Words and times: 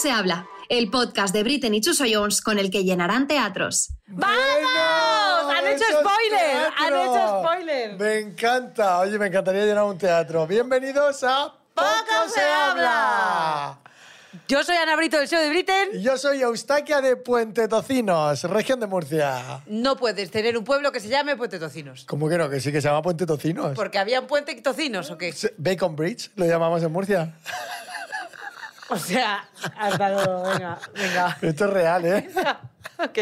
Poco 0.00 0.08
se 0.08 0.18
habla, 0.18 0.48
el 0.70 0.88
podcast 0.88 1.34
de 1.34 1.42
Britney 1.42 1.76
y 1.76 1.80
Chuso 1.82 2.04
Jones 2.10 2.40
con 2.40 2.58
el 2.58 2.70
que 2.70 2.84
llenarán 2.84 3.26
teatros. 3.26 3.90
¡Vamos! 4.06 4.34
Bueno, 5.44 5.50
¡Han 5.50 5.66
hecho 5.66 5.84
spoiler! 5.84 6.72
¡Han 6.78 6.94
hecho 6.94 7.42
spoiler! 7.42 7.98
Me 7.98 8.18
encanta. 8.20 9.00
Oye, 9.00 9.18
me 9.18 9.26
encantaría 9.26 9.66
llenar 9.66 9.84
un 9.84 9.98
teatro. 9.98 10.46
Bienvenidos 10.46 11.22
a 11.24 11.52
Poco 11.74 12.28
se 12.32 12.40
habla. 12.40 13.78
Yo 14.48 14.64
soy 14.64 14.76
Ana 14.76 14.96
Brito 14.96 15.18
del 15.18 15.28
show 15.28 15.38
de 15.38 15.50
Britain. 15.50 15.88
Y 15.92 16.00
yo 16.02 16.16
soy 16.16 16.40
Eustaquia 16.40 17.02
de 17.02 17.16
Puente 17.16 17.68
Tocinos, 17.68 18.44
región 18.44 18.80
de 18.80 18.86
Murcia. 18.86 19.62
No 19.66 19.96
puedes 19.96 20.30
tener 20.30 20.56
un 20.56 20.64
pueblo 20.64 20.92
que 20.92 21.00
se 21.00 21.08
llame 21.08 21.36
Puente 21.36 21.58
Tocinos. 21.58 22.06
¿Cómo 22.06 22.26
que 22.26 22.38
no? 22.38 22.48
Que 22.48 22.60
sí 22.60 22.72
que 22.72 22.80
se 22.80 22.88
llama 22.88 23.02
Puente 23.02 23.26
Tocinos. 23.26 23.74
Porque 23.74 23.98
había 23.98 24.20
un 24.20 24.26
puente 24.26 24.52
y 24.52 24.62
tocinos, 24.62 25.10
¿o 25.10 25.18
qué? 25.18 25.34
Bacon 25.58 25.94
Bridge, 25.94 26.30
lo 26.36 26.46
llamamos 26.46 26.82
en 26.82 26.90
Murcia. 26.90 27.34
O 28.90 28.98
sea, 28.98 29.48
has 29.76 29.98
dado... 29.98 30.42
Venga, 30.44 30.78
venga. 30.94 31.38
Esto 31.40 31.64
es 31.66 31.70
real, 31.70 32.04
¿eh? 32.04 32.28
Ok. 32.98 33.18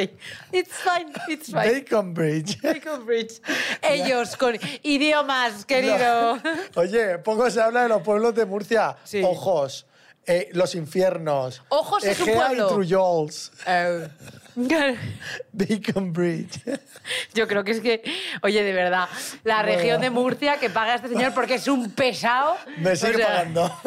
It's 0.52 0.74
fine, 0.74 1.12
it's 1.28 1.46
fine. 1.46 1.72
Bacon 1.72 2.14
Bridge. 2.14 2.60
Bacon 2.60 3.04
Bridge. 3.06 3.40
Ellos 3.82 4.36
con 4.36 4.58
idiomas, 4.82 5.64
querido. 5.64 6.38
Oye, 6.74 7.18
poco 7.18 7.48
se 7.50 7.60
habla 7.60 7.82
de 7.82 7.88
los 7.88 8.02
pueblos 8.02 8.34
de 8.34 8.44
Murcia. 8.44 8.96
Sí. 9.04 9.22
Ojos, 9.22 9.86
eh, 10.26 10.48
los 10.52 10.74
infiernos. 10.74 11.62
Ojos 11.68 12.04
es 12.04 12.18
un 12.20 12.34
pueblo. 12.34 12.68
Trullols. 12.68 13.52
Eh, 13.66 14.08
Bacon 15.52 16.12
Bridge. 16.12 16.60
Yo 17.32 17.46
creo 17.46 17.62
que 17.62 17.72
es 17.72 17.80
que, 17.80 18.02
oye, 18.42 18.64
de 18.64 18.72
verdad, 18.72 19.08
la 19.44 19.62
región 19.62 20.00
de 20.00 20.10
Murcia 20.10 20.58
que 20.58 20.70
paga 20.70 20.94
a 20.94 20.96
este 20.96 21.08
señor 21.08 21.32
porque 21.34 21.54
es 21.54 21.68
un 21.68 21.90
pesado. 21.92 22.56
Me 22.78 22.96
sigue 22.96 23.14
o 23.14 23.16
sea, 23.18 23.26
pagando. 23.26 23.80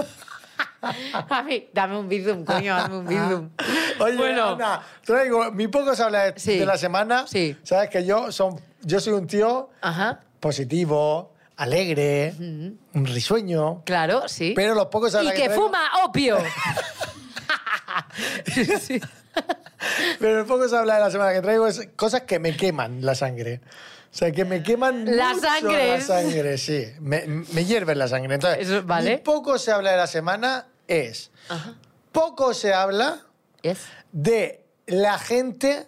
A 1.30 1.44
mí, 1.44 1.70
dame 1.74 1.98
un 1.98 2.10
bizum, 2.10 2.44
coño, 2.44 2.76
dame 2.76 2.98
un 2.98 3.06
bizum. 3.08 3.50
Oye, 4.00 4.18
bueno, 4.18 4.50
Ana, 4.56 4.82
traigo 5.06 5.52
mi 5.52 5.68
poco 5.68 5.96
se 5.96 6.04
habla 6.04 6.32
de, 6.32 6.40
Sí. 6.40 6.58
de 6.58 6.66
la 6.66 6.78
semana. 6.78 7.26
Sí. 7.28 7.56
Sabes 7.64 7.90
que 7.90 8.04
yo, 8.06 8.32
son, 8.32 8.60
yo 8.82 9.00
soy 9.00 9.14
un 9.14 9.28
tío 9.28 9.70
ajá, 9.82 10.22
positivo, 10.40 11.34
alegre, 11.58 12.34
un 12.40 13.06
risueño. 13.06 13.84
claro, 13.86 14.28
sí. 14.28 14.54
Pero 14.56 14.74
los 14.74 14.88
pocos 14.88 15.12
se 15.12 15.18
y 15.18 15.20
habla 15.20 15.34
que 15.34 15.48
traigo- 15.50 15.66
fuma 15.68 15.80
opio. 16.06 16.38
Sí. 18.80 19.00
Pero 20.20 20.40
el 20.42 20.46
poco 20.46 20.68
se 20.68 20.78
habla 20.78 20.96
de 20.96 21.00
la 21.02 21.12
semana 21.12 21.34
que 21.34 21.42
traigo 21.42 21.68
es 21.68 21.90
cosas 21.96 22.22
que 22.22 22.40
me 22.40 22.56
queman 22.56 23.04
la 23.06 23.16
sangre. 23.16 23.62
O 23.64 24.14
sea, 24.14 24.32
que 24.32 24.44
me 24.46 24.62
queman 24.62 25.06
La 25.18 25.30
mucho 25.30 25.42
sangre. 25.48 25.88
La 25.98 26.02
sangre, 26.02 26.58
sí. 26.58 26.86
Me, 27.00 27.26
me 27.26 27.66
hierve 27.66 27.96
la 27.96 28.08
sangre. 28.08 28.36
Entonces, 28.36 28.86
vale. 28.86 29.18
poco 29.20 29.58
se 29.58 29.72
habla 29.72 29.92
de 29.92 29.98
la 29.98 30.08
semana 30.08 30.68
es... 30.88 31.32
Poco 32.12 32.54
se 32.54 32.74
habla 32.74 33.22
Yes. 33.62 33.80
de 34.12 34.66
la 34.88 35.18
gente 35.20 35.88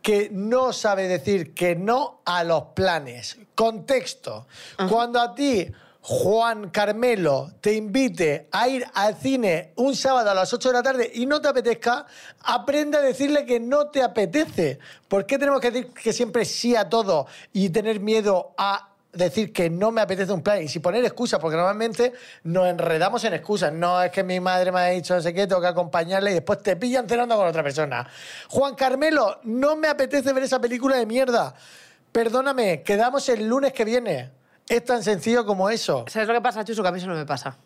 que 0.00 0.30
no 0.32 0.72
sabe 0.72 1.08
decir 1.08 1.52
que 1.54 1.76
no 1.76 2.22
a 2.24 2.42
los 2.44 2.62
planes. 2.74 3.36
Contexto. 3.54 4.46
Cuando 4.88 5.20
a 5.20 5.34
ti, 5.34 5.70
Juan 6.00 6.70
Carmelo, 6.70 7.50
te 7.60 7.74
invite 7.74 8.48
a 8.52 8.68
ir 8.68 8.86
al 8.94 9.16
cine 9.16 9.72
un 9.76 9.94
sábado 9.94 10.30
a 10.30 10.34
las 10.34 10.50
8 10.54 10.68
de 10.68 10.74
la 10.74 10.82
tarde 10.82 11.10
y 11.12 11.26
no 11.26 11.42
te 11.42 11.48
apetezca, 11.48 12.06
aprende 12.42 12.96
a 12.96 13.02
decirle 13.02 13.44
que 13.44 13.60
no 13.60 13.88
te 13.88 14.02
apetece. 14.02 14.78
¿Por 15.08 15.26
qué 15.26 15.38
tenemos 15.38 15.60
que 15.60 15.70
decir 15.70 15.92
que 15.92 16.14
siempre 16.14 16.46
sí 16.46 16.74
a 16.74 16.88
todo 16.88 17.26
y 17.52 17.68
tener 17.68 18.00
miedo 18.00 18.54
a 18.56 18.89
decir 19.12 19.52
que 19.52 19.70
no 19.70 19.90
me 19.90 20.00
apetece 20.00 20.32
un 20.32 20.42
plan 20.42 20.62
y 20.62 20.68
si 20.68 20.78
poner 20.78 21.04
excusas, 21.04 21.40
porque 21.40 21.56
normalmente 21.56 22.12
nos 22.44 22.68
enredamos 22.68 23.24
en 23.24 23.34
excusas. 23.34 23.72
No 23.72 24.02
es 24.02 24.10
que 24.10 24.22
mi 24.22 24.40
madre 24.40 24.72
me 24.72 24.80
ha 24.80 24.86
dicho 24.86 25.14
no 25.14 25.20
sé 25.20 25.34
qué, 25.34 25.46
tengo 25.46 25.60
que 25.60 25.66
acompañarle 25.66 26.30
y 26.30 26.34
después 26.34 26.62
te 26.62 26.76
pillan 26.76 27.08
cenando 27.08 27.36
con 27.36 27.46
otra 27.46 27.62
persona. 27.62 28.08
Juan 28.48 28.74
Carmelo, 28.74 29.40
no 29.44 29.76
me 29.76 29.88
apetece 29.88 30.32
ver 30.32 30.44
esa 30.44 30.60
película 30.60 30.96
de 30.96 31.06
mierda. 31.06 31.54
Perdóname, 32.12 32.82
quedamos 32.82 33.28
el 33.28 33.46
lunes 33.46 33.72
que 33.72 33.84
viene. 33.84 34.30
Es 34.68 34.84
tan 34.84 35.02
sencillo 35.02 35.44
como 35.44 35.68
eso. 35.70 36.04
¿Sabes 36.08 36.28
lo 36.28 36.34
que 36.34 36.40
pasa, 36.40 36.64
Chuso? 36.64 36.82
Que 36.82 36.88
a 36.88 36.92
mí 36.92 36.98
eso 36.98 37.08
no 37.08 37.14
me 37.14 37.26
pasa. 37.26 37.58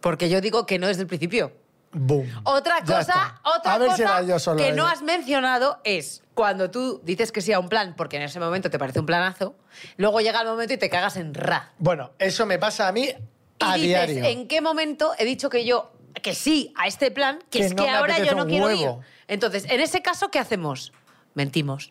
Porque 0.00 0.28
yo 0.28 0.40
digo 0.40 0.64
que 0.64 0.78
no 0.78 0.86
desde 0.86 1.02
el 1.02 1.08
principio. 1.08 1.52
Boom. 1.92 2.28
Otra 2.44 2.80
Ya 2.80 2.98
cosa, 2.98 3.00
está. 3.00 3.40
otra 3.56 3.74
a 3.74 3.78
ver 3.78 3.86
cosa 3.88 3.96
si 3.96 4.02
era 4.02 4.22
yo 4.22 4.38
solo. 4.38 4.58
que 4.62 4.72
no 4.72 4.86
has 4.86 5.00
mencionado 5.02 5.80
es 5.84 6.22
cuando 6.34 6.70
tú 6.70 7.00
dices 7.02 7.32
que 7.32 7.40
sí 7.40 7.52
a 7.52 7.58
un 7.58 7.68
plan 7.68 7.94
porque 7.96 8.16
en 8.16 8.22
ese 8.22 8.38
momento 8.40 8.68
te 8.70 8.78
parece 8.78 9.00
un 9.00 9.06
planazo, 9.06 9.56
luego 9.96 10.20
llega 10.20 10.40
el 10.42 10.46
momento 10.48 10.74
y 10.74 10.76
te 10.76 10.90
cagas 10.90 11.16
en 11.16 11.32
ra. 11.34 11.72
Bueno, 11.78 12.10
eso 12.18 12.44
me 12.46 12.58
pasa 12.58 12.88
a 12.88 12.92
mí 12.92 13.04
Y 13.06 13.14
a 13.60 13.74
dices, 13.74 13.82
diario. 13.82 14.24
¿en 14.24 14.46
qué 14.48 14.60
momento 14.60 15.12
he 15.18 15.24
dicho 15.24 15.48
que 15.50 15.64
yo 15.64 15.92
que 16.22 16.34
sí 16.34 16.72
a 16.76 16.86
este 16.86 17.10
plan, 17.10 17.38
que, 17.50 17.60
Que 17.60 17.64
es 17.66 17.74
no 17.74 17.84
que 17.84 17.90
me 17.90 17.96
ahora 17.96 18.14
apetece 18.14 18.30
yo 18.30 18.36
no 18.36 18.42
un 18.44 18.48
quiero 18.50 18.66
huevo? 18.66 19.00
ir? 19.00 19.06
Entonces, 19.28 19.64
en 19.68 19.80
ese 19.80 20.02
caso, 20.02 20.30
¿qué 20.30 20.38
hacemos? 20.38 20.92
Mentimos. 21.34 21.90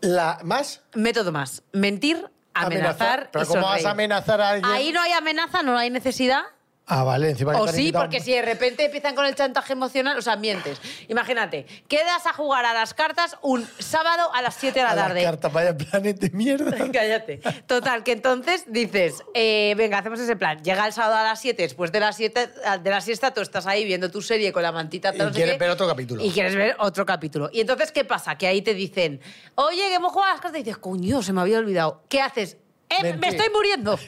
La, 0.00 0.38
¿Más? 0.44 0.82
Método 0.94 1.32
más. 1.32 1.62
Mentir, 1.72 2.30
amenazar, 2.54 3.30
Pero 3.32 3.46
¿cómo 3.46 3.62
vas 3.62 3.68
sonreír. 3.70 3.86
a 3.86 3.90
amenazar 3.90 4.40
a 4.40 4.50
alguien? 4.50 4.72
Ahí 4.72 4.92
no 4.92 5.00
hay 5.00 5.12
amenaza, 5.12 5.62
no 5.62 5.76
hay 5.76 5.90
necesidad. 5.90 6.42
Ah, 6.88 7.02
vale, 7.02 7.30
encima 7.30 7.52
que 7.52 7.58
O 7.58 7.64
te 7.64 7.70
han 7.70 7.74
sí, 7.74 7.80
invitado- 7.82 8.04
porque 8.04 8.20
si 8.20 8.32
de 8.32 8.42
repente 8.42 8.84
empiezan 8.84 9.16
con 9.16 9.26
el 9.26 9.34
chantaje 9.34 9.72
emocional, 9.72 10.16
o 10.16 10.22
sea, 10.22 10.36
mientes. 10.36 10.80
Imagínate, 11.08 11.66
quedas 11.88 12.26
a 12.26 12.32
jugar 12.32 12.64
a 12.64 12.72
las 12.72 12.94
cartas 12.94 13.36
un 13.42 13.68
sábado 13.80 14.32
a 14.32 14.40
las 14.40 14.54
7 14.54 14.78
de 14.78 14.84
la 14.84 14.92
A 14.92 14.94
las 14.94 15.06
tarde. 15.08 15.22
cartas, 15.24 15.52
vaya 15.52 15.76
planes 15.76 16.20
de 16.20 16.30
mierda. 16.30 16.70
Cállate. 16.92 17.38
Total, 17.66 18.04
que 18.04 18.12
entonces 18.12 18.64
dices, 18.68 19.24
eh, 19.34 19.74
venga, 19.76 19.98
hacemos 19.98 20.20
ese 20.20 20.36
plan. 20.36 20.62
Llega 20.62 20.86
el 20.86 20.92
sábado 20.92 21.16
a 21.16 21.24
las 21.24 21.40
7, 21.40 21.60
después 21.62 21.90
de 21.90 21.98
las 21.98 22.16
7 22.16 22.50
de 22.80 22.90
la 22.90 23.00
siesta, 23.00 23.34
tú 23.34 23.40
estás 23.40 23.66
ahí 23.66 23.84
viendo 23.84 24.08
tu 24.08 24.22
serie 24.22 24.52
con 24.52 24.62
la 24.62 24.70
mantita. 24.70 25.12
Y 25.12 25.18
tal, 25.18 25.26
no 25.26 25.32
sé 25.32 25.38
quieres 25.38 25.54
qué, 25.54 25.58
ver 25.58 25.70
otro 25.70 25.88
capítulo. 25.88 26.24
Y 26.24 26.30
quieres 26.30 26.54
ver 26.54 26.76
otro 26.78 27.04
capítulo. 27.04 27.50
Y 27.52 27.62
entonces, 27.62 27.90
¿qué 27.90 28.04
pasa? 28.04 28.38
Que 28.38 28.46
ahí 28.46 28.62
te 28.62 28.74
dicen, 28.74 29.20
oye, 29.56 29.88
que 29.88 29.94
hemos 29.94 30.12
jugado 30.12 30.30
a 30.30 30.34
las 30.34 30.40
cartas. 30.40 30.60
Y 30.60 30.62
dices, 30.62 30.78
coño, 30.78 31.20
se 31.20 31.32
me 31.32 31.40
había 31.40 31.58
olvidado. 31.58 32.04
¿Qué 32.08 32.20
haces? 32.20 32.58
"Eh, 32.88 33.02
me 33.02 33.10
Mentir. 33.10 33.30
estoy 33.30 33.52
muriendo. 33.52 33.98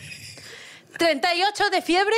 38 0.97 1.71
de 1.71 1.83
fiebre. 1.83 2.15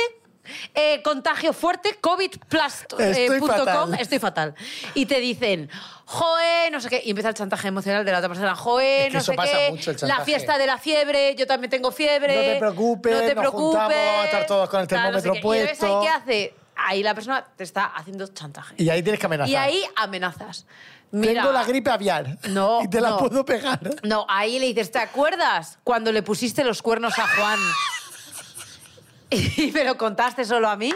Eh, 0.73 1.01
contagio 1.03 1.53
fuerte, 1.53 1.97
covid 2.01 2.31
plus, 2.47 2.85
eh, 2.99 3.27
Estoy 3.27 3.39
fatal. 3.39 3.77
com, 3.77 3.93
estoy 3.95 4.19
fatal. 4.19 4.55
Y 4.93 5.05
te 5.05 5.19
dicen, 5.19 5.69
joe, 6.05 6.69
no 6.71 6.79
sé 6.81 6.89
qué, 6.89 7.01
y 7.05 7.09
empieza 7.11 7.29
el 7.29 7.35
chantaje 7.35 7.67
emocional 7.67 8.03
de 8.05 8.11
la 8.11 8.17
otra 8.19 8.29
persona, 8.29 8.55
joe, 8.55 9.07
Es 9.07 9.11
que 9.11 9.17
no 9.17 9.23
sé 9.23 9.33
pasa 9.33 9.51
qué, 9.57 9.71
mucho, 9.71 9.91
el 9.91 9.97
la 10.07 10.21
fiesta 10.25 10.57
de 10.57 10.65
la 10.67 10.77
fiebre, 10.77 11.35
yo 11.35 11.47
también 11.47 11.69
tengo 11.69 11.91
fiebre. 11.91 12.35
No 12.35 12.41
te 12.53 12.59
preocupes, 12.59 13.13
no 13.13 13.19
te 13.19 13.35
nos 13.35 13.41
preocupes. 13.41 13.63
juntamos, 13.79 13.93
vamos 13.95 14.21
a 14.21 14.25
estar 14.25 14.45
todos 14.45 14.69
con 14.69 14.81
el 14.81 14.87
tal, 14.87 15.11
no 15.11 15.19
sé 15.19 15.23
termómetro 15.29 15.51
qué. 15.51 15.57
Y 15.57 15.61
ves 15.61 15.83
ahí 15.83 15.89
puesto. 15.89 16.01
qué 16.01 16.09
hace. 16.09 16.53
Ahí 16.75 17.03
la 17.03 17.13
persona 17.13 17.45
te 17.55 17.63
está 17.63 17.85
haciendo 17.85 18.25
chantaje. 18.27 18.73
Y 18.77 18.89
ahí 18.89 19.03
tienes 19.03 19.19
que 19.19 19.25
amenazar. 19.27 19.49
Y 19.51 19.55
ahí 19.55 19.83
amenazas. 19.95 20.65
Mira, 21.11 21.41
Tengo 21.43 21.51
la 21.53 21.63
gripe 21.65 21.91
aviar. 21.91 22.37
No, 22.49 22.81
Y 22.83 22.87
te 22.89 22.99
la 23.01 23.09
no. 23.11 23.17
puedo 23.17 23.43
pegar. 23.45 23.79
No, 24.03 24.25
ahí 24.29 24.57
le 24.57 24.67
dices, 24.67 24.91
¿te 24.91 24.97
acuerdas 24.99 25.77
cuando 25.83 26.11
le 26.11 26.23
pusiste 26.23 26.63
los 26.63 26.81
cuernos 26.81 27.19
a 27.19 27.27
Juan? 27.27 27.59
y 29.57 29.71
me 29.71 29.83
lo 29.83 29.97
contaste 29.97 30.45
solo 30.45 30.69
a 30.69 30.75
mí. 30.75 30.93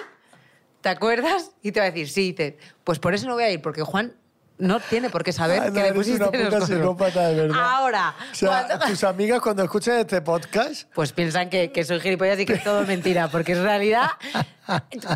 ¿Te 0.82 0.90
acuerdas? 0.90 1.52
Y 1.64 1.72
te 1.72 1.80
va 1.80 1.88
a 1.88 1.90
decir, 1.90 2.08
sí, 2.10 2.32
dice, 2.34 2.58
pues 2.84 3.00
por 3.00 3.16
eso 3.16 3.28
no 3.28 3.34
voy 3.34 3.44
a 3.44 3.50
ir, 3.50 3.62
porque 3.62 3.82
Juan 3.82 4.14
no 4.58 4.80
tiene 4.80 5.10
por 5.10 5.24
qué 5.24 5.34
saber 5.34 5.62
Ah, 5.62 5.68
no, 5.68 5.74
que 5.74 5.82
le 5.82 5.94
pusiste 5.94 6.22
una 6.24 6.32
puta 6.32 6.66
psicópata, 6.66 7.28
de 7.28 7.36
verdad. 7.42 7.58
Ahora, 7.60 8.16
O 8.32 8.36
sea, 8.36 8.68
cuando- 8.68 8.86
tus 8.88 9.04
amigas 9.04 9.42
cuando 9.42 9.64
escuchan 9.64 9.98
este 9.98 10.22
podcast... 10.22 10.88
pues 10.94 11.12
piensan 11.12 11.50
que, 11.50 11.72
que 11.72 11.84
soy 11.84 12.00
gilipollas 12.00 12.40
y 12.40 12.46
que 12.46 12.54
es 12.54 12.64
todo 12.64 12.84
mentira, 12.84 13.28
porque 13.30 13.54
en 13.54 13.64
realidad... 13.64 14.12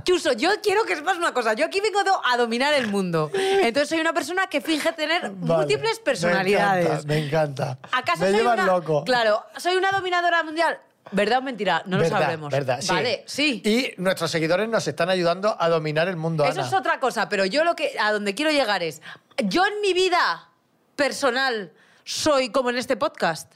Chuso, 0.03 0.33
yo 0.33 0.49
quiero 0.61 0.83
que 0.83 0.95
sepas 0.95 1.17
una 1.17 1.33
cosa. 1.33 1.53
Yo 1.53 1.65
aquí 1.65 1.79
vengo 1.81 1.99
a 2.23 2.37
dominar 2.37 2.73
el 2.73 2.87
mundo. 2.87 3.31
Entonces 3.33 3.89
soy 3.89 3.99
una 3.99 4.13
persona 4.13 4.47
que 4.47 4.61
finge 4.61 4.91
tener 4.93 5.31
Vale, 5.31 5.57
múltiples 5.65 5.99
personalidades. 5.99 7.05
Me 7.05 7.17
encanta. 7.19 7.65
Me, 7.65 7.75
encanta. 7.75 7.97
¿Acaso 7.97 8.23
me 8.23 8.31
llevan 8.31 8.59
una... 8.59 8.65
loco. 8.65 9.03
Claro, 9.05 9.43
¿soy 9.57 9.75
una 9.75 9.91
dominadora 9.91 10.43
mundial? 10.43 10.79
¿Verdad 11.11 11.39
o 11.39 11.41
mentira? 11.41 11.83
No 11.85 11.97
lo 11.97 12.03
Verdad, 12.03 12.19
sabremos. 12.19 12.51
Verdad, 12.51 12.81
sí. 12.81 12.93
Vale, 12.93 13.23
sí. 13.27 13.61
Y 13.65 13.93
nuestros 14.01 14.29
seguidores 14.31 14.69
nos 14.69 14.87
están 14.87 15.09
ayudando 15.09 15.55
a 15.59 15.69
dominar 15.69 16.07
el 16.07 16.15
mundo, 16.15 16.43
Eso 16.45 16.59
Ana. 16.59 16.67
es 16.67 16.73
otra 16.73 16.99
cosa, 16.99 17.29
pero 17.29 17.45
yo 17.45 17.63
lo 17.63 17.75
que 17.75 17.97
a 17.99 18.11
donde 18.11 18.35
quiero 18.35 18.51
llegar 18.51 18.83
es, 18.83 19.01
yo 19.45 19.65
en 19.65 19.81
mi 19.81 19.93
vida 19.93 20.49
personal 20.95 21.73
soy 22.03 22.49
como 22.51 22.69
en 22.69 22.77
este 22.77 22.95
podcast. 22.97 23.53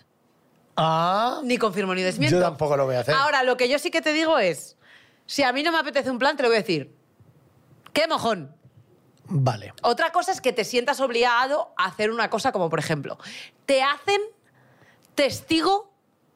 Ah, 0.75 1.41
Ni 1.43 1.57
confirmo 1.57 1.93
ni 1.93 2.01
desmiento. 2.01 2.37
Yo 2.37 2.41
tampoco 2.41 2.75
lo 2.75 2.85
voy 2.85 2.95
a 2.95 3.01
hacer. 3.01 3.13
Ahora, 3.13 3.43
lo 3.43 3.57
que 3.57 3.69
yo 3.69 3.77
sí 3.77 3.91
que 3.91 4.01
te 4.01 4.11
digo 4.13 4.39
es, 4.39 4.75
si 5.27 5.43
a 5.43 5.53
mí 5.53 5.61
no 5.61 5.71
me 5.71 5.77
apetece 5.77 6.09
un 6.09 6.17
plan, 6.17 6.35
te 6.35 6.43
lo 6.43 6.49
voy 6.49 6.57
a 6.57 6.61
decir. 6.61 6.95
¡Qué 7.93 8.07
mojón! 8.07 8.55
vale. 9.25 9.73
Otra 9.83 10.11
cosa 10.11 10.31
es 10.31 10.41
que 10.41 10.51
te 10.51 10.63
sientas 10.65 10.99
obligado 10.99 11.73
a 11.77 11.85
hacer 11.85 12.11
una 12.11 12.29
cosa 12.29 12.51
como, 12.51 12.69
por 12.69 12.79
ejemplo, 12.79 13.17
te 13.65 13.81
hacen 13.81 14.21
testigo 15.15 15.92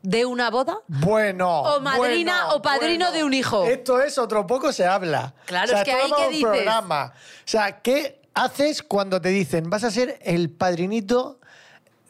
de 0.09 0.25
una 0.25 0.49
boda 0.49 0.79
Bueno. 0.87 1.63
O 1.63 1.79
madrina 1.81 2.43
bueno, 2.43 2.55
o 2.55 2.61
padrino 2.61 3.05
bueno. 3.07 3.11
de 3.11 3.23
un 3.25 3.33
hijo. 3.33 3.65
Esto 3.65 4.01
es 4.01 4.17
otro 4.17 4.47
poco 4.47 4.71
se 4.71 4.85
habla. 4.85 5.33
Claro, 5.45 5.65
O 5.65 5.69
sea, 5.69 5.79
es 5.79 5.83
que 5.83 5.91
esto 5.91 6.05
ahí 6.05 6.11
va 6.11 6.17
¿qué 6.17 6.23
un 6.27 6.31
dices? 6.31 6.45
programa. 6.49 7.13
O 7.15 7.41
sea, 7.43 7.81
¿qué 7.81 8.21
haces 8.33 8.83
cuando 8.83 9.19
te 9.19 9.29
dicen 9.29 9.69
vas 9.69 9.83
a 9.83 9.91
ser 9.91 10.17
el 10.23 10.49
padrinito 10.49 11.41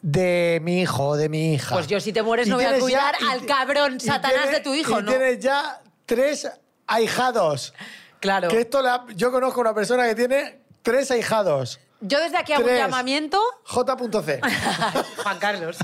de 0.00 0.60
mi 0.62 0.80
hijo 0.82 1.08
o 1.08 1.16
de 1.16 1.28
mi 1.28 1.54
hija? 1.54 1.74
Pues 1.74 1.88
yo, 1.88 1.98
si 1.98 2.12
te 2.12 2.22
mueres, 2.22 2.46
Y 2.46 2.50
no 2.50 2.56
voy 2.56 2.66
a 2.66 2.78
cuidar 2.78 3.16
al 3.30 3.44
cabrón 3.46 3.98
Satanás 3.98 4.42
tienes- 4.42 4.50
de 4.52 4.60
tu 4.60 4.74
hijo, 4.74 5.00
y 5.00 5.02
¿no? 5.02 5.10
tienes 5.10 5.40
ya 5.40 5.80
tres 6.06 6.48
ahijados. 6.86 7.74
Claro. 8.20 8.48
Que 8.48 8.60
esto 8.60 8.80
la- 8.80 9.06
yo 9.16 9.32
conozco 9.32 9.60
una 9.60 9.74
persona 9.74 10.06
que 10.06 10.14
tiene 10.14 10.60
tres 10.82 11.10
ahijados. 11.10 11.80
Yo 12.00 12.20
desde 12.20 12.36
aquí 12.36 12.52
hago 12.52 12.64
un 12.64 12.76
llamamiento. 12.76 13.40
J.C. 13.64 14.40
Juan 15.22 15.38
Carlos. 15.38 15.78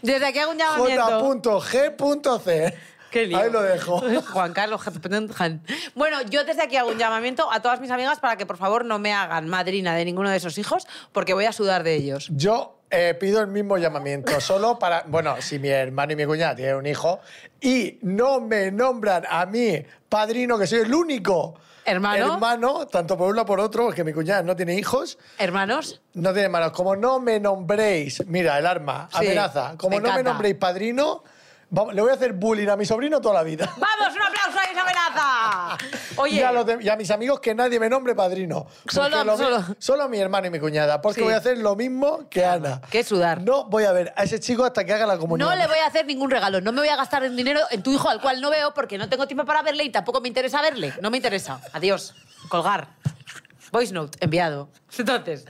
Desde 0.00 0.26
aquí 0.26 0.38
hago 0.38 0.52
un 0.52 0.58
llamamiento. 0.58 1.60
J.G.C. 1.60 2.74
Qué 3.10 3.26
lío. 3.26 3.36
Ahí 3.36 3.50
lo 3.50 3.62
dejo. 3.62 4.02
Juan 4.32 4.52
Carlos. 4.52 4.80
Bueno, 5.94 6.22
yo 6.22 6.44
desde 6.44 6.62
aquí 6.62 6.76
hago 6.76 6.90
un 6.90 6.98
llamamiento 6.98 7.52
a 7.52 7.60
todas 7.60 7.80
mis 7.80 7.90
amigas 7.90 8.20
para 8.20 8.36
que 8.36 8.46
por 8.46 8.56
favor 8.56 8.84
no 8.84 8.98
me 8.98 9.12
hagan 9.12 9.48
madrina 9.48 9.94
de 9.94 10.04
ninguno 10.04 10.30
de 10.30 10.36
esos 10.36 10.56
hijos 10.58 10.86
porque 11.12 11.34
voy 11.34 11.44
a 11.44 11.52
sudar 11.52 11.82
de 11.82 11.94
ellos. 11.94 12.28
Yo 12.30 12.78
eh, 12.90 13.14
pido 13.18 13.40
el 13.40 13.48
mismo 13.48 13.76
llamamiento, 13.78 14.40
solo 14.40 14.78
para. 14.78 15.04
Bueno, 15.08 15.36
si 15.40 15.58
mi 15.58 15.68
hermano 15.68 16.12
y 16.12 16.16
mi 16.16 16.24
cuñada 16.24 16.54
tienen 16.54 16.76
un 16.76 16.86
hijo 16.86 17.20
y 17.60 17.98
no 18.02 18.40
me 18.40 18.70
nombran 18.70 19.24
a 19.28 19.44
mí 19.44 19.84
padrino, 20.08 20.58
que 20.58 20.66
soy 20.66 20.80
el 20.80 20.94
único 20.94 21.54
¿Hermano? 21.84 22.34
hermano, 22.34 22.86
tanto 22.86 23.16
por 23.18 23.28
uno 23.30 23.44
como 23.44 23.46
por 23.46 23.58
otro, 23.60 23.84
porque 23.86 24.04
mi 24.04 24.12
cuñada 24.12 24.42
no 24.42 24.54
tiene 24.54 24.74
hijos, 24.76 25.18
Hermanos, 25.38 26.00
no 26.14 26.30
tiene 26.32 26.44
hermanos. 26.46 26.72
Como 26.72 26.94
no 26.96 27.18
me 27.20 27.40
nombréis, 27.40 28.24
mira, 28.26 28.58
el 28.58 28.66
arma, 28.66 29.08
Sí, 29.10 29.18
amenaza, 29.26 29.74
como 29.76 29.96
me 29.96 29.96
no 29.96 30.02
me 30.02 30.08
encanta. 30.10 30.30
nombréis 30.30 30.54
padrino, 30.56 31.24
vamos- 31.72 31.94
le 31.94 32.00
voy 32.02 32.10
a 32.10 32.14
hacer 32.14 32.32
bullying 32.34 32.68
a 32.68 32.76
mi 32.76 32.84
sobrino 32.86 33.20
toda 33.20 33.34
la 33.34 33.42
vida. 33.42 33.66
¡Vamos, 33.76 34.14
un 34.14 34.22
aplauso 34.22 34.58
a 34.60 34.64
esa 34.70 34.80
amenaza! 34.82 35.78
Oye, 36.16 36.36
Y 36.36 36.40
a, 36.42 36.52
los 36.52 36.64
de- 36.66 36.78
y 36.80 36.88
a 36.88 36.94
mis 36.96 37.10
amigos 37.10 37.40
que 37.40 37.54
nadie 37.54 37.80
me 37.80 37.88
nombre 37.88 38.14
padrino. 38.14 38.66
Solo- 38.88 39.24
lo 39.24 39.32
mi- 39.32 39.38
solo- 39.44 39.64
solo 39.78 40.08
mi 40.08 40.18
hermano 40.18 40.46
y 40.46 40.50
mi 40.50 40.60
cuñada. 40.60 41.00
Porque 41.02 41.20
Sí. 41.20 41.24
voy 41.24 41.32
a 41.32 41.38
hacer 41.38 41.58
lo 41.58 41.74
mismo 41.74 42.28
que 42.30 42.44
Ana. 42.44 42.80
¿Qué 42.90 43.02
sudar? 43.02 43.40
No 43.42 43.64
voy 43.64 43.84
a 43.84 43.92
ver 43.92 44.12
a 44.16 44.22
ese 44.24 44.38
chico 44.38 44.64
hasta 44.64 44.84
que 44.84 44.92
haga 44.92 45.06
la 45.06 45.16
comunión. 45.18 45.48
no 45.48 45.56
le 45.56 45.66
voy 45.66 45.78
a 45.78 45.86
hacer 45.86 46.06
ningún 46.06 46.30
regalo, 46.30 46.60
no 46.60 46.70
me 46.72 46.80
voy 46.80 46.88
a 46.90 46.96
gastar 46.96 47.24
el 47.24 47.34
dinero 47.34 47.60
en 47.70 47.82
tu 47.82 47.92
hijo 47.92 48.08
al 48.08 48.20
cual 48.20 48.40
no 48.40 48.50
veo 48.50 48.72
porque 48.74 48.98
no 48.98 49.08
tengo 49.08 49.26
tiempo 49.26 49.44
para 49.44 49.62
verle 49.62 49.84
y 49.84 49.90
tampoco 49.90 50.20
me 50.20 50.28
interesa 50.28 50.60
verle. 50.62 50.92
No 51.00 51.10
me 51.10 51.16
interesa. 51.16 51.60
Adiós. 51.72 52.14
Colgar. 52.48 52.88
Voice 53.72 53.92
note, 53.92 54.18
enviado. 54.20 54.68
Entonces, 54.98 55.46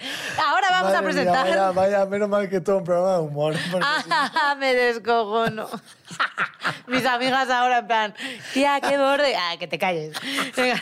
ahora 0.46 0.68
vamos 0.70 0.94
a 0.94 1.00
mía, 1.02 1.10
presentar... 1.10 1.48
vaya, 1.48 1.70
vaya, 1.72 2.06
menos 2.06 2.28
mal 2.28 2.48
que 2.48 2.60
todo 2.60 2.78
un 2.78 2.84
programa 2.84 3.14
de 3.14 3.18
humor. 3.22 3.54
Ah, 3.82 4.54
me 4.58 4.72
descojono. 4.74 5.68
Mis 6.86 7.04
amigas 7.04 7.50
ahora 7.50 7.78
en 7.78 7.86
plan, 7.88 8.14
tía, 8.54 8.80
qué 8.80 8.96
borde. 8.98 9.34
Ah, 9.34 9.56
que 9.58 9.66
te 9.66 9.78
calles. 9.78 10.14
Venga, 10.56 10.80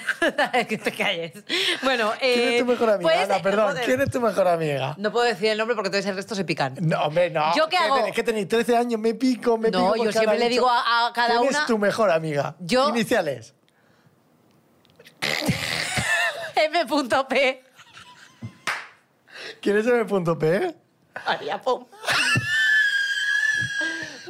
que 0.69 0.76
te 0.76 0.92
calles. 0.92 1.32
Bueno, 1.82 2.12
eh, 2.20 2.34
¿Quién 2.34 2.48
es 2.52 2.58
tu 2.60 2.66
mejor 2.66 2.90
amiga? 2.90 3.10
pues, 3.10 3.31
Ana, 3.31 3.42
perdón, 3.42 3.69
joder, 3.70 3.84
¿quién 3.84 4.00
es 4.02 4.10
tu 4.10 4.20
mejor 4.20 4.48
amiga? 4.48 4.94
No 4.98 5.10
puedo 5.12 5.25
decir 5.25 5.48
el 5.48 5.56
nombre 5.58 5.75
porque 5.75 5.88
entonces 5.88 6.10
el 6.10 6.16
resto 6.16 6.34
se 6.34 6.44
pican. 6.44 6.75
No, 6.81 7.04
hombre, 7.04 7.31
no. 7.31 7.54
¿Yo 7.56 7.69
qué 7.69 7.76
hago? 7.78 7.96
ten- 8.04 8.12
que 8.12 8.22
tenéis 8.22 8.48
13 8.48 8.76
años, 8.76 9.00
me 9.00 9.14
pico, 9.14 9.56
me 9.56 9.70
No, 9.70 9.78
pico. 9.78 9.94
por 9.96 10.06
yo 10.06 10.12
siempre 10.12 10.38
le 10.38 10.48
dicho. 10.48 10.60
digo 10.62 10.69
a- 10.70 11.06
a 11.08 11.12
cada 11.14 11.28
¿Quién 11.38 11.48
una- 11.48 11.58
es 11.60 11.66
tu 11.66 11.78
mejor 11.78 12.10
amiga? 12.10 12.56
Yo- 12.60 12.88
Iniciales. 12.90 13.54
M.P. 16.64 17.64
¿Quién 19.60 19.76
es 19.78 19.86
M.P? 19.86 20.74
María 21.26 21.60
Pombo. 21.60 21.88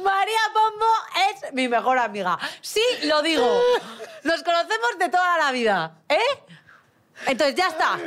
María 0.03 0.39
Pombo 0.53 0.85
es 1.31 1.53
mi 1.53 1.67
mejor 1.67 1.97
amiga. 1.97 2.37
Sí, 2.61 2.81
lo 3.03 3.21
digo. 3.21 3.61
Nos 4.23 4.43
conocemos 4.43 4.97
de 4.99 5.09
toda 5.09 5.37
la 5.37 5.51
vida, 5.51 5.95
¿eh? 6.09 6.17
Entonces 7.27 7.55
ya 7.55 7.67
está. 7.67 7.99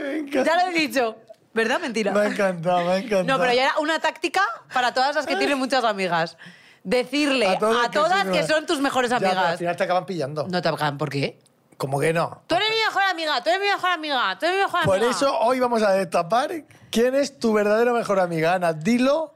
Ya 0.44 0.56
lo 0.64 0.70
he 0.70 0.72
dicho. 0.72 1.16
¿Verdad? 1.52 1.78
Mentira. 1.80 2.10
Me 2.12 2.20
ha 2.20 2.26
encantado, 2.26 2.84
me 2.84 2.92
ha 2.92 2.96
encantado. 2.96 3.24
No, 3.24 3.38
pero 3.38 3.52
ya 3.52 3.62
era 3.66 3.78
una 3.78 4.00
táctica 4.00 4.42
para 4.72 4.92
todas 4.92 5.14
las 5.14 5.24
que 5.24 5.36
tienen 5.36 5.56
muchas 5.56 5.84
amigas. 5.84 6.36
Decirle 6.82 7.46
a, 7.46 7.58
todas 7.58 8.24
sí, 8.26 8.32
que 8.32 8.40
no. 8.42 8.46
son 8.46 8.66
tus 8.66 8.80
mejores 8.80 9.10
Ya, 9.10 9.18
pero 9.18 9.30
al 9.30 9.38
amigas. 9.38 9.58
final 9.58 9.76
te 9.76 9.84
acaban 9.84 10.04
pillando. 10.04 10.46
No 10.48 10.60
te 10.60 10.68
hagan, 10.68 10.98
¿por 10.98 11.08
qué? 11.10 11.38
Como 11.76 11.98
que 12.00 12.12
no. 12.12 12.42
Tú 12.46 12.54
eres 12.54 12.68
mi 12.70 12.76
mejor 12.86 13.02
amiga, 13.10 13.42
tú 13.42 13.50
eres 13.50 13.60
mi 13.60 13.66
mejor 13.68 13.90
amiga, 13.90 14.38
tú 14.38 14.46
eres 14.46 14.58
mi 14.58 14.62
mejor 14.64 14.84
Por 14.84 14.96
amiga. 14.96 15.10
eso 15.10 15.38
hoy 15.40 15.60
vamos 15.60 15.82
a 15.82 15.92
destapar 15.92 16.50
quién 16.90 17.14
es 17.14 17.38
tu 17.38 17.52
verdadera 17.52 17.92
mejor 17.92 18.20
amiga. 18.20 18.54
Ana, 18.54 18.72
dilo. 18.72 19.32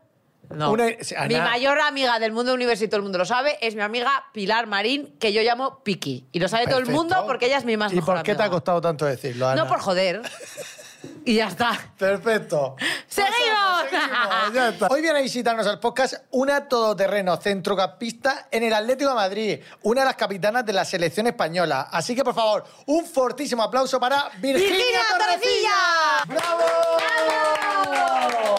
No. 0.50 0.72
Una- 0.72 0.88
sí, 1.02 1.14
Mi 1.28 1.34
Ana, 1.34 1.44
mayor 1.50 1.78
amiga 1.80 2.18
del 2.18 2.32
mundo 2.32 2.54
universo 2.54 2.82
y 2.84 2.88
todo 2.88 2.96
el 2.96 3.02
mundo 3.02 3.18
lo 3.18 3.26
sabe 3.26 3.58
es 3.60 3.74
mi 3.74 3.82
amiga 3.82 4.10
Pilar 4.32 4.66
Marín, 4.66 5.14
que 5.18 5.32
yo 5.34 5.42
llamo 5.42 5.80
Piki. 5.84 6.26
Y 6.32 6.38
lo 6.40 6.48
sabe 6.48 6.66
todo 6.66 6.78
el 6.78 6.86
mundo 6.86 7.24
porque 7.26 7.46
ella 7.46 7.58
es 7.58 7.66
mi 7.66 7.76
más 7.76 7.92
¿Y 7.92 7.96
mejor 7.96 8.14
por 8.16 8.24
qué 8.24 8.34
te 8.34 8.42
ha 8.42 8.48
costado 8.48 8.80
tanto 8.80 9.04
decirlo, 9.04 9.46
Ana? 9.48 9.62
No 9.64 9.68
por 9.68 9.80
joder. 9.80 10.22
Y 11.28 11.34
ya 11.34 11.48
está. 11.48 11.78
Perfecto. 11.98 12.74
¡Seguimos! 13.06 13.82
Seguimos, 13.90 14.54
ya 14.54 14.68
está. 14.70 14.86
Hoy 14.88 15.02
viene 15.02 15.18
a 15.18 15.20
visitarnos 15.20 15.66
al 15.66 15.78
podcast 15.78 16.14
una 16.30 16.66
todoterreno 16.68 17.36
centrocampista 17.36 18.48
en 18.50 18.62
el 18.62 18.72
Atlético 18.72 19.10
de 19.10 19.16
Madrid, 19.16 19.60
una 19.82 20.00
de 20.00 20.06
las 20.06 20.16
capitanas 20.16 20.64
de 20.64 20.72
la 20.72 20.86
selección 20.86 21.26
española. 21.26 21.88
Así 21.92 22.16
que, 22.16 22.24
por 22.24 22.34
favor, 22.34 22.64
un 22.86 23.04
fortísimo 23.04 23.62
aplauso 23.62 24.00
para 24.00 24.30
Virginia, 24.38 24.70
¡Virginia 24.70 25.00
Torrecilla. 25.18 26.24
¡Bravo! 26.28 26.64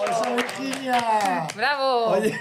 ¡Esa 0.08 0.30
Virginia! 0.36 1.48
¡Bravo! 1.56 2.06
Oye, 2.10 2.40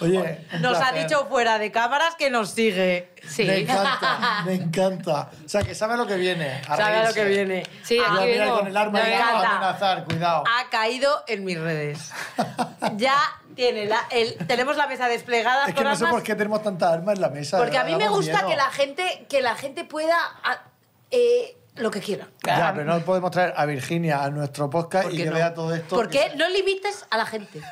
oye, 0.00 0.46
Nos 0.60 0.78
ha 0.80 0.92
dicho 0.92 1.26
fuera 1.28 1.58
de 1.58 1.72
cámaras 1.72 2.14
que 2.14 2.30
nos 2.30 2.50
sigue. 2.50 3.12
Sí. 3.28 3.44
Me 3.44 3.58
encanta, 3.58 4.42
me 4.44 4.54
encanta. 4.54 5.30
O 5.44 5.48
sea, 5.48 5.62
que 5.62 5.74
sabe 5.76 5.96
lo 5.96 6.06
que 6.06 6.16
viene. 6.16 6.60
a 6.68 6.76
Sabe 6.76 7.06
lo 7.06 7.14
que 7.14 7.24
viene. 7.24 7.62
Sí, 7.84 7.96
Cuidado, 7.96 8.20
aquí 8.20 8.30
mira, 8.32 8.44
vengo. 8.44 8.58
con 8.58 8.66
el 8.66 8.76
arma 8.76 9.00
Me 9.00 9.16
encanta. 9.38 9.56
amenazar, 9.56 10.04
cuidado. 10.04 10.44
Ha 10.46 10.68
caído 10.70 11.24
en 11.26 11.44
mis 11.44 11.58
redes. 11.58 12.10
Ya 12.96 13.16
tiene 13.54 13.86
la, 13.86 14.00
el, 14.10 14.36
tenemos 14.46 14.76
la 14.76 14.86
mesa 14.88 15.06
desplegada 15.06 15.66
Es 15.66 15.74
que 15.74 15.84
no 15.84 15.94
sé 15.94 16.06
por 16.06 16.22
qué 16.22 16.34
tenemos 16.34 16.62
tantas 16.62 16.92
armas 16.92 17.14
en 17.14 17.20
la 17.22 17.28
mesa. 17.28 17.58
Porque 17.58 17.78
a 17.78 17.84
mí 17.84 17.94
me 17.94 18.08
gusta 18.08 18.44
que 18.46 18.56
la 18.56 18.70
gente, 18.70 19.26
que 19.28 19.40
la 19.40 19.54
gente 19.54 19.84
pueda 19.84 20.16
ah, 20.42 20.62
eh, 21.10 21.56
lo 21.76 21.90
que 21.90 22.00
quiera. 22.00 22.28
Ya, 22.44 22.72
pero 22.74 22.84
no 22.84 22.98
podemos 23.00 23.30
traer 23.30 23.54
a 23.56 23.64
Virginia 23.66 24.24
a 24.24 24.30
nuestro 24.30 24.68
podcast 24.68 25.04
¿Por 25.04 25.14
y 25.14 25.18
que 25.18 25.26
no? 25.26 25.34
vea 25.34 25.54
todo 25.54 25.74
esto. 25.74 25.94
¿Por 25.94 26.10
qué 26.10 26.30
se- 26.30 26.36
no 26.36 26.48
limites 26.48 27.06
a 27.10 27.16
la 27.16 27.26
gente? 27.26 27.62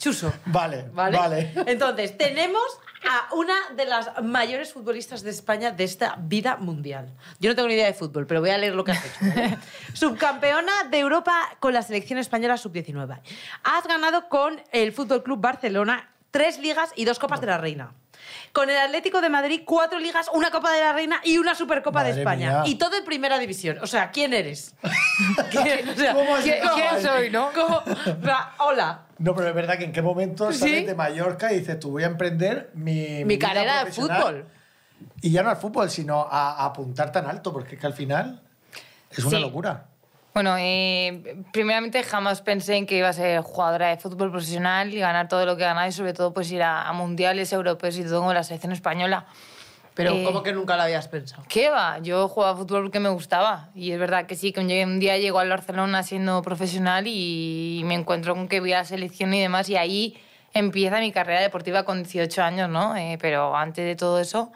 Chuso. 0.00 0.32
Vale, 0.46 0.86
¿Vale? 0.94 1.18
vale. 1.18 1.52
Entonces, 1.66 2.16
tenemos 2.16 2.62
a 3.08 3.34
una 3.34 3.54
de 3.76 3.84
las 3.84 4.22
mayores 4.22 4.72
futbolistas 4.72 5.22
de 5.22 5.30
España 5.30 5.72
de 5.72 5.84
esta 5.84 6.16
vida 6.18 6.56
mundial. 6.56 7.14
Yo 7.38 7.50
no 7.50 7.56
tengo 7.56 7.68
ni 7.68 7.74
idea 7.74 7.86
de 7.86 7.92
fútbol, 7.92 8.26
pero 8.26 8.40
voy 8.40 8.50
a 8.50 8.56
leer 8.58 8.74
lo 8.74 8.82
que 8.82 8.92
has 8.92 9.04
hecho. 9.04 9.18
¿vale? 9.20 9.58
Subcampeona 9.92 10.84
de 10.90 10.98
Europa 10.98 11.34
con 11.60 11.74
la 11.74 11.82
selección 11.82 12.18
española 12.18 12.56
sub-19. 12.56 13.20
Has 13.62 13.86
ganado 13.86 14.28
con 14.28 14.60
el 14.72 14.92
Fútbol 14.92 15.22
Club 15.22 15.40
Barcelona 15.40 16.10
tres 16.30 16.58
ligas 16.58 16.90
y 16.96 17.04
dos 17.04 17.18
Copas 17.18 17.42
de 17.42 17.48
la 17.48 17.58
Reina. 17.58 17.92
Con 18.52 18.70
el 18.70 18.76
Atlético 18.76 19.20
de 19.20 19.28
Madrid, 19.28 19.62
cuatro 19.64 19.98
ligas, 19.98 20.28
una 20.34 20.50
Copa 20.50 20.72
de 20.72 20.80
la 20.80 20.92
Reina 20.92 21.20
y 21.24 21.38
una 21.38 21.54
Supercopa 21.54 22.02
de 22.04 22.10
Madre 22.10 22.20
España. 22.22 22.50
mía. 22.50 22.62
Y 22.66 22.74
todo 22.76 22.96
en 22.96 23.04
primera 23.04 23.38
división. 23.38 23.78
O 23.82 23.86
sea, 23.86 24.10
¿quién 24.10 24.32
eres? 24.34 24.74
¿Quién, 25.50 25.88
o 25.88 25.94
sea, 25.94 26.14
¿Cómo 26.14 26.34
¿quién- 26.42 26.60
quién 26.74 27.02
soy, 27.02 27.30
no? 27.30 27.50
¿Cómo? 27.54 27.82
Hola. 28.58 29.02
No, 29.18 29.34
pero 29.34 29.48
es 29.48 29.54
verdad 29.54 29.76
que 29.78 29.84
en 29.84 29.92
qué 29.92 30.02
momento 30.02 30.50
¿Sí? 30.52 30.58
sales 30.58 30.86
de 30.86 30.94
Mallorca 30.94 31.52
y 31.52 31.58
dices, 31.60 31.78
tú 31.78 31.90
voy 31.90 32.02
a 32.04 32.06
emprender 32.06 32.70
mi. 32.74 33.24
Mi 33.24 33.36
vida 33.36 33.48
carrera 33.48 33.74
de 33.78 33.82
profesional". 33.84 34.20
fútbol. 34.22 34.46
Y 35.22 35.30
ya 35.30 35.42
no 35.42 35.50
al 35.50 35.56
fútbol, 35.56 35.90
sino 35.90 36.22
a, 36.30 36.52
a 36.62 36.64
apuntar 36.66 37.12
tan 37.12 37.26
alto, 37.26 37.52
porque 37.52 37.74
es 37.74 37.80
que 37.80 37.86
al 37.86 37.94
final 37.94 38.42
es 39.10 39.18
una 39.24 39.36
Sí. 39.38 39.42
locura. 39.42 39.86
Bueno, 40.32 40.54
eh, 40.58 41.42
primeramente 41.52 42.02
jamás 42.04 42.40
pensé 42.40 42.76
en 42.76 42.86
que 42.86 42.96
iba 42.96 43.08
a 43.08 43.12
ser 43.12 43.40
jugadora 43.40 43.88
de 43.88 43.96
fútbol 43.96 44.30
profesional 44.30 44.94
y 44.94 45.00
ganar 45.00 45.28
todo 45.28 45.44
lo 45.44 45.56
que 45.56 45.62
he 45.64 45.66
ganado 45.66 45.88
y 45.88 45.92
sobre 45.92 46.12
todo 46.12 46.32
pues 46.32 46.50
ir 46.52 46.62
a, 46.62 46.88
a 46.88 46.92
mundiales 46.92 47.52
europeos 47.52 47.98
y 47.98 48.04
todo 48.04 48.22
con 48.22 48.34
la 48.34 48.44
selección 48.44 48.72
española. 48.72 49.26
Pero 49.94 50.14
Eh, 50.14 50.22
¿cómo 50.24 50.44
que 50.44 50.52
nunca 50.52 50.76
lo 50.76 50.84
habías 50.84 51.08
pensado? 51.08 51.42
¿Qué 51.48 51.68
va? 51.68 51.98
Yo 51.98 52.28
jugaba 52.28 52.56
fútbol 52.56 52.84
porque 52.84 53.00
me 53.00 53.08
gustaba 53.08 53.70
y 53.74 53.90
es 53.90 53.98
verdad 53.98 54.26
que 54.26 54.36
sí, 54.36 54.52
que 54.52 54.60
un 54.60 54.70
un 54.70 55.00
día 55.00 55.18
llego 55.18 55.40
al 55.40 55.48
Barcelona 55.48 56.04
siendo 56.04 56.40
profesional 56.42 57.06
y 57.08 57.82
me 57.84 57.94
encuentro 57.94 58.34
con 58.36 58.46
que 58.46 58.60
voy 58.60 58.72
a 58.72 58.78
la 58.78 58.84
selección 58.84 59.34
y 59.34 59.40
demás 59.40 59.68
y 59.68 59.76
ahí 59.76 60.16
empieza 60.54 61.00
mi 61.00 61.10
carrera 61.10 61.40
deportiva 61.40 61.82
con 61.82 62.04
18 62.04 62.40
años, 62.42 62.68
¿no? 62.68 62.96
Eh, 62.96 63.18
pero 63.20 63.56
antes 63.56 63.84
de 63.84 63.96
todo 63.96 64.20
eso 64.20 64.52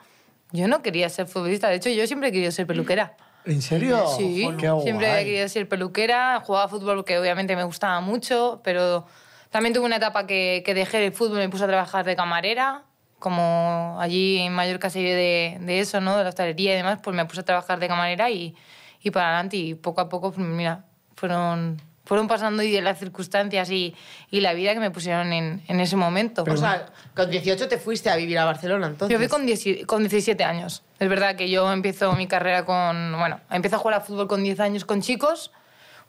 yo 0.52 0.68
no 0.68 0.82
quería 0.82 1.08
ser 1.08 1.26
futbolista, 1.26 1.68
de 1.68 1.76
hecho 1.76 1.90
yo 1.90 2.06
siempre 2.06 2.28
he 2.28 2.32
querido 2.32 2.52
ser 2.52 2.66
peluquera. 2.68 3.16
¿En 3.44 3.60
serio? 3.62 4.06
Sí, 4.16 4.48
qué 4.58 4.70
siempre 4.82 5.08
guay. 5.08 5.22
he 5.22 5.24
querido 5.24 5.48
ser 5.48 5.68
peluquera, 5.68 6.40
jugaba 6.44 6.68
fútbol 6.68 6.96
porque 6.96 7.18
obviamente 7.18 7.54
me 7.56 7.64
gustaba 7.64 8.00
mucho, 8.00 8.60
pero 8.64 9.06
también 9.50 9.74
tuve 9.74 9.84
una 9.84 9.96
etapa 9.96 10.26
que, 10.26 10.62
que 10.64 10.74
dejé 10.74 11.04
el 11.06 11.12
fútbol 11.12 11.38
y 11.38 11.40
me 11.42 11.48
puse 11.48 11.64
a 11.64 11.66
trabajar 11.66 12.04
de 12.04 12.16
camarera, 12.16 12.84
como 13.18 13.96
allí 14.00 14.38
en 14.38 14.52
Mallorca 14.52 14.90
se 14.90 14.98
vive 14.98 15.14
de, 15.14 15.58
de 15.60 15.80
eso, 15.80 16.00
¿no? 16.00 16.16
de 16.16 16.24
la 16.24 16.30
hostelería 16.30 16.74
y 16.74 16.76
demás, 16.76 16.98
pues 17.02 17.14
me 17.14 17.24
puse 17.26 17.40
a 17.40 17.44
trabajar 17.44 17.78
de 17.80 17.88
camarera 17.88 18.30
y, 18.30 18.54
y 19.00 19.10
para 19.10 19.28
adelante 19.28 19.56
y 19.56 19.74
poco 19.74 20.00
a 20.00 20.08
poco, 20.08 20.32
pues 20.32 20.46
mira, 20.46 20.84
fueron, 21.16 21.80
fueron 22.04 22.28
pasando 22.28 22.62
y 22.62 22.70
de 22.70 22.82
las 22.82 22.98
circunstancias 22.98 23.70
y, 23.70 23.94
y 24.30 24.40
la 24.40 24.52
vida 24.52 24.74
que 24.74 24.80
me 24.80 24.90
pusieron 24.90 25.32
en, 25.32 25.62
en 25.66 25.80
ese 25.80 25.96
momento. 25.96 26.44
o 26.48 26.56
sea, 26.56 26.86
con 27.14 27.30
18 27.30 27.68
te 27.68 27.78
fuiste 27.78 28.10
a 28.10 28.16
vivir 28.16 28.38
a 28.38 28.44
Barcelona, 28.44 28.88
entonces. 28.88 29.12
Yo 29.12 29.18
fui 29.18 29.28
con, 29.28 29.46
10 29.46 29.86
con 29.86 30.02
17 30.02 30.44
años. 30.44 30.82
Es 30.98 31.08
verdad 31.08 31.36
que 31.36 31.48
yo 31.48 31.70
empiezo 31.72 32.12
mi 32.12 32.26
carrera 32.26 32.64
con... 32.64 33.16
Bueno, 33.18 33.40
empiezo 33.50 33.76
a 33.76 33.78
jugar 33.78 33.98
a 33.98 34.00
fútbol 34.00 34.28
con 34.28 34.42
10 34.42 34.60
años 34.60 34.84
con 34.84 35.00
chicos. 35.00 35.50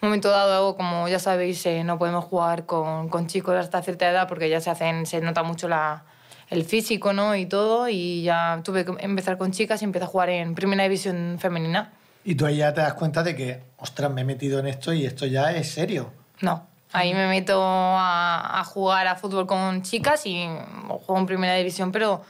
Un 0.01 0.09
momento 0.09 0.29
dado, 0.29 0.75
como 0.75 1.07
ya 1.07 1.19
sabéis, 1.19 1.65
eh, 1.65 1.83
no 1.85 1.97
podemos 1.97 2.25
jugar 2.25 2.65
con, 2.65 3.07
con 3.07 3.27
chicos 3.27 3.55
hasta 3.55 3.81
cierta 3.81 4.09
edad 4.09 4.27
porque 4.27 4.49
ya 4.49 4.59
se 4.59 4.69
hacen, 4.69 5.05
se 5.05 5.21
nota 5.21 5.41
mucho 5.41 5.69
la, 5.69 6.03
el 6.49 6.65
físico 6.65 7.13
¿no? 7.13 7.35
y 7.35 7.45
todo. 7.45 7.87
Y 7.87 8.23
ya 8.23 8.59
tuve 8.63 8.83
que 8.83 8.93
empezar 8.99 9.37
con 9.37 9.51
chicas 9.51 9.81
y 9.81 9.85
empecé 9.85 10.03
a 10.03 10.07
jugar 10.07 10.29
en 10.29 10.55
Primera 10.55 10.83
División 10.83 11.37
Femenina. 11.39 11.93
Y 12.25 12.35
tú 12.35 12.45
ahí 12.45 12.57
ya 12.57 12.73
te 12.73 12.81
das 12.81 12.95
cuenta 12.95 13.23
de 13.23 13.35
que, 13.35 13.61
ostras, 13.77 14.11
me 14.11 14.21
he 14.21 14.23
metido 14.25 14.59
en 14.59 14.67
esto 14.67 14.91
y 14.91 15.05
esto 15.05 15.25
ya 15.27 15.51
es 15.51 15.71
serio. 15.71 16.11
No. 16.41 16.67
Ahí 16.91 17.13
me 17.13 17.27
meto 17.27 17.61
a, 17.63 18.59
a 18.59 18.63
jugar 18.63 19.05
a 19.07 19.15
fútbol 19.15 19.45
con 19.45 19.81
chicas 19.83 20.25
y 20.25 20.47
juego 20.87 21.17
en 21.19 21.25
primera 21.25 21.55
división, 21.55 21.91
pero 21.91 22.21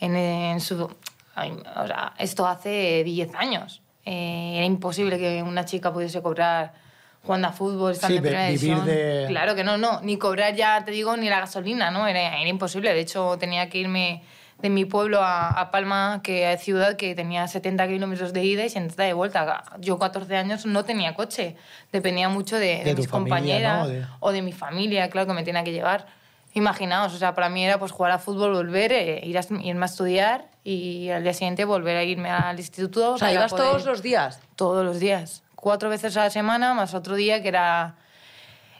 en, 0.00 0.16
en 0.16 0.60
su. 0.60 0.88
ay, 1.34 1.52
o 1.76 1.86
sea, 1.86 2.12
esto 2.18 2.46
hace 2.46 3.02
10 3.04 3.34
años. 3.34 3.82
Eh, 4.04 4.54
era 4.56 4.64
imposible 4.66 5.18
que 5.18 5.42
una 5.42 5.64
chica 5.64 5.92
pudiese 5.92 6.20
cobrar 6.22 6.72
jugando 7.22 7.48
a 7.48 7.52
fútbol, 7.52 7.92
estando 7.92 8.12
Sí, 8.14 8.16
en 8.18 8.22
primera 8.22 8.46
división. 8.46 8.84
de- 8.84 9.26
Claro 9.28 9.54
que 9.54 9.62
no, 9.64 9.76
no. 9.78 10.00
Ni 10.02 10.16
cobrar 10.18 10.54
ya, 10.54 10.84
te 10.84 10.90
digo, 10.90 11.16
ni 11.16 11.28
la 11.28 11.40
gasolina, 11.40 11.90
¿no? 11.90 12.06
Era, 12.08 12.40
era 12.40 12.48
imposible. 12.48 12.92
De 12.92 13.00
hecho, 13.00 13.36
tenía 13.38 13.68
que 13.70 13.78
irme 13.78 14.22
de 14.62 14.70
mi 14.70 14.84
pueblo 14.84 15.20
a, 15.22 15.48
a 15.50 15.70
Palma, 15.70 16.20
que 16.22 16.52
es 16.52 16.60
ciudad 16.62 16.96
que 16.96 17.14
tenía 17.14 17.46
70 17.48 17.88
kilómetros 17.88 18.32
de 18.32 18.44
ida 18.44 18.64
y 18.64 18.68
70 18.68 19.02
de 19.04 19.12
vuelta. 19.12 19.64
Yo, 19.78 19.98
14 19.98 20.36
años, 20.36 20.66
no 20.66 20.84
tenía 20.84 21.14
coche. 21.14 21.56
Dependía 21.92 22.28
mucho 22.28 22.56
de, 22.56 22.78
de 22.78 22.84
De 22.84 22.94
tu 22.94 23.02
mis 23.02 23.08
familia, 23.08 23.36
compañeras 23.36 23.78
¿no? 23.82 23.88
De- 23.88 24.06
o 24.20 24.32
de 24.32 24.42
mi 24.42 24.52
familia, 24.52 25.08
claro, 25.10 25.26
que 25.28 25.34
me 25.34 25.42
tenía 25.42 25.64
que 25.64 25.72
llevar. 25.72 26.06
Imaginaos, 26.52 27.14
o 27.14 27.16
sea, 27.18 27.34
para 27.34 27.48
mí 27.48 27.64
era 27.64 27.78
pues 27.78 27.92
jugar 27.92 28.10
a 28.12 28.18
fútbol, 28.18 28.52
volver, 28.52 28.92
eh, 28.92 29.20
ir 29.24 29.38
a, 29.38 29.42
irme 29.62 29.82
a 29.82 29.86
estudiar 29.86 30.46
y 30.64 31.08
al 31.10 31.22
día 31.22 31.32
siguiente 31.32 31.64
volver 31.64 31.96
a 31.96 32.02
irme 32.02 32.28
al 32.30 32.58
instituto. 32.58 33.12
O 33.14 33.18
sea, 33.18 33.32
ibas 33.32 33.52
poder- 33.52 33.66
todos 33.66 33.86
los 33.86 34.02
días. 34.02 34.40
Todos 34.56 34.84
los 34.84 34.98
días. 34.98 35.42
Cuatro 35.54 35.88
veces 35.90 36.16
a 36.16 36.24
la 36.24 36.30
semana, 36.30 36.74
más 36.74 36.92
otro 36.94 37.14
día 37.14 37.40
que 37.40 37.48
era 37.48 37.94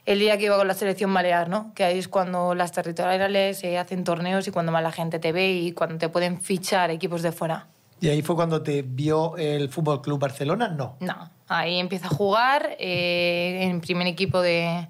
el 0.07 0.19
día 0.19 0.39
que 0.39 0.47
iba 0.47 0.57
con 0.57 0.67
la 0.67 0.75
selección 0.75 1.13
balear, 1.13 1.49
¿no? 1.49 1.73
Que 1.75 1.85
ahí 1.85 1.99
es 1.99 2.09
cuando 2.09 2.55
las 2.55 2.73
territoriales 2.73 3.59
se 3.59 3.79
hacen 3.79 4.05
torneos 4.05 4.47
y 4.49 4.51
cuando 4.51 4.73
más 4.73 4.83
la 4.83 4.93
gente 4.93 5.19
te 5.19 5.33
ve 5.33 5.53
y 5.53 5.73
cuando 5.73 5.99
te 5.99 6.09
pueden 6.09 6.41
fichar 6.41 6.91
equipos 6.91 7.23
de 7.23 7.33
fuera. 7.33 7.69
¿Y 8.01 8.09
ahí 8.09 8.23
fue 8.23 8.35
cuando 8.35 8.63
te 8.63 8.83
vio 8.83 9.37
el 9.37 9.69
Fútbol 9.69 10.01
Club 10.01 10.19
Barcelona? 10.19 10.69
No. 10.69 10.97
No, 11.01 11.31
ahí 11.49 11.79
empiezo 11.79 12.07
a 12.07 12.09
jugar 12.09 12.77
eh, 12.79 13.59
en 13.61 13.81
primer 13.83 14.07
equipo 14.07 14.41
de, 14.41 14.89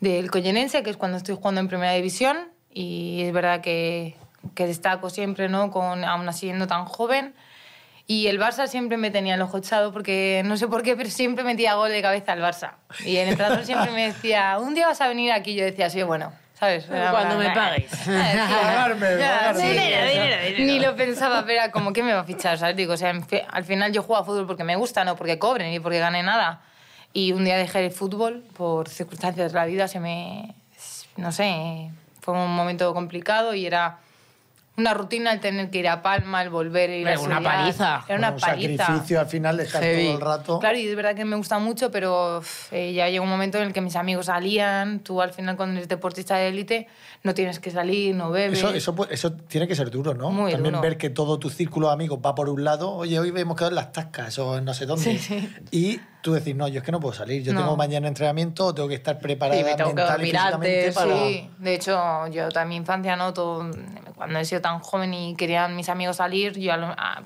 del 0.00 0.30
Collenense, 0.30 0.82
que 0.82 0.90
es 0.90 0.98
cuando 0.98 1.16
estoy 1.16 1.36
jugando 1.36 1.62
en 1.62 1.68
primera 1.68 1.92
división. 1.94 2.36
Y 2.70 3.22
es 3.22 3.32
verdad 3.32 3.62
que, 3.62 4.14
que 4.54 4.66
destaco 4.66 5.08
siempre, 5.08 5.48
¿no? 5.48 5.70
Con, 5.70 6.04
aún 6.04 6.28
así 6.28 6.40
siendo 6.40 6.66
tan 6.66 6.84
joven. 6.84 7.34
Y 8.10 8.28
el 8.28 8.40
Barça 8.40 8.66
siempre 8.68 8.96
me 8.96 9.10
tenía 9.10 9.34
el 9.34 9.42
ojo 9.42 9.58
echado 9.58 9.92
porque 9.92 10.40
no 10.46 10.56
sé 10.56 10.66
por 10.66 10.82
qué, 10.82 10.96
pero 10.96 11.10
siempre 11.10 11.44
metía 11.44 11.74
gol 11.74 11.90
de 11.90 12.00
cabeza 12.00 12.32
al 12.32 12.40
Barça. 12.40 12.72
Y 13.04 13.18
el 13.18 13.28
entrenador 13.28 13.66
siempre 13.66 13.90
me 13.90 14.06
decía, 14.06 14.58
un 14.58 14.72
día 14.72 14.86
vas 14.86 15.02
a 15.02 15.08
venir 15.08 15.30
aquí. 15.30 15.54
Yo 15.54 15.62
decía, 15.66 15.90
sí, 15.90 16.02
bueno, 16.02 16.32
¿sabes? 16.54 16.88
Era 16.88 17.10
Cuando 17.10 17.36
me 17.36 17.50
paguéis. 17.50 17.90
Pagarme, 18.06 19.08
pagarme. 19.18 20.54
Ni 20.58 20.78
lo 20.78 20.96
pensaba, 20.96 21.42
pero 21.42 21.60
era 21.60 21.70
como 21.70 21.92
que 21.92 22.02
me 22.02 22.14
va 22.14 22.20
a 22.20 22.24
fichar, 22.24 22.56
¿sabes? 22.56 22.76
Digo, 22.76 22.94
o 22.94 22.96
sea, 22.96 23.12
al 23.50 23.64
final 23.64 23.92
yo 23.92 24.02
juego 24.02 24.22
a 24.22 24.24
fútbol 24.24 24.46
porque 24.46 24.64
me 24.64 24.76
gusta, 24.76 25.04
no 25.04 25.14
porque 25.14 25.38
cobren 25.38 25.70
ni 25.70 25.78
porque 25.78 25.98
gane 25.98 26.22
nada. 26.22 26.62
Y 27.12 27.32
un 27.32 27.44
día 27.44 27.58
dejé 27.58 27.84
el 27.84 27.92
fútbol 27.92 28.42
por 28.56 28.88
circunstancias 28.88 29.52
de 29.52 29.58
la 29.58 29.66
vida, 29.66 29.86
se 29.86 30.00
me. 30.00 30.54
No 31.18 31.30
sé, 31.30 31.90
fue 32.22 32.32
un 32.32 32.54
momento 32.56 32.94
complicado 32.94 33.52
y 33.52 33.66
era 33.66 33.98
una 34.78 34.94
rutina 34.94 35.32
el 35.32 35.40
tener 35.40 35.70
que 35.70 35.78
ir 35.78 35.88
a 35.88 36.00
Palma, 36.02 36.40
el 36.42 36.50
volver, 36.50 36.88
ir 36.90 37.06
a 37.06 37.12
Era 37.12 37.20
una 37.20 37.42
paliza. 37.42 38.04
Era 38.08 38.18
una 38.18 38.30
un 38.30 38.40
paliza. 38.40 38.84
sacrificio 38.86 39.20
al 39.20 39.26
final 39.26 39.56
de 39.56 39.64
estar 39.64 39.82
Heavy. 39.82 40.04
todo 40.06 40.14
el 40.14 40.20
rato. 40.20 40.58
Claro, 40.60 40.78
y 40.78 40.86
es 40.88 40.96
verdad 40.96 41.14
que 41.14 41.24
me 41.24 41.36
gusta 41.36 41.58
mucho, 41.58 41.90
pero 41.90 42.40
eh, 42.70 42.92
ya 42.92 43.08
llegó 43.08 43.24
un 43.24 43.30
momento 43.30 43.58
en 43.58 43.64
el 43.64 43.72
que 43.72 43.80
mis 43.80 43.96
amigos 43.96 44.26
salían. 44.26 45.00
Tú 45.00 45.20
al 45.20 45.32
final, 45.32 45.56
cuando 45.56 45.76
eres 45.76 45.88
deportista 45.88 46.36
de 46.36 46.48
élite, 46.48 46.86
no 47.24 47.34
tienes 47.34 47.58
que 47.60 47.70
salir, 47.70 48.14
no 48.14 48.30
bebes. 48.30 48.58
Eso, 48.58 48.72
eso, 48.72 49.06
eso 49.10 49.32
tiene 49.32 49.66
que 49.68 49.74
ser 49.74 49.90
duro, 49.90 50.14
¿no? 50.14 50.30
Muy 50.30 50.52
También 50.52 50.74
duro. 50.74 50.82
ver 50.82 50.96
que 50.96 51.10
todo 51.10 51.38
tu 51.38 51.50
círculo 51.50 51.88
de 51.88 51.94
amigos 51.94 52.20
va 52.24 52.34
por 52.34 52.48
un 52.48 52.64
lado, 52.64 52.90
oye, 52.92 53.18
hoy 53.18 53.32
hemos 53.36 53.56
quedado 53.56 53.70
en 53.70 53.76
las 53.76 53.92
tascas 53.92 54.38
o 54.38 54.58
en 54.58 54.64
no 54.64 54.74
sé 54.74 54.86
dónde. 54.86 55.04
Sí, 55.04 55.18
sí. 55.18 55.48
Y 55.70 56.00
tú 56.22 56.32
decís, 56.32 56.54
no, 56.56 56.68
yo 56.68 56.78
es 56.78 56.84
que 56.84 56.92
no 56.92 57.00
puedo 57.00 57.14
salir, 57.14 57.42
yo 57.42 57.52
No. 57.52 57.60
tengo 57.60 57.76
mañana 57.76 58.08
entrenamiento, 58.08 58.74
tengo 58.74 58.88
que 58.88 58.94
estar 58.96 59.18
preparada 59.18 59.58
Sí, 59.58 59.64
me 59.64 59.74
tengo 59.74 59.90
que 59.90 59.96
mental 59.96 60.20
y 60.20 60.30
físicamente 60.30 60.78
antes, 60.80 60.94
para... 60.94 61.14
Sí, 61.28 61.50
de 61.58 61.74
hecho, 61.74 62.26
yo 62.28 62.48
toda 62.48 62.64
mi 62.64 62.76
infancia, 62.76 63.16
¿no? 63.16 63.32
Todo, 63.32 63.70
cuando 64.16 64.38
he 64.38 64.44
sido 64.44 64.60
tan 64.60 64.80
joven 64.80 65.14
y 65.14 65.36
querían 65.36 65.76
mis 65.76 65.88
amigos 65.88 66.16
salir, 66.16 66.58
yo 66.58 66.72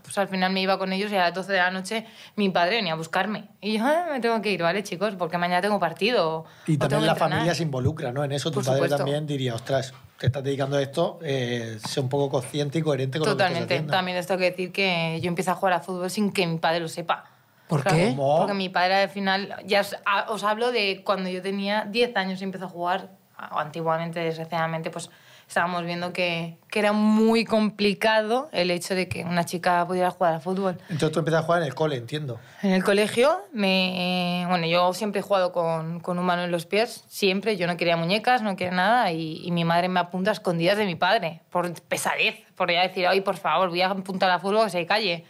pues 0.02 0.18
al 0.18 0.28
final 0.28 0.52
me 0.52 0.60
iba 0.60 0.78
con 0.78 0.92
ellos 0.92 1.10
y 1.10 1.16
a 1.16 1.20
las 1.20 1.34
12 1.34 1.52
de 1.52 1.58
la 1.58 1.70
noche 1.70 2.06
mi 2.36 2.50
padre 2.50 2.76
venía 2.76 2.92
a 2.92 2.96
buscarme. 2.96 3.48
Y 3.60 3.78
yo, 3.78 3.84
"Ah, 3.84 4.06
me 4.12 4.20
tengo 4.20 4.40
que 4.42 4.50
ir, 4.52 4.62
¿vale, 4.62 4.82
chicos? 4.82 5.14
Porque 5.16 5.38
mañana 5.38 5.62
tengo 5.62 5.80
partido. 5.80 6.44
Y 6.66 6.76
también 6.76 7.00
que 7.00 7.06
la 7.06 7.12
entrenar". 7.12 7.30
familia 7.38 7.54
se 7.54 7.62
involucra, 7.62 8.12
¿no? 8.12 8.24
En 8.24 8.32
eso 8.32 8.50
tu 8.50 8.56
Por 8.56 8.64
padre 8.64 8.76
supuesto. 8.78 8.96
también 8.98 9.26
diría, 9.26 9.54
ostras, 9.54 9.94
te 10.18 10.26
estás 10.26 10.44
dedicando 10.44 10.76
a 10.76 10.82
esto, 10.82 11.18
eh, 11.22 11.78
sé 11.84 11.98
un 11.98 12.08
poco 12.08 12.28
consciente 12.28 12.78
y 12.78 12.82
coherente 12.82 13.18
con 13.18 13.26
lo 13.28 13.36
que 13.36 13.42
Totalmente. 13.42 13.80
También 13.90 14.16
les 14.18 14.26
tengo 14.26 14.38
que 14.38 14.50
decir 14.50 14.70
que 14.70 15.18
yo 15.22 15.28
empecé 15.28 15.50
a 15.50 15.54
jugar 15.54 15.72
a 15.72 15.80
fútbol 15.80 16.10
sin 16.10 16.30
que 16.32 16.46
mi 16.46 16.58
padre 16.58 16.78
lo 16.80 16.88
sepa. 16.88 17.24
¿Por 17.72 17.82
Claro, 17.82 17.96
qué? 17.98 18.08
¿Cómo? 18.10 18.36
Porque 18.38 18.54
mi 18.54 18.68
padre 18.68 18.94
al 19.02 19.08
final, 19.08 19.56
ya 19.64 19.80
os, 19.80 19.96
a- 20.04 20.30
os 20.30 20.44
hablo 20.44 20.72
de 20.72 21.02
cuando 21.04 21.28
yo 21.30 21.40
tenía 21.42 21.86
10 21.88 22.14
años 22.16 22.40
y 22.40 22.44
empezó 22.44 22.66
a 22.66 22.68
jugar, 22.68 23.10
antiguamente, 23.36 24.20
desgraciadamente, 24.20 24.90
pues 24.90 25.10
estábamos 25.48 25.84
viendo 25.84 26.12
que, 26.12 26.56
que 26.70 26.78
era 26.78 26.92
muy 26.92 27.44
complicado 27.44 28.48
el 28.52 28.70
hecho 28.70 28.94
de 28.94 29.08
que 29.08 29.24
una 29.24 29.44
chica 29.44 29.84
pudiera 29.86 30.10
jugar 30.10 30.34
al 30.34 30.40
fútbol. 30.40 30.78
Entonces 30.88 31.12
tú 31.12 31.18
empiezas 31.18 31.42
a 31.42 31.44
jugar 31.44 31.60
en 31.62 31.68
el 31.68 31.74
cole, 31.74 31.96
entiendo. 31.96 32.38
En 32.62 32.72
el 32.72 32.84
colegio, 32.84 33.38
me, 33.52 34.44
bueno, 34.48 34.66
yo 34.66 34.94
siempre 34.94 35.20
he 35.20 35.22
jugado 35.22 35.52
con, 35.52 36.00
con 36.00 36.18
un 36.18 36.24
mano 36.24 36.42
en 36.44 36.50
los 36.50 36.64
pies, 36.66 37.04
siempre. 37.08 37.56
Yo 37.56 37.66
no 37.66 37.76
quería 37.76 37.96
muñecas, 37.96 38.42
no 38.42 38.56
quería 38.56 38.72
nada. 38.74 39.12
Y, 39.12 39.42
y 39.44 39.50
mi 39.50 39.64
madre 39.64 39.88
me 39.88 40.00
apunta 40.00 40.30
a 40.30 40.32
escondidas 40.34 40.78
de 40.78 40.86
mi 40.86 40.94
padre, 40.94 41.40
por 41.50 41.70
pesadez, 41.82 42.36
por 42.54 42.70
ya 42.70 42.82
decir, 42.82 43.06
ay, 43.06 43.20
por 43.20 43.36
favor, 43.36 43.68
voy 43.70 43.82
a 43.82 43.88
apuntar 43.90 44.30
a 44.30 44.38
fútbol 44.38 44.64
que 44.66 44.70
se 44.70 44.86
calle. 44.86 45.24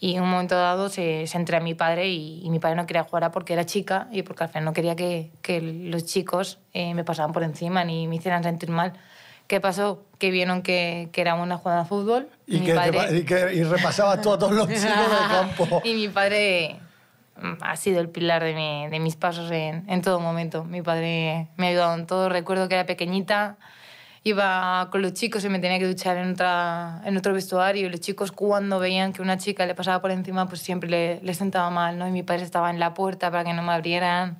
Y 0.00 0.14
en 0.14 0.22
un 0.22 0.30
momento 0.30 0.54
dado 0.54 0.88
se, 0.88 1.26
se 1.26 1.36
entré 1.38 1.56
a 1.56 1.60
mi 1.60 1.74
padre 1.74 2.08
y, 2.08 2.40
y 2.44 2.50
mi 2.50 2.58
padre 2.60 2.76
no 2.76 2.86
quería 2.86 3.02
jugar 3.04 3.24
a 3.24 3.32
porque 3.32 3.52
era 3.54 3.66
chica 3.66 4.06
y 4.12 4.22
porque 4.22 4.44
al 4.44 4.48
final 4.50 4.64
no 4.64 4.72
quería 4.72 4.94
que, 4.94 5.32
que 5.42 5.60
los 5.60 6.04
chicos 6.06 6.58
eh, 6.72 6.94
me 6.94 7.02
pasaran 7.04 7.32
por 7.32 7.42
encima 7.42 7.82
ni 7.84 8.06
me 8.06 8.16
hicieran 8.16 8.42
sentir 8.44 8.70
mal. 8.70 8.92
¿Qué 9.48 9.60
pasó? 9.60 10.04
Que 10.18 10.30
vieron 10.30 10.62
que, 10.62 11.08
que 11.10 11.20
era 11.22 11.34
buena 11.34 11.56
jugando 11.56 11.82
a 11.82 11.84
fútbol. 11.86 12.28
Y, 12.46 12.60
mi 12.60 12.66
que, 12.66 12.74
padre- 12.74 12.92
pa- 12.98 13.10
y, 13.10 13.24
que- 13.24 13.54
y 13.54 13.64
repasabas 13.64 14.20
tú 14.20 14.32
a 14.32 14.38
todos 14.38 14.52
los 14.52 14.68
chicos 14.68 14.82
del 14.82 15.28
campo. 15.30 15.80
y 15.84 15.94
mi 15.94 16.08
padre 16.08 16.76
mm, 17.40 17.54
ha 17.62 17.74
sido 17.76 18.00
el 18.00 18.08
pilar 18.10 18.44
de, 18.44 18.54
mi- 18.54 18.88
de 18.88 19.00
mis 19.00 19.16
pasos 19.16 19.50
en, 19.50 19.84
en 19.90 20.02
todo 20.02 20.20
momento. 20.20 20.64
Mi 20.64 20.82
padre 20.82 21.48
me 21.56 21.66
ha 21.66 21.70
ayudado 21.70 21.94
en 21.94 22.06
todo. 22.06 22.28
Recuerdo 22.28 22.68
que 22.68 22.74
era 22.74 22.84
pequeñita, 22.86 23.56
iba 24.24 24.88
con 24.90 25.02
los 25.02 25.14
chicos 25.14 25.44
y 25.44 25.48
me 25.48 25.58
tenía 25.58 25.78
que 25.78 25.86
duchar 25.86 26.16
en, 26.16 26.32
otra, 26.32 27.00
en 27.04 27.16
otro 27.16 27.32
vestuario. 27.32 27.88
Los 27.88 28.00
chicos, 28.00 28.32
cuando 28.32 28.78
veían 28.78 29.12
que 29.12 29.22
una 29.22 29.38
chica 29.38 29.66
le 29.66 29.74
pasaba 29.74 30.00
por 30.00 30.10
encima, 30.10 30.46
pues 30.48 30.60
siempre 30.60 30.90
le, 30.90 31.20
le 31.22 31.34
sentaba 31.34 31.70
mal. 31.70 31.98
¿no? 31.98 32.06
Y 32.06 32.10
mi 32.10 32.22
padre 32.22 32.42
estaba 32.42 32.70
en 32.70 32.78
la 32.78 32.94
puerta 32.94 33.30
para 33.30 33.44
que 33.44 33.52
no 33.52 33.62
me 33.62 33.72
abrieran. 33.72 34.38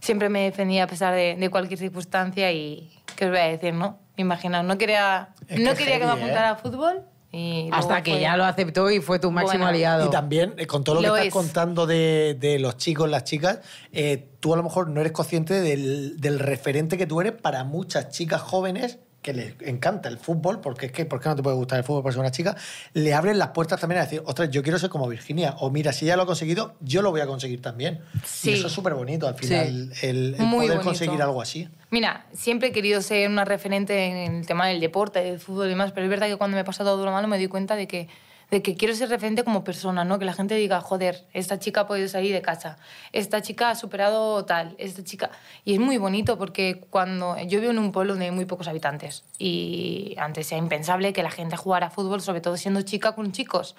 Siempre 0.00 0.28
me 0.28 0.42
defendía 0.42 0.84
a 0.84 0.86
pesar 0.86 1.14
de, 1.14 1.36
de 1.36 1.50
cualquier 1.50 1.78
circunstancia. 1.78 2.52
Y, 2.52 2.90
¿qué 3.16 3.26
os 3.26 3.30
voy 3.30 3.40
a 3.40 3.44
decir? 3.44 3.74
no? 3.74 3.98
Imaginaos, 4.16 4.64
no 4.64 4.78
quería, 4.78 5.30
Es 5.48 5.60
no 5.60 5.72
que 5.72 5.78
quería 5.78 5.98
que 5.98 6.04
me 6.04 6.12
heavy, 6.12 6.20
¿eh? 6.20 6.24
apuntara 6.24 6.50
a 6.50 6.56
fútbol. 6.56 7.02
Y 7.36 7.68
Hasta 7.72 8.02
que 8.04 8.12
fue- 8.12 8.20
ya 8.20 8.36
lo 8.36 8.44
aceptó 8.44 8.90
y 8.90 9.00
fue 9.00 9.18
tu 9.18 9.30
máximo 9.32 9.64
Bueno. 9.64 9.66
aliado. 9.66 10.06
Y 10.06 10.10
también, 10.10 10.54
eh, 10.56 10.66
con 10.68 10.84
todo 10.84 10.94
lo 10.96 11.00
que 11.00 11.06
estás 11.06 11.26
es. 11.26 11.32
contando 11.32 11.84
de, 11.86 12.36
de 12.38 12.60
los 12.60 12.76
chicos, 12.76 13.10
las 13.10 13.24
chicas, 13.24 13.58
eh, 13.92 14.28
tú 14.38 14.54
a 14.54 14.56
lo 14.56 14.62
mejor 14.62 14.88
no 14.88 15.00
eres 15.00 15.12
consciente 15.12 15.60
del, 15.60 16.20
del 16.20 16.38
referente 16.38 16.96
que 16.96 17.06
tú 17.06 17.20
eres 17.20 17.32
para 17.32 17.64
muchas 17.64 18.10
chicas 18.10 18.40
jóvenes 18.40 18.98
que 19.24 19.32
les 19.32 19.54
encanta 19.62 20.10
el 20.10 20.18
fútbol, 20.18 20.60
porque 20.60 20.86
es 20.86 20.92
que, 20.92 21.06
¿por 21.06 21.18
qué 21.18 21.30
no 21.30 21.34
te 21.34 21.42
puede 21.42 21.56
gustar 21.56 21.78
el 21.78 21.84
fútbol 21.84 22.02
por 22.02 22.12
ser 22.12 22.20
una 22.20 22.30
chica? 22.30 22.54
Le 22.92 23.14
abren 23.14 23.38
las 23.38 23.48
puertas 23.48 23.80
también 23.80 24.02
a 24.02 24.04
decir, 24.04 24.22
ostras, 24.26 24.50
yo 24.50 24.62
quiero 24.62 24.78
ser 24.78 24.90
como 24.90 25.08
Virginia, 25.08 25.56
o 25.60 25.70
mira, 25.70 25.94
si 25.94 26.04
ella 26.04 26.16
lo 26.16 26.22
ha 26.22 26.26
conseguido, 26.26 26.74
yo 26.80 27.00
lo 27.00 27.10
voy 27.10 27.22
a 27.22 27.26
conseguir 27.26 27.62
también. 27.62 28.02
Sí. 28.22 28.50
Y 28.50 28.52
eso 28.52 28.66
es 28.66 28.72
súper 28.74 28.92
bonito 28.92 29.26
al 29.26 29.34
final, 29.34 29.90
el, 30.02 30.34
poder 30.36 30.50
bonito. 30.50 30.80
conseguir 30.82 31.22
algo 31.22 31.40
así. 31.40 31.66
Mira, 31.90 32.26
siempre 32.34 32.68
he 32.68 32.72
querido 32.72 33.00
ser 33.00 33.30
una 33.30 33.46
referente 33.46 34.04
en 34.04 34.36
el 34.36 34.46
tema 34.46 34.68
del 34.68 34.78
deporte, 34.78 35.20
del 35.20 35.40
fútbol 35.40 35.66
y 35.66 35.70
demás, 35.70 35.92
pero 35.92 36.04
es 36.04 36.10
verdad 36.10 36.26
que 36.26 36.36
cuando 36.36 36.58
me 36.58 36.64
pasa 36.64 36.84
todo 36.84 37.02
lo 37.02 37.10
malo 37.10 37.26
me 37.26 37.38
doy 37.38 37.48
cuenta 37.48 37.76
de 37.76 37.88
que, 37.88 38.08
de 38.50 38.62
que 38.62 38.76
quiero 38.76 38.94
ser 38.94 39.08
referente 39.08 39.44
como 39.44 39.64
persona, 39.64 40.04
¿no? 40.04 40.18
Que 40.18 40.24
la 40.24 40.32
gente 40.32 40.54
diga, 40.54 40.80
joder, 40.80 41.26
esta 41.32 41.58
chica 41.58 41.82
ha 41.82 41.86
podido 41.86 42.08
salir 42.08 42.32
de 42.32 42.42
casa, 42.42 42.78
esta 43.12 43.42
chica 43.42 43.70
ha 43.70 43.74
superado 43.74 44.44
tal, 44.44 44.74
esta 44.78 45.04
chica... 45.04 45.30
Y 45.64 45.74
es 45.74 45.80
muy 45.80 45.98
bonito 45.98 46.38
porque 46.38 46.84
cuando... 46.90 47.36
Yo 47.46 47.60
vivo 47.60 47.72
en 47.72 47.78
un 47.78 47.92
pueblo 47.92 48.14
donde 48.14 48.26
hay 48.26 48.30
muy 48.30 48.46
pocos 48.46 48.68
habitantes 48.68 49.24
y 49.38 50.14
antes 50.18 50.50
era 50.52 50.58
impensable 50.58 51.12
que 51.12 51.22
la 51.22 51.30
gente 51.30 51.56
jugara 51.56 51.90
fútbol, 51.90 52.20
sobre 52.20 52.40
todo 52.40 52.56
siendo 52.56 52.82
chica 52.82 53.12
con 53.12 53.32
chicos. 53.32 53.76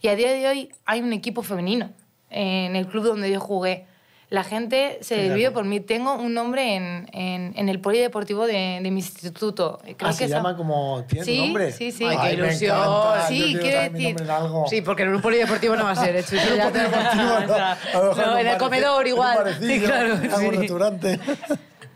Y 0.00 0.08
a 0.08 0.14
día 0.14 0.30
de 0.32 0.46
hoy 0.46 0.72
hay 0.84 1.00
un 1.00 1.12
equipo 1.12 1.42
femenino 1.42 1.90
en 2.30 2.76
el 2.76 2.86
club 2.86 3.04
donde 3.04 3.30
yo 3.30 3.40
jugué. 3.40 3.87
La 4.30 4.44
gente 4.44 4.98
se 5.00 5.14
Fíjate. 5.14 5.28
desvió 5.30 5.52
por 5.54 5.64
mí. 5.64 5.80
Tengo 5.80 6.14
un 6.14 6.34
nombre 6.34 6.74
en, 6.76 7.08
en, 7.14 7.54
en 7.56 7.68
el 7.70 7.80
polideportivo 7.80 8.46
de, 8.46 8.78
de 8.82 8.90
mi 8.90 9.00
instituto. 9.00 9.78
Creo 9.82 9.96
Ah, 10.00 10.08
que 10.08 10.12
se 10.12 10.24
esa- 10.26 10.36
llama 10.36 10.54
como... 10.54 11.02
¿Tiene 11.08 11.24
Sí, 11.24 11.38
nombre? 11.38 11.72
sí, 11.72 11.90
sí. 11.92 12.04
Ay, 12.04 12.16
qué 12.16 12.36
me 12.36 12.46
ilusión. 12.48 12.76
encanta. 12.76 13.26
Sí, 13.28 13.52
Yo 13.54 13.60
quiero 13.60 13.80
decir- 13.80 14.16
en. 14.20 14.66
Sí, 14.68 14.82
porque 14.82 15.04
en 15.04 15.14
un 15.14 15.22
polideportivo 15.22 15.76
no 15.76 15.84
va 15.84 15.92
a 15.92 15.96
ser. 15.96 16.14
Hecho, 16.16 16.36
eso 16.36 16.54
ya 16.54 16.70
te- 16.70 16.78
Deportivo, 16.80 17.22
no. 17.24 17.36
o 17.52 17.56
sea, 17.56 17.72
A 17.72 17.98
lo 17.98 18.08
mejor 18.10 18.26
no, 18.26 18.32
un 18.34 18.38
en 18.40 18.46
el 18.48 18.58
comedor 18.58 19.06
en 19.06 19.12
un 19.12 19.16
igual. 19.16 19.38
barecillo, 19.38 19.66
Sí, 19.74 19.80
claro, 19.80 20.12
algún 20.14 20.50
sí. 20.52 20.56
restaurante. 20.58 21.20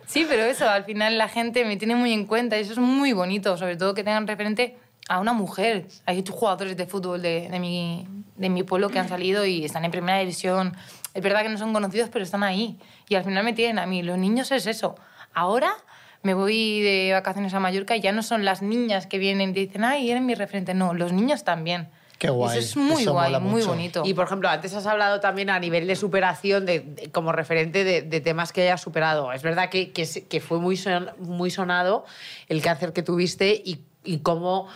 Sí, 0.07 0.27
pero 0.27 0.43
eso, 0.45 0.69
al 0.69 0.85
final 0.85 1.19
la 1.19 1.29
gente 1.29 1.67
me 1.67 1.77
tiene 1.77 1.97
muy 1.97 2.13
en 2.15 2.25
cuenta 2.27 2.57
y 2.57 2.63
eso 2.63 2.73
es 2.73 2.79
muy 2.79 3.13
bonito, 3.13 3.59
sobre 3.59 3.77
todo 3.77 3.93
que 3.93 4.05
tengan 4.05 4.27
referente 4.27 4.79
a 5.09 5.21
una 5.21 5.35
mujer. 5.35 5.87
Hay 6.07 6.25
jugadores 6.31 6.79
de 6.79 6.87
fútbol 6.87 7.21
de, 7.21 7.49
de, 7.51 7.59
mi, 7.61 8.07
de 8.37 8.49
mi 8.49 8.63
pueblo 8.63 8.89
que 8.89 8.99
han 8.99 9.09
salido 9.09 9.45
y 9.45 9.65
están 9.67 9.85
en 9.85 9.91
primera 9.91 10.19
división. 10.19 10.75
Es 11.15 11.23
verdad 11.23 11.43
que 11.43 11.49
no 11.49 11.59
son 11.59 11.73
conocidos, 11.73 12.09
pero 12.13 12.25
están 12.25 12.43
ahí. 12.43 12.79
Y 13.09 13.15
al 13.17 13.25
final 13.25 13.45
me 13.45 13.53
tienen 13.53 13.79
a 13.79 13.87
mí. 13.87 14.03
Los 14.03 14.19
niños 14.19 14.51
es 14.53 14.67
eso. 14.67 14.95
Ahora 15.35 15.75
me 16.23 16.35
voy 16.35 16.81
de 16.81 17.11
vacaciones 17.13 17.53
a 17.55 17.61
Mallorca 17.61 17.97
y 17.97 18.01
ya 18.01 18.13
no 18.13 18.23
son 18.23 18.45
las 18.45 18.63
niñas 18.63 19.07
que 19.07 19.19
vienen 19.19 19.51
y 19.51 19.53
dicen, 19.67 19.85
ay, 19.85 20.11
eres 20.11 20.23
mi 20.23 20.35
referente. 20.35 20.73
No, 20.75 20.95
los 20.95 21.13
niños 21.13 21.45
también. 21.45 21.89
Qué 22.19 22.31
guay. 22.31 22.59
Eso 22.59 22.69
es 22.69 22.77
muy 22.77 23.03
Eso 23.03 23.13
guay, 23.13 23.39
muy 23.41 23.63
bonito. 23.65 24.03
Y 24.07 24.15
por 24.15 24.27
ejemplo, 24.27 24.49
antes 24.49 24.73
has 24.75 24.87
hablado 24.87 25.19
también 25.19 25.51
a 25.51 25.59
nivel 25.59 25.89
de 25.89 25.97
superación, 25.97 26.65
de, 26.65 26.79
de- 26.81 27.11
como 27.11 27.33
referente 27.33 27.83
de, 27.83 28.03
de 28.03 28.21
temas 28.21 28.53
que 28.53 28.63
hayas 28.63 28.81
superado. 28.81 29.33
Es 29.33 29.43
verdad 29.43 29.69
que, 29.71 29.91
que, 29.91 30.07
que 30.29 30.41
fue 30.41 30.59
muy, 30.61 30.77
son- 30.77 31.11
muy 31.19 31.51
sonado 31.51 32.05
el 32.49 32.63
cáncer 32.63 32.93
que 32.93 33.03
tuviste 33.03 33.61
y, 33.65 33.81
y 34.05 34.19
cómo 34.19 34.69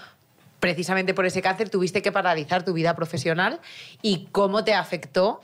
precisamente 0.58 1.14
por 1.14 1.26
ese 1.26 1.40
cáncer 1.42 1.68
tuviste 1.70 2.02
que 2.02 2.10
paralizar 2.10 2.64
tu 2.64 2.72
vida 2.72 2.96
profesional 2.96 3.60
y 4.02 4.26
cómo 4.32 4.64
te 4.64 4.74
afectó. 4.74 5.40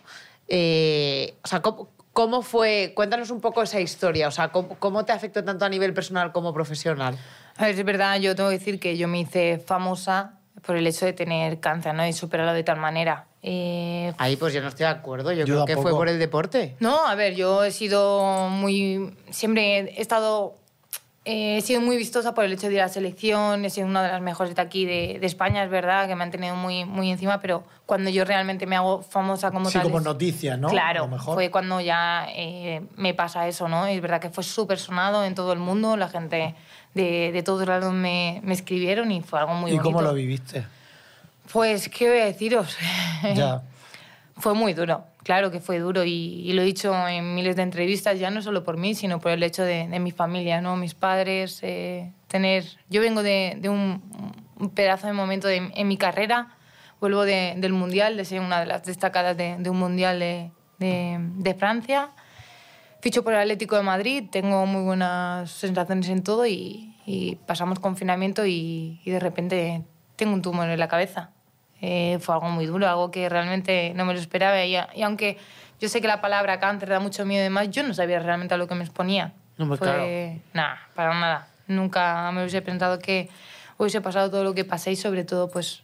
Eh, 0.49 1.35
o 1.43 1.49
sea, 1.49 1.61
cómo, 1.61 1.89
cómo 2.13 2.43
fue. 2.43 2.93
Cuéntanos 2.95 3.31
un 3.31 3.41
poco 3.41 3.63
esa 3.63 3.81
historia. 3.81 4.29
O 4.29 4.31
sea, 4.31 4.49
cómo, 4.49 4.77
cómo 4.79 5.05
te 5.05 5.13
afectó 5.13 5.45
tanto 5.45 5.65
a 5.65 5.69
nivel 5.69 5.95
personal 5.95 6.33
como 6.33 6.53
profesional. 6.53 7.19
A 7.57 7.67
ver, 7.67 7.79
es 7.79 7.85
verdad, 7.85 8.19
yo 8.19 8.35
tengo 8.35 8.51
que 8.51 8.59
decir 8.59 8.81
que 8.81 8.97
yo 8.97 9.09
me 9.09 9.21
hice 9.21 9.59
famosa 9.59 10.39
por 10.63 10.77
el 10.77 10.87
hecho 10.87 11.07
de 11.07 11.13
tener 11.13 11.61
cáncer, 11.61 11.95
¿no? 11.95 12.07
Y 12.07 12.13
superarlo 12.13 12.53
de 12.53 12.63
tal 12.63 12.79
manera. 12.79 13.27
Eh, 13.43 14.13
Ahí 14.19 14.37
pues 14.37 14.55
yo 14.55 14.63
no 14.63 14.69
estoy 14.69 14.85
de 14.85 14.93
acuerdo. 14.93 15.33
Yo, 15.33 15.45
Yo 15.45 15.65
creo 15.65 15.67
que 15.67 15.77
fue 15.77 15.91
por 15.91 16.09
el 16.09 16.19
deporte. 16.19 16.77
No, 16.79 17.05
a 17.07 17.15
ver, 17.15 17.35
yo 17.35 17.65
he 17.65 17.73
sido 17.73 18.49
muy. 18.49 19.17
Siempre 19.31 19.79
he 19.79 20.01
estado. 20.01 20.59
Eh, 21.25 21.57
he 21.59 21.61
sido 21.61 21.81
muy 21.81 21.97
vistosa 21.97 22.35
por 22.35 22.45
el 22.45 22.52
hecho 22.52 22.67
de 22.69 22.75
ir 22.75 22.81
a 22.81 22.87
la 22.87 22.88
selección, 22.93 23.64
he 23.64 23.71
sido 23.71 23.87
una 23.87 24.02
de 24.02 24.09
las 24.09 24.21
mejores 24.21 24.55
de 24.57 24.62
aquí 24.62 24.85
de, 24.85 25.19
de 25.21 25.26
España, 25.26 25.62
es 25.64 25.71
verdad, 25.71 26.09
que 26.09 26.14
me 26.17 26.25
han 26.25 26.31
tenido 26.31 26.57
muy, 26.57 26.85
muy 26.85 27.11
encima, 27.11 27.41
pero 27.41 27.62
cuando 27.87 28.11
yo 28.11 28.25
realmente 28.25 28.67
me 28.67 28.75
hago 28.76 29.02
famosa 29.02 29.50
como 29.52 29.67
Sí, 29.71 29.75
tal. 29.75 29.83
como 29.85 29.99
es- 29.99 30.05
noticia, 30.05 30.57
¿no? 30.57 30.69
Claro, 30.69 31.07
mejor. 31.09 31.35
fue 31.35 31.50
cuando 31.50 31.81
ya 31.81 32.26
eh, 32.35 32.83
me 32.97 33.14
pasa 33.14 33.47
eso, 33.47 33.69
¿no? 33.69 33.88
Y 33.88 33.95
es 33.95 34.00
verdad 34.02 34.21
que 34.21 34.31
fue 34.31 34.43
súper 34.45 34.79
sonado 34.79 35.25
en 35.25 35.35
todo 35.35 35.52
el 35.52 35.59
mundo, 35.61 35.97
la 35.97 36.09
gente 36.09 36.55
de, 36.95 37.31
de 37.33 37.43
todos 37.43 37.67
lados 37.69 37.93
me, 37.93 38.41
me 38.43 38.55
escribieron 38.55 39.11
y 39.12 39.23
fue 39.23 39.38
algo 39.38 39.55
muy 39.55 39.71
¿Y 39.71 39.75
bonito. 39.75 39.85
cómo 39.97 40.02
lo 40.02 40.14
viviste? 40.14 40.64
Pues, 41.52 41.88
¿qué 41.88 42.09
voy 42.09 42.19
a 42.21 42.25
deciros? 42.26 42.76
ya. 43.35 43.62
Fue 44.37 44.55
muy 44.55 44.73
duro, 44.73 45.05
claro 45.23 45.51
que 45.51 45.61
fue 45.61 45.79
duro 45.79 46.05
y, 46.05 46.53
lo 46.53 46.62
he 46.62 46.65
dicho 46.65 46.95
en 47.07 47.35
miles 47.35 47.55
de 47.57 47.62
entrevistas, 47.62 48.19
ya 48.19 48.31
no 48.31 48.41
solo 48.41 48.65
por 48.65 48.79
mí, 48.79 48.95
sino 48.95 49.21
por 49.21 49.33
el 49.33 49.43
hecho 49.43 49.62
de, 49.62 49.87
mi 50.01 50.11
familia, 50.11 50.61
¿no? 50.61 50.77
mis 50.77 50.95
padres, 50.95 51.61
eh, 51.62 52.11
tener... 52.29 52.65
Yo 52.89 53.01
vengo 53.01 53.23
de, 53.23 53.61
un, 53.65 54.03
pedazo 54.75 55.07
de 55.07 55.12
momento 55.12 55.49
en 55.49 55.87
mi 55.89 55.97
carrera, 55.97 56.57
vuelvo 57.03 57.25
de- 57.25 57.55
del 57.57 57.73
Mundial, 57.73 58.17
de 58.17 58.25
ser 58.25 58.41
una 58.41 58.61
de 58.61 58.67
las 58.67 58.85
destacadas 58.85 59.37
de, 59.37 59.69
un 59.69 59.77
Mundial 59.77 60.21
de, 60.21 61.57
Francia, 61.59 62.11
ficho 63.01 63.25
por 63.25 63.33
el 63.35 63.41
Atlético 63.41 63.77
de 63.77 63.83
Madrid, 63.83 64.25
tengo 64.31 64.65
muy 64.67 64.83
buenas 64.83 65.51
sensaciones 65.51 66.09
en 66.09 66.23
todo 66.23 66.47
y, 66.47 66.89
pasamos 67.45 67.81
confinamiento 67.81 68.47
y 68.47 69.01
de 69.05 69.19
repente 69.19 69.83
tengo 70.15 70.33
un 70.33 70.43
tumor 70.43 70.69
en 70.69 70.79
la 70.79 70.87
cabeza. 70.87 71.32
Eh, 71.85 72.19
fue 72.21 72.37
algo 72.37 72.49
muy 72.49 72.65
duro, 72.67 72.89
algo 72.89 73.11
que 73.11 73.29
realmente 73.29 73.93
no 73.95 74.05
me 74.05 74.15
lo 74.15 74.21
esperaba 74.21 74.65
y, 74.65 74.77
y 74.95 75.03
aunque 75.03 75.37
yo 75.81 75.89
sé 75.89 76.01
que 76.01 76.07
la 76.07 76.21
palabra 76.21 76.61
cáncer 76.61 76.89
da 76.89 77.01
mucho 77.01 77.27
miedo 77.27 77.41
y 77.41 77.45
demás, 77.45 77.71
yo 77.71 77.83
no 77.83 77.93
sabía 77.93 78.21
realmente 78.21 78.54
a 78.54 78.56
lo 78.56 78.69
que 78.69 78.76
me 78.76 78.85
exponía. 78.85 79.33
No, 79.59 79.67
pues, 79.67 79.80
Fue, 79.80 80.41
Nada, 80.54 80.78
para 80.95 81.13
nada. 81.19 81.49
Nunca 81.67 82.30
me 82.33 82.43
hubiese 82.43 82.63
pensado 82.63 83.00
que 83.00 83.28
hubiese 83.78 84.00
pasado 84.00 84.30
todo 84.30 84.45
lo 84.45 84.54
que 84.54 84.65
pasé 84.65 84.93
y 84.93 84.97
sobre 84.97 85.25
todo 85.25 85.50
pues 85.50 85.83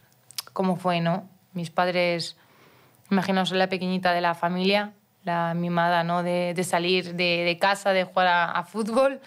cómo 0.53 0.77
fue, 0.77 1.01
¿no? 1.01 1.27
Mis 1.51 1.69
padres, 1.69 2.37
imaginaos, 3.11 3.51
la 3.51 3.67
pequeñita 3.67 4.13
de 4.13 4.21
la 4.21 4.35
familia, 4.35 4.93
la 5.25 5.53
mimada, 5.53 6.05
¿no? 6.05 6.23
De, 6.23 6.53
de 6.53 6.63
salir 6.63 7.15
de, 7.15 7.43
de 7.43 7.57
casa, 7.59 7.91
de 7.91 8.05
jugar 8.05 8.27
a, 8.27 8.51
a 8.51 8.63
fútbol 8.63 9.19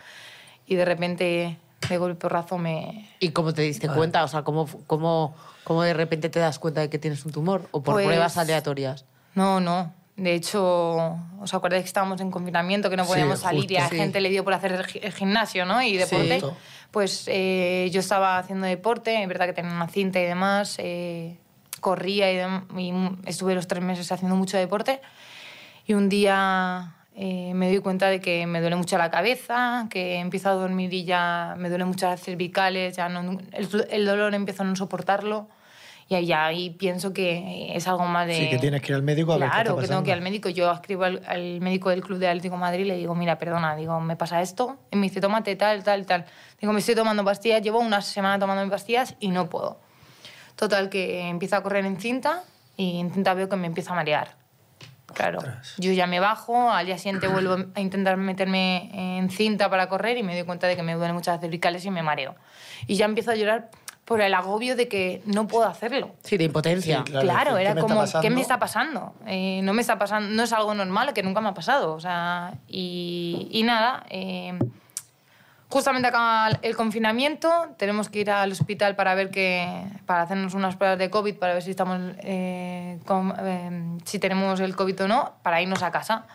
y 0.66 0.74
de 0.74 0.86
repente, 0.86 1.58
de 1.86 1.98
golpe 1.98 2.18
porrazo, 2.18 2.56
me... 2.56 3.10
¿Y 3.20 3.30
cómo 3.32 3.52
te 3.52 3.60
diste 3.60 3.88
cuenta? 3.88 4.24
O 4.24 4.28
sea, 4.28 4.42
¿cómo, 4.42 4.66
cómo, 4.86 5.36
¿cómo 5.64 5.82
de 5.82 5.94
repente 5.94 6.28
te 6.28 6.38
das 6.40 6.58
cuenta 6.58 6.80
de 6.80 6.90
que 6.90 6.98
tienes 6.98 7.24
un 7.24 7.32
tumor? 7.32 7.68
¿O 7.70 7.82
por 7.82 7.94
Pues- 7.94 8.06
pruebas 8.06 8.36
aleatorias? 8.36 9.04
No, 9.34 9.60
no. 9.60 9.92
De 10.16 10.34
hecho, 10.34 11.16
¿os 11.40 11.54
acordáis 11.54 11.84
que 11.84 11.86
estábamos 11.86 12.20
en 12.20 12.30
confinamiento, 12.30 12.90
que 12.90 12.96
no 12.98 13.04
Sí, 13.04 13.10
podíamos 13.12 13.40
salir 13.40 13.70
y 13.72 13.76
a 13.78 13.82
justo. 13.84 13.96
gente 13.96 14.20
le 14.20 14.28
dio 14.28 14.44
por 14.44 14.52
hacer 14.52 14.72
el 14.72 14.84
gi- 14.84 15.00
el 15.02 15.12
gimnasio, 15.12 15.64
¿no? 15.64 15.80
Y 15.82 15.96
deporte. 15.96 16.40
Justo. 16.40 16.56
Pues 16.90 17.24
eh, 17.28 17.88
yo 17.92 18.00
estaba 18.00 18.36
haciendo 18.38 18.66
deporte, 18.66 19.22
es 19.22 19.26
verdad 19.26 19.46
que 19.46 19.54
tenía 19.54 19.72
una 19.72 19.88
cinta 19.88 20.20
y 20.20 20.24
demás, 20.24 20.74
eh, 20.78 21.38
corría 21.80 22.30
y, 22.30 22.36
y 22.78 22.92
estuve 23.24 23.54
los 23.54 23.66
tres 23.66 23.82
meses 23.82 24.12
haciendo 24.12 24.36
mucho 24.36 24.58
deporte. 24.58 25.00
Y 25.86 25.94
un 25.94 26.10
día 26.10 26.94
eh, 27.14 27.52
me 27.54 27.68
doy 27.68 27.80
cuenta 27.80 28.08
de 28.08 28.20
que 28.20 28.46
me 28.46 28.60
duele 28.60 28.76
mucho 28.76 28.96
la 28.98 29.10
cabeza, 29.10 29.86
que 29.90 30.16
empiezo 30.16 30.48
a 30.48 30.52
dormir 30.52 30.92
y 30.94 31.04
ya 31.04 31.54
me 31.58 31.68
duelen 31.68 31.88
mucho 31.88 32.06
las 32.06 32.22
cervicales, 32.22 32.96
ya 32.96 33.08
no, 33.08 33.38
el, 33.52 33.86
el 33.90 34.06
dolor 34.06 34.34
empiezo 34.34 34.62
a 34.62 34.66
no 34.66 34.76
soportarlo. 34.76 35.48
Y 36.08 36.14
ahí, 36.14 36.32
ahí 36.32 36.70
pienso 36.70 37.14
que 37.14 37.74
es 37.74 37.88
algo 37.88 38.04
más 38.04 38.26
de... 38.26 38.34
Sí, 38.34 38.50
que 38.50 38.58
tienes 38.58 38.82
que 38.82 38.92
ir 38.92 38.96
al 38.96 39.02
médico 39.02 39.32
a 39.32 39.38
ver 39.38 39.48
qué 39.48 39.54
Claro, 39.54 39.76
que 39.78 39.88
tengo 39.88 40.02
que 40.02 40.10
ir 40.10 40.14
al 40.14 40.20
médico. 40.20 40.50
Yo 40.50 40.70
escribo 40.70 41.04
al, 41.04 41.22
al 41.26 41.60
médico 41.60 41.88
del 41.88 42.02
Club 42.02 42.18
de 42.18 42.28
Atlético 42.28 42.56
de 42.56 42.60
Madrid 42.60 42.84
y 42.84 42.88
le 42.88 42.96
digo, 42.96 43.14
mira, 43.14 43.38
perdona, 43.38 43.76
digo, 43.76 43.98
me 44.00 44.16
pasa 44.16 44.42
esto. 44.42 44.76
Y 44.90 44.96
me 44.96 45.04
dice, 45.04 45.22
tómate 45.22 45.56
tal, 45.56 45.82
tal, 45.84 46.04
tal. 46.04 46.26
Digo, 46.60 46.72
me 46.74 46.80
estoy 46.80 46.94
tomando 46.94 47.24
pastillas, 47.24 47.62
llevo 47.62 47.78
una 47.78 48.02
semana 48.02 48.38
tomando 48.38 48.68
pastillas 48.70 49.14
y 49.20 49.28
no 49.28 49.48
puedo. 49.48 49.78
Total, 50.56 50.90
que 50.90 51.28
empiezo 51.28 51.56
a 51.56 51.62
correr 51.62 51.86
en 51.86 51.98
cinta 51.98 52.42
y 52.76 53.00
en 53.00 53.10
cinta 53.10 53.32
veo 53.32 53.48
que 53.48 53.56
me 53.56 53.66
empieza 53.66 53.92
a 53.92 53.94
marear. 53.94 54.41
Claro, 55.14 55.38
Ostras. 55.38 55.74
yo 55.78 55.92
ya 55.92 56.06
me 56.06 56.20
bajo, 56.20 56.70
al 56.70 56.86
día 56.86 56.98
siguiente 56.98 57.28
vuelvo 57.28 57.56
a 57.74 57.80
intentar 57.80 58.16
meterme 58.16 58.90
en 59.18 59.30
cinta 59.30 59.68
para 59.70 59.88
correr 59.88 60.16
y 60.18 60.22
me 60.22 60.34
doy 60.34 60.44
cuenta 60.44 60.66
de 60.66 60.76
que 60.76 60.82
me 60.82 60.94
duelen 60.94 61.14
muchas 61.14 61.40
cervicales 61.40 61.84
y 61.84 61.90
me 61.90 62.02
mareo. 62.02 62.34
Y 62.86 62.96
ya 62.96 63.04
empiezo 63.04 63.30
a 63.30 63.34
llorar 63.34 63.70
por 64.04 64.20
el 64.20 64.34
agobio 64.34 64.74
de 64.74 64.88
que 64.88 65.22
no 65.26 65.46
puedo 65.46 65.64
hacerlo. 65.64 66.10
Sí, 66.24 66.36
de 66.36 66.44
impotencia. 66.44 66.98
Sí, 67.06 67.12
Claro, 67.12 67.26
Claro, 67.28 67.56
¿qué 67.56 67.62
era 67.62 67.74
como, 67.76 68.04
¿qué 68.20 68.30
me 68.30 68.40
está 68.40 68.58
pasando? 68.58 69.14
Eh, 69.26 69.60
no 69.62 69.72
me 69.72 69.80
está 69.80 69.96
pasando, 69.98 70.28
no 70.28 70.42
es 70.42 70.52
algo 70.52 70.74
normal, 70.74 71.12
que 71.12 71.22
nunca 71.22 71.40
me 71.40 71.48
ha 71.50 71.54
pasado. 71.54 71.94
O 71.94 72.00
sea, 72.00 72.52
y, 72.66 73.48
y 73.52 73.62
nada, 73.62 74.04
eh, 74.10 74.58
justamente 75.72 76.06
acaba 76.08 76.50
el 76.62 76.76
confinamiento, 76.76 77.50
tenemos 77.78 78.08
que 78.10 78.20
ir 78.20 78.30
al 78.30 78.52
hospital 78.52 78.94
para 78.94 79.14
ver 79.14 79.30
que, 79.30 79.84
para 80.06 80.22
hacernos 80.22 80.52
unas 80.54 80.76
pruebas 80.76 80.98
de 80.98 81.08
COVID, 81.08 81.36
para 81.36 81.54
ver 81.54 81.62
si 81.62 81.70
estamos, 81.70 81.98
eh, 82.18 82.98
con- 83.06 83.34
eh, 83.40 83.98
si 84.04 84.18
tenemos 84.18 84.60
el 84.60 84.76
COVID 84.76 85.04
o 85.04 85.08
no, 85.08 85.32
para 85.42 85.62
irnos 85.62 85.82
a 85.82 85.90
casa. 85.90 86.26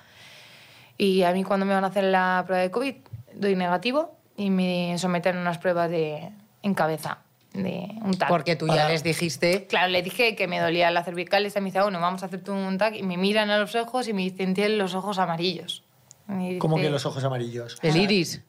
Y 0.97 1.21
a 1.23 1.31
mí 1.31 1.43
cuando 1.43 1.65
me 1.65 1.73
van 1.73 1.83
a 1.83 1.87
hacer 1.87 2.05
la 2.05 2.43
prueba 2.45 2.63
de 2.63 2.71
COVID, 2.71 2.95
doy 3.35 3.55
negativo 3.55 4.15
y 4.35 4.49
me 4.49 4.97
someten 4.97 5.37
a 5.37 5.41
unas 5.41 5.59
pruebas 5.59 5.91
de, 5.91 6.31
en 6.63 6.73
cabeza, 6.73 7.19
de 7.53 7.87
un 8.01 8.17
TAC. 8.17 8.29
Porque 8.29 8.55
tú 8.55 8.65
ya 8.67 8.73
Para- 8.75 8.89
les 8.89 9.03
dijiste... 9.03 9.67
Claro, 9.67 9.89
le 9.89 10.01
dije 10.01 10.35
que 10.35 10.47
me 10.47 10.59
dolía 10.59 10.89
la 10.89 11.03
cervical 11.03 11.45
y 11.45 11.59
me 11.59 11.65
dice, 11.65 11.81
bueno, 11.81 11.99
vamos 11.99 12.23
a 12.23 12.25
hacerte 12.25 12.49
un 12.49 12.77
TAC. 12.79 12.95
Y 12.95 13.03
me 13.03 13.17
miran 13.17 13.51
a 13.51 13.59
los 13.59 13.75
ojos 13.75 14.07
y 14.07 14.13
me 14.13 14.23
dicen, 14.23 14.55
tienes 14.55 14.77
los 14.77 14.95
ojos 14.95 15.19
amarillos. 15.19 15.83
Me 16.25 16.57
¿Cómo 16.57 16.75
dice- 16.77 16.87
que 16.87 16.91
los 16.91 17.05
ojos 17.05 17.23
amarillos? 17.23 17.77
El 17.83 17.95
iris. 17.95 18.41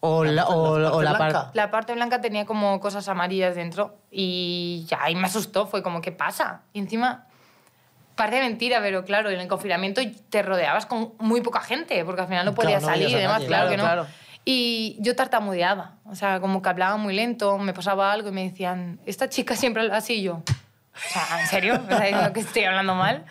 O 0.00 0.24
la, 0.24 0.32
La- 0.32 0.48
o, 0.48 0.78
la 0.78 0.92
o 0.92 1.02
la 1.02 1.10
parte 1.18 1.32
blanca. 1.32 1.50
La 1.54 1.70
parte 1.70 1.92
blanca 1.94 2.20
tenía 2.20 2.46
como 2.46 2.80
cosas 2.80 3.06
amarillas 3.08 3.54
dentro 3.54 3.98
y 4.10 4.86
ya 4.88 4.98
ahí 5.02 5.14
me 5.14 5.26
asustó, 5.26 5.66
fue 5.66 5.82
como, 5.82 6.00
¿qué 6.00 6.10
pasa? 6.12 6.62
Y 6.72 6.78
encima, 6.78 7.26
parece 8.16 8.40
mentira, 8.42 8.80
pero 8.80 9.04
claro, 9.04 9.30
en 9.30 9.40
el 9.40 9.48
confinamiento 9.48 10.00
te 10.30 10.42
rodeabas 10.42 10.86
con 10.86 11.12
muy 11.18 11.40
poca 11.42 11.60
gente, 11.60 12.04
porque 12.04 12.22
al 12.22 12.28
final 12.28 12.46
no 12.46 12.54
Claro, 12.54 12.66
podías 12.66 12.82
no 12.82 12.88
salir 12.88 13.08
y 13.08 13.14
demás, 13.14 13.34
nadie, 13.40 13.46
claro, 13.46 13.68
claro, 13.68 13.70
que 13.70 13.76
no. 13.76 13.82
claro. 13.82 14.06
Y 14.46 14.96
yo 15.00 15.14
tartamudeaba, 15.14 15.96
o 16.06 16.14
sea, 16.14 16.40
como 16.40 16.62
que 16.62 16.68
hablaba 16.70 16.96
muy 16.96 17.14
lento, 17.14 17.58
me 17.58 17.74
pasaba 17.74 18.10
algo 18.10 18.30
y 18.30 18.32
me 18.32 18.48
decían, 18.48 18.98
esta 19.04 19.28
chica 19.28 19.54
siempre 19.54 19.82
habla 19.82 19.98
así 19.98 20.14
y 20.14 20.22
yo. 20.22 20.34
O 20.36 21.12
sea, 21.12 21.40
¿en 21.42 21.46
serio? 21.46 21.74
¿Me 21.74 21.92
estás 21.92 22.00
diciendo 22.00 22.32
que 22.32 22.40
estoy 22.40 22.64
hablando 22.64 22.94
mal? 22.94 23.24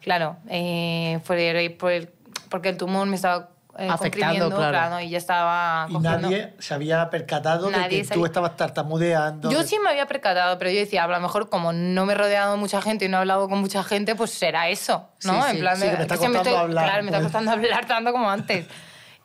Claro, 0.00 0.36
eh, 0.48 1.20
fue 1.24 1.76
por 1.78 1.92
el- 1.92 2.10
porque 2.50 2.68
el 2.68 2.76
tumor 2.76 3.06
me 3.06 3.14
estaba 3.16 3.50
eh, 3.78 3.88
Afectando, 3.90 4.44
comprimiendo, 4.46 4.56
claro. 4.56 5.00
y 5.00 5.10
ya 5.10 5.18
estaba 5.18 5.86
Y 5.88 5.92
cogiendo- 5.92 6.20
nadie 6.22 6.54
se 6.58 6.74
había 6.74 7.08
percatado 7.10 7.66
de 7.66 7.72
Nadie 7.76 7.98
que 7.98 8.04
se 8.04 8.14
tú 8.14 8.24
estabas 8.24 8.56
tartamudeando. 8.56 9.50
Yo 9.50 9.58
de- 9.60 9.66
sí 9.66 9.78
me 9.78 9.90
había 9.90 10.06
percatado, 10.06 10.58
pero 10.58 10.70
yo 10.70 10.78
decía, 10.78 11.04
a 11.04 11.08
lo 11.08 11.20
mejor 11.20 11.48
como 11.48 11.72
no 11.72 12.06
me 12.06 12.12
he 12.14 12.16
rodeado 12.16 12.52
de 12.52 12.58
mucha 12.58 12.80
gente 12.82 13.04
y 13.04 13.08
no 13.08 13.18
he 13.18 13.20
hablado 13.20 13.48
con 13.48 13.58
mucha 13.60 13.82
gente, 13.82 14.14
pues 14.14 14.30
será 14.30 14.68
eso, 14.68 15.08
¿no? 15.24 15.42
Sí, 15.42 15.48
en 15.50 15.56
sí, 15.56 15.60
plan, 15.60 15.76
sí, 15.76 15.82
que 15.90 15.96
me 15.96 16.02
está 16.02 16.16
siempre 16.16 16.38
costando 16.40 16.58
hablar, 16.60 16.84
Claro, 16.84 17.02
me 17.02 17.08
está 17.10 17.18
pues. 17.18 17.24
costando 17.32 17.50
hablar 17.52 17.86
tanto 17.86 18.12
como 18.12 18.30
antes. 18.30 18.66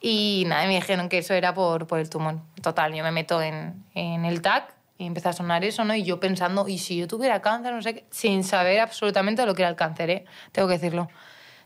Y 0.01 0.45
nada, 0.47 0.65
me 0.65 0.75
dijeron 0.75 1.09
que 1.09 1.19
eso 1.19 1.33
era 1.33 1.53
por, 1.53 1.85
por 1.87 1.99
el 1.99 2.09
tumor. 2.09 2.39
Total, 2.61 2.93
yo 2.93 3.03
me 3.03 3.11
meto 3.11 3.41
en, 3.41 3.85
en 3.93 4.25
el 4.25 4.41
TAC 4.41 4.73
y 4.97 5.05
empieza 5.05 5.29
a 5.29 5.33
sonar 5.33 5.63
eso, 5.63 5.83
¿no? 5.83 5.93
Y 5.95 6.03
yo 6.03 6.19
pensando, 6.19 6.67
¿y 6.67 6.77
si 6.79 6.97
yo 6.97 7.07
tuviera 7.07 7.41
cáncer? 7.41 7.73
No 7.73 7.81
sé 7.81 7.93
qué, 7.93 8.05
sin 8.09 8.43
saber 8.43 8.79
absolutamente 8.79 9.45
lo 9.45 9.53
que 9.53 9.61
era 9.61 9.69
el 9.69 9.75
cáncer, 9.75 10.09
¿eh? 10.09 10.25
Tengo 10.51 10.67
que 10.67 10.73
decirlo. 10.75 11.07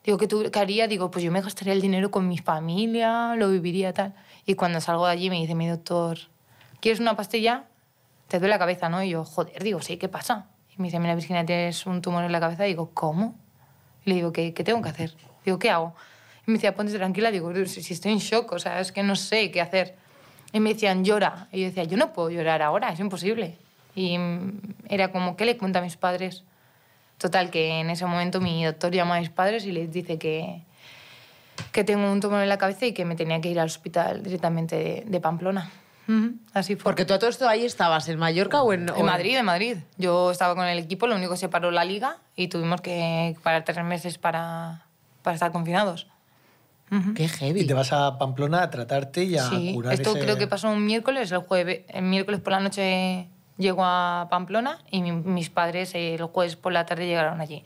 Digo, 0.06 0.18
¿qué, 0.18 0.28
tu- 0.28 0.50
qué 0.52 0.60
haría? 0.60 0.88
Digo, 0.88 1.12
pues 1.12 1.26
yo 1.26 1.32
me 1.32 1.42
gastaría 1.42 1.74
el 1.74 1.82
dinero 1.82 2.12
con 2.12 2.28
mi 2.30 2.38
familia, 2.38 3.36
lo 3.36 3.50
viviría 3.50 3.92
tal. 3.92 4.14
Y 4.46 4.54
cuando 4.56 4.80
salgo 4.80 5.06
de 5.08 5.12
allí 5.12 5.30
me 5.30 5.38
dice 5.38 5.56
mi 5.56 5.68
doctor, 5.68 6.18
¿quieres 6.80 7.02
una 7.02 7.18
pastilla? 7.18 7.66
te 8.28 8.40
duele 8.40 8.54
la 8.56 8.60
cabeza, 8.60 8.90
¿no? 8.90 9.04
Y 9.04 9.10
yo, 9.10 9.24
joder, 9.24 9.62
digo, 9.64 9.82
sí, 9.82 9.98
¿qué 9.98 10.08
pasa? 10.10 10.48
Y 10.76 10.82
me 10.82 10.88
dice, 10.88 11.00
mira, 11.00 11.16
Virginia, 11.16 11.46
tienes 11.46 11.86
un 11.86 12.02
tumor 12.02 12.24
en 12.24 12.32
la 12.32 12.40
cabeza. 12.40 12.66
Y 12.66 12.70
digo, 12.72 12.92
¿cómo? 12.94 13.36
Y 14.04 14.10
le 14.10 14.16
digo, 14.16 14.32
¿qué, 14.32 14.52
tengo 14.52 14.82
que 14.82 14.90
hacer? 14.90 15.14
Digo, 15.46 15.60
¿qué 15.60 15.70
hago? 15.70 15.96
Y 16.48 16.52
me 16.52 16.58
decía, 16.58 16.76
ponte 16.76 16.94
tranquila. 16.94 17.32
Digo, 17.32 17.54
si, 17.66 17.84
si 17.84 17.94
estoy 17.94 18.12
en 18.14 18.20
shock, 18.20 18.52
o 18.52 18.60
sea, 18.60 18.80
es 18.80 18.92
que 18.92 19.04
no 19.04 19.16
sé 19.16 19.52
qué 19.52 19.62
hacer. 19.62 19.96
Y 20.52 20.60
me 20.60 20.74
decían, 20.74 21.06
llora. 21.06 21.48
Y 21.52 21.62
yo 21.62 21.68
decía, 21.68 21.84
yo 21.84 21.98
no 21.98 22.14
puedo 22.14 22.30
llorar 22.30 22.62
ahora, 22.62 22.92
es 22.92 23.00
imposible. 23.00 23.58
Y 23.96 24.18
era 24.90 25.12
como, 25.12 25.38
¿qué 25.38 25.46
le 25.46 25.58
cuento 25.58 25.80
a 25.80 25.82
mis 25.82 25.98
padres? 25.98 26.44
Total, 27.18 27.50
que 27.50 27.80
en 27.80 27.90
ese 27.90 28.06
momento 28.06 28.42
mi 28.42 28.64
doctor 28.66 28.92
llama 28.92 29.16
a 29.16 29.20
mis 29.20 29.30
padres 29.30 29.66
y 29.66 29.72
les 29.72 29.92
dice 29.92 30.18
que, 30.18 30.62
que 31.72 31.84
tengo 31.84 32.12
un 32.12 32.20
tumor 32.20 32.42
en 32.44 32.50
la 32.50 32.58
cabeza 32.58 32.86
y 32.86 32.94
que 32.94 33.06
me 33.06 33.16
tenía 33.16 33.40
que 33.42 33.50
ir 33.50 33.60
al 33.60 33.68
hospital 33.68 34.22
directamente 34.24 34.76
de, 34.76 35.04
de 35.08 35.20
Pamplona. 35.22 35.70
Así 36.54 36.76
fue. 36.76 36.84
Porque 36.84 37.04
tú 37.04 37.16
a 37.16 37.20
todo 37.20 37.30
esto 37.32 37.48
ahí 37.50 37.66
estabas, 37.66 38.08
¿en 38.10 38.20
Mallorca 38.20 38.62
o 38.62 38.72
en...? 38.74 38.90
o 38.92 38.96
En 38.98 39.06
Madrid, 39.06 39.38
en 39.38 39.46
Madrid. 39.46 39.78
Yo 39.98 40.30
estaba 40.30 40.54
con 40.56 40.66
el 40.66 40.78
equipo, 40.78 41.08
lo 41.08 41.16
único 41.16 41.32
que 41.32 41.38
se 41.38 41.50
paró 41.50 41.72
la 41.72 41.84
liga 41.84 42.18
y 42.36 42.48
tuvimos 42.50 42.82
que 42.82 43.36
parar 43.42 43.64
tres 43.66 43.84
meses 43.84 44.20
para, 44.20 44.86
para 45.24 45.34
estar 45.34 45.52
confinados. 45.52 46.06
Qué 47.16 47.28
heavy. 47.28 47.62
Y 47.62 47.66
te 47.66 47.74
vas 47.74 47.92
a 47.92 48.20
Pamplona 48.20 48.62
a 48.62 48.70
tratarte 48.70 49.24
y 49.24 49.36
a 49.38 49.50
Sí, 49.50 49.72
curar 49.74 49.94
esto 49.94 50.12
ese- 50.12 50.20
creo 50.20 50.38
que 50.38 50.46
pasó 50.48 50.70
un 50.70 50.86
miércoles, 50.86 51.32
el 51.32 51.40
jueves, 51.40 51.82
el 51.88 52.04
miércoles 52.04 52.40
por 52.42 52.52
la 52.54 52.60
noche 52.60 53.28
llego 53.58 53.84
a 53.84 54.28
Pamplona 54.30 54.80
y 54.92 55.02
mi- 55.02 55.12
mis 55.12 55.50
padres 55.50 55.94
eh, 55.96 56.16
el 56.16 56.24
jueves 56.26 56.56
por 56.56 56.74
la 56.74 56.86
tarde 56.86 57.06
llegaron 57.08 57.42
allí. 57.42 57.64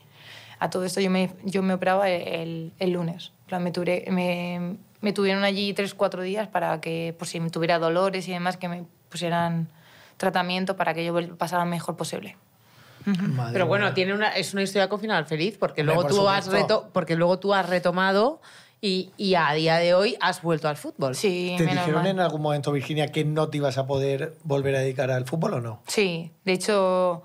A 0.58 0.68
todo 0.70 0.84
esto 0.84 1.00
yo 1.00 1.10
me, 1.10 1.30
yo 1.44 1.62
me 1.62 1.74
operaba 1.74 2.08
el, 2.08 2.72
el 2.78 2.90
lunes. 2.90 3.32
Plan, 3.46 3.62
me, 3.62 3.72
tuve- 3.72 4.04
me, 4.10 4.76
me 5.00 5.12
tuvieron 5.12 5.42
allí 5.44 5.72
tres, 5.72 5.94
cuatro 5.94 6.22
días 6.22 6.48
para 6.48 6.80
que, 6.80 7.14
por 7.18 7.26
si 7.26 7.40
me 7.40 7.50
tuviera 7.50 7.78
dolores 7.78 8.28
y 8.28 8.32
demás, 8.32 8.56
que 8.56 8.68
me 8.68 8.84
pusieran 9.08 9.68
tratamiento 10.18 10.76
para 10.76 10.92
que 10.94 11.04
yo 11.04 11.14
pasara 11.38 11.64
lo 11.64 11.70
mejor 11.70 11.96
posible. 11.96 12.36
Madre 13.06 13.54
Pero 13.54 13.66
bueno, 13.66 13.86
mía. 13.86 13.94
tiene 13.94 14.12
una, 14.12 14.28
es 14.36 14.52
una 14.52 14.62
historia 14.62 14.90
con 14.90 15.00
final 15.00 15.24
feliz 15.24 15.56
porque 15.58 15.80
Hombre, 15.80 15.94
luego, 15.94 16.02
por 16.02 16.10
tú 16.10 16.28
has 16.28 16.46
reto, 16.48 16.90
porque 16.92 17.16
luego 17.16 17.38
tú 17.38 17.54
has 17.54 17.66
retomado 17.66 18.42
y, 18.80 19.10
y 19.16 19.34
a 19.34 19.52
día 19.52 19.76
de 19.76 19.94
hoy 19.94 20.16
has 20.20 20.42
vuelto 20.42 20.68
al 20.68 20.76
fútbol. 20.76 21.14
Sí, 21.14 21.54
¿Te 21.58 21.64
menos 21.64 21.84
dijeron 21.84 22.02
mal. 22.02 22.10
en 22.10 22.20
algún 22.20 22.42
momento, 22.42 22.72
Virginia, 22.72 23.08
que 23.12 23.24
no 23.24 23.48
te 23.48 23.58
ibas 23.58 23.78
a 23.78 23.86
poder 23.86 24.36
volver 24.44 24.74
a 24.76 24.80
dedicar 24.80 25.10
al 25.10 25.24
fútbol 25.26 25.54
o 25.54 25.60
no? 25.60 25.82
Sí, 25.86 26.30
de 26.44 26.52
hecho, 26.52 27.22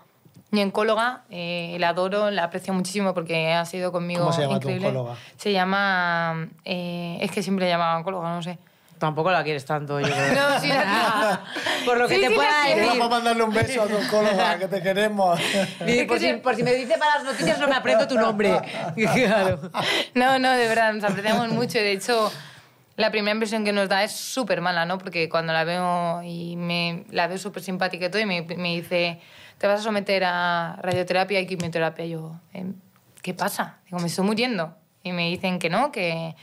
mi 0.52 0.62
oncóloga 0.62 1.24
eh, 1.30 1.78
la 1.80 1.90
adoro, 1.90 2.30
la 2.32 2.46
aprecio 2.46 2.74
muchísimo 2.74 3.14
porque 3.14 3.52
ha 3.54 3.66
sido 3.66 3.92
conmigo 3.92 4.22
¿Cómo 4.22 4.34
se 4.34 4.42
llama 4.42 4.60
tu 4.60 4.70
oncóloga? 4.70 5.16
Se 5.38 5.52
llama... 5.52 6.50
eh, 6.66 7.18
es 7.22 7.32
que 7.32 7.42
siempre 7.42 7.66
le 7.66 7.72
llamaba 7.72 7.98
oncóloga, 7.98 8.34
no 8.34 8.42
sé. 8.44 8.58
Tampoco 8.98 9.30
la 9.30 9.44
quieres 9.44 9.66
tanto, 9.66 10.00
yo 10.00 10.08
creo. 10.08 10.34
No, 10.36 10.60
sí 10.60 10.68
la 10.70 11.42
Por 11.86 11.98
lo 11.98 12.08
que 12.08 12.16
Sí, 12.16 12.22
te 12.22 12.28
sí, 12.30 12.34
pueda 12.36 12.50
la 12.50 12.66
quiero. 12.66 12.82
decir. 12.82 13.00
Vamos 13.00 13.06
a 13.08 13.10
mandarle 13.18 13.44
un 13.44 13.54
beso 13.54 13.82
a 13.84 13.88
tu 13.88 13.96
oncóloga, 13.98 14.58
que 14.58 14.68
te 14.68 14.82
queremos. 14.82 15.40
Di, 15.86 16.04
Por 16.06 16.20
si, 16.20 16.34
por 16.36 16.56
si 16.56 16.64
me 16.64 16.74
dice 16.74 16.98
para 16.98 17.16
las 17.16 17.24
noticias 17.26 17.60
no 17.60 17.68
me 17.68 17.76
aprendo 17.76 18.08
tu 18.08 18.16
nombre. 18.16 18.52
Claro. 18.96 19.60
No, 20.14 20.40
no, 20.40 20.52
de 20.54 20.68
verdad, 20.68 20.94
nos 20.94 21.04
apreciamos 21.04 21.50
mucho. 21.50 21.78
De 21.78 21.92
hecho, 21.92 22.32
la 22.96 23.12
primera 23.12 23.34
impresión 23.34 23.66
que 23.66 23.74
nos 23.74 23.90
da 23.90 24.04
es 24.04 24.14
súper 24.14 24.62
mala, 24.62 24.86
¿no? 24.86 24.98
Porque 24.98 25.28
cuando 25.28 25.52
la 25.52 25.66
veo 25.66 26.22
y 26.24 26.56
me, 26.56 27.04
la 27.12 27.28
veo 27.28 27.38
súper 27.38 27.62
simpática 27.64 28.06
y 28.06 28.10
todo, 28.10 28.22
y 28.22 28.26
me, 28.26 28.42
me 28.44 28.76
dice, 28.76 29.20
te 29.58 29.68
vas 29.68 29.82
a 29.82 29.84
someter 29.84 30.24
a 30.26 30.78
radioterapia 30.82 31.40
y 31.42 31.48
quimioterapia. 31.48 32.06
Y 32.06 32.12
yo, 32.12 32.40
"Em, 32.54 32.76
¿qué 33.22 33.34
pasa? 33.34 33.80
Digo, 33.86 34.00
me 34.00 34.08
estoy 34.08 34.26
muriendo. 34.26 34.74
Y 35.04 35.12
me 35.12 35.28
dicen 35.30 35.60
que 35.60 35.70
no, 35.70 35.92
que, 35.92 36.34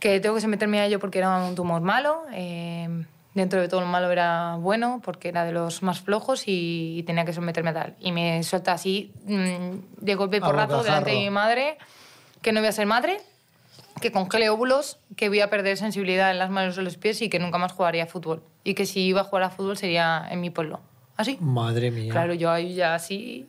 que 0.00 0.18
tengo 0.20 0.34
que 0.34 0.40
someterme 0.40 0.80
a 0.80 0.86
ello 0.86 0.98
porque 0.98 1.18
era 1.18 1.36
un 1.44 1.54
tumor 1.54 1.80
malo. 1.82 2.22
eh, 2.32 3.04
dentro 3.34 3.60
de 3.60 3.68
todo 3.68 3.80
lo 3.80 3.86
malo 3.86 4.10
era 4.10 4.56
bueno 4.56 5.00
porque 5.04 5.28
era 5.28 5.44
de 5.44 5.52
los 5.52 5.82
más 5.82 6.00
flojos 6.00 6.48
y, 6.48 6.98
y 6.98 7.02
tenía 7.04 7.24
que 7.24 7.32
someterme 7.32 7.70
a 7.70 7.74
tal. 7.74 7.94
Y 8.00 8.12
me 8.12 8.42
suelta 8.42 8.72
así 8.72 9.12
mm, 9.24 10.04
de 10.04 10.14
golpe 10.14 10.38
y 10.38 10.40
A 10.40 10.46
porrazo 10.46 10.82
delante 10.82 11.10
de 11.10 11.16
mi 11.16 11.30
madre 11.30 11.78
que 12.42 12.52
no 12.52 12.60
voy 12.60 12.68
a 12.68 12.72
ser 12.72 12.86
madre, 12.86 13.20
que 14.00 14.10
congele 14.12 14.48
óvulos, 14.48 14.98
que 15.16 15.28
voy 15.28 15.40
a 15.40 15.50
perder 15.50 15.76
sensibilidad 15.76 16.30
en 16.30 16.38
las 16.38 16.50
manos 16.50 16.78
o 16.78 16.82
los 16.82 16.96
pies 16.96 17.20
y 17.22 17.28
que 17.28 17.38
nunca 17.38 17.58
más 17.58 17.72
jugaría 17.72 18.04
a 18.04 18.06
fútbol. 18.06 18.42
Y 18.64 18.74
que 18.74 18.86
si 18.86 19.00
iba 19.00 19.20
a 19.20 19.24
jugar 19.24 19.44
a 19.44 19.50
fútbol 19.50 19.76
sería 19.76 20.26
en 20.30 20.40
mi 20.40 20.50
pueblo. 20.50 20.80
¿Así? 21.16 21.36
Madre 21.40 21.90
mía. 21.90 22.10
Claro, 22.10 22.34
yo 22.34 22.50
ahí 22.50 22.74
ya 22.74 22.94
así... 22.94 23.46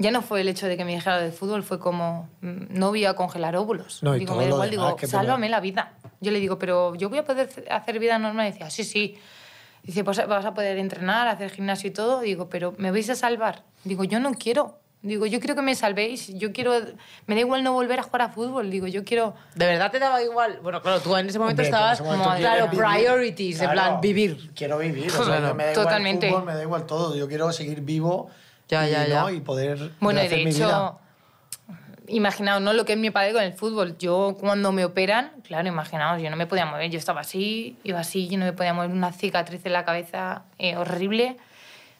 Ya 0.00 0.10
no 0.10 0.22
fue 0.22 0.40
el 0.40 0.48
hecho 0.48 0.66
de 0.66 0.78
que 0.78 0.84
me 0.86 0.92
dijera 0.94 1.18
de 1.20 1.30
fútbol, 1.30 1.62
fue 1.62 1.78
como, 1.78 2.30
mm, 2.40 2.78
no 2.78 2.88
voy 2.88 3.04
a 3.04 3.12
congelar 3.14 3.54
óvulos. 3.54 4.02
No, 4.02 4.16
y 4.16 4.20
digo, 4.20 4.30
todo 4.32 4.38
me 4.38 4.44
da 4.48 4.50
igual, 4.54 4.70
digo, 4.70 4.96
sálvame 5.06 5.50
la 5.50 5.60
vida. 5.60 5.92
Yo 6.20 6.32
le 6.32 6.40
digo, 6.40 6.58
pero 6.58 6.94
yo 6.94 7.10
voy 7.10 7.18
a 7.18 7.24
poder 7.26 7.50
hacer 7.70 7.98
vida 7.98 8.18
normal. 8.18 8.48
Y 8.48 8.52
decía, 8.52 8.70
sí, 8.70 8.82
sí. 8.82 9.18
Dice, 9.82 10.02
pues 10.02 10.26
vas 10.26 10.44
a 10.46 10.54
poder 10.54 10.78
entrenar, 10.78 11.28
hacer 11.28 11.50
gimnasio 11.50 11.88
y 11.90 11.92
todo. 11.92 12.20
Digo, 12.20 12.48
pero 12.48 12.74
¿me 12.78 12.90
vais 12.90 13.10
a 13.10 13.14
salvar? 13.14 13.62
Digo, 13.84 14.04
yo 14.04 14.20
no 14.20 14.32
quiero. 14.32 14.78
Digo, 15.02 15.24
yo 15.26 15.38
quiero 15.38 15.54
que 15.54 15.62
me 15.62 15.74
salvéis. 15.74 16.28
Yo 16.38 16.52
quiero... 16.52 16.72
Me 17.26 17.34
da 17.34 17.40
igual 17.42 17.62
no 17.62 17.72
volver 17.74 18.00
a 18.00 18.02
jugar 18.02 18.22
a 18.22 18.28
fútbol. 18.30 18.70
Digo, 18.70 18.86
yo 18.86 19.04
quiero... 19.04 19.34
¿De 19.54 19.66
verdad 19.66 19.90
te 19.90 19.98
daba 19.98 20.22
igual? 20.22 20.60
Bueno, 20.62 20.80
claro, 20.82 21.00
tú 21.00 21.14
en 21.16 21.28
ese 21.28 21.38
momento 21.38 21.62
Hombre, 21.62 21.68
en 21.68 21.74
estabas, 21.74 22.00
ese 22.00 22.02
momento 22.08 22.36
claro, 22.38 22.68
vivir. 22.68 22.84
priorities, 22.86 23.60
en 23.60 23.70
Claro, 23.70 23.72
plan, 23.92 24.00
vivir. 24.02 24.50
Quiero 24.54 24.76
vivir. 24.78 25.08
O 25.08 25.24
sea, 25.24 25.38
Claro. 25.38 25.54
me 25.54 25.64
da 25.64 25.72
igual 25.72 25.84
Totalmente. 25.86 26.26
el 26.26 26.32
fútbol, 26.32 26.46
me 26.46 26.54
da 26.54 26.62
igual 26.62 26.86
todo. 26.86 27.16
Yo 27.16 27.28
quiero 27.28 27.50
seguir 27.52 27.80
vivo 27.80 28.30
Ya, 28.70 28.88
y, 28.88 28.92
ya, 28.92 29.06
¿no? 29.08 29.28
ya. 29.30 29.36
y 29.36 29.40
poder 29.40 29.90
Bueno, 30.00 30.22
y 30.22 30.28
de 30.28 30.36
mi 30.36 30.44
vida. 30.52 30.66
hecho, 30.66 31.00
imaginaos, 32.08 32.62
¿no? 32.62 32.72
Lo 32.72 32.84
que 32.84 32.92
es 32.94 32.98
mi 32.98 33.10
padre 33.10 33.32
con 33.32 33.42
el 33.42 33.52
fútbol. 33.52 33.96
Yo, 33.98 34.36
cuando 34.38 34.72
me 34.72 34.84
operan, 34.84 35.32
claro, 35.44 35.68
imaginaos, 35.68 36.20
yo 36.22 36.30
no 36.30 36.36
me 36.36 36.46
podía 36.46 36.66
mover. 36.66 36.90
Yo 36.90 36.98
estaba 36.98 37.20
así, 37.20 37.76
iba 37.84 38.00
así, 38.00 38.28
yo 38.28 38.38
no 38.38 38.44
me 38.44 38.52
podía 38.52 38.72
mover. 38.74 38.90
Una 38.90 39.12
cicatriz 39.12 39.64
en 39.66 39.72
la 39.72 39.84
cabeza 39.84 40.42
eh, 40.58 40.76
horrible. 40.76 41.36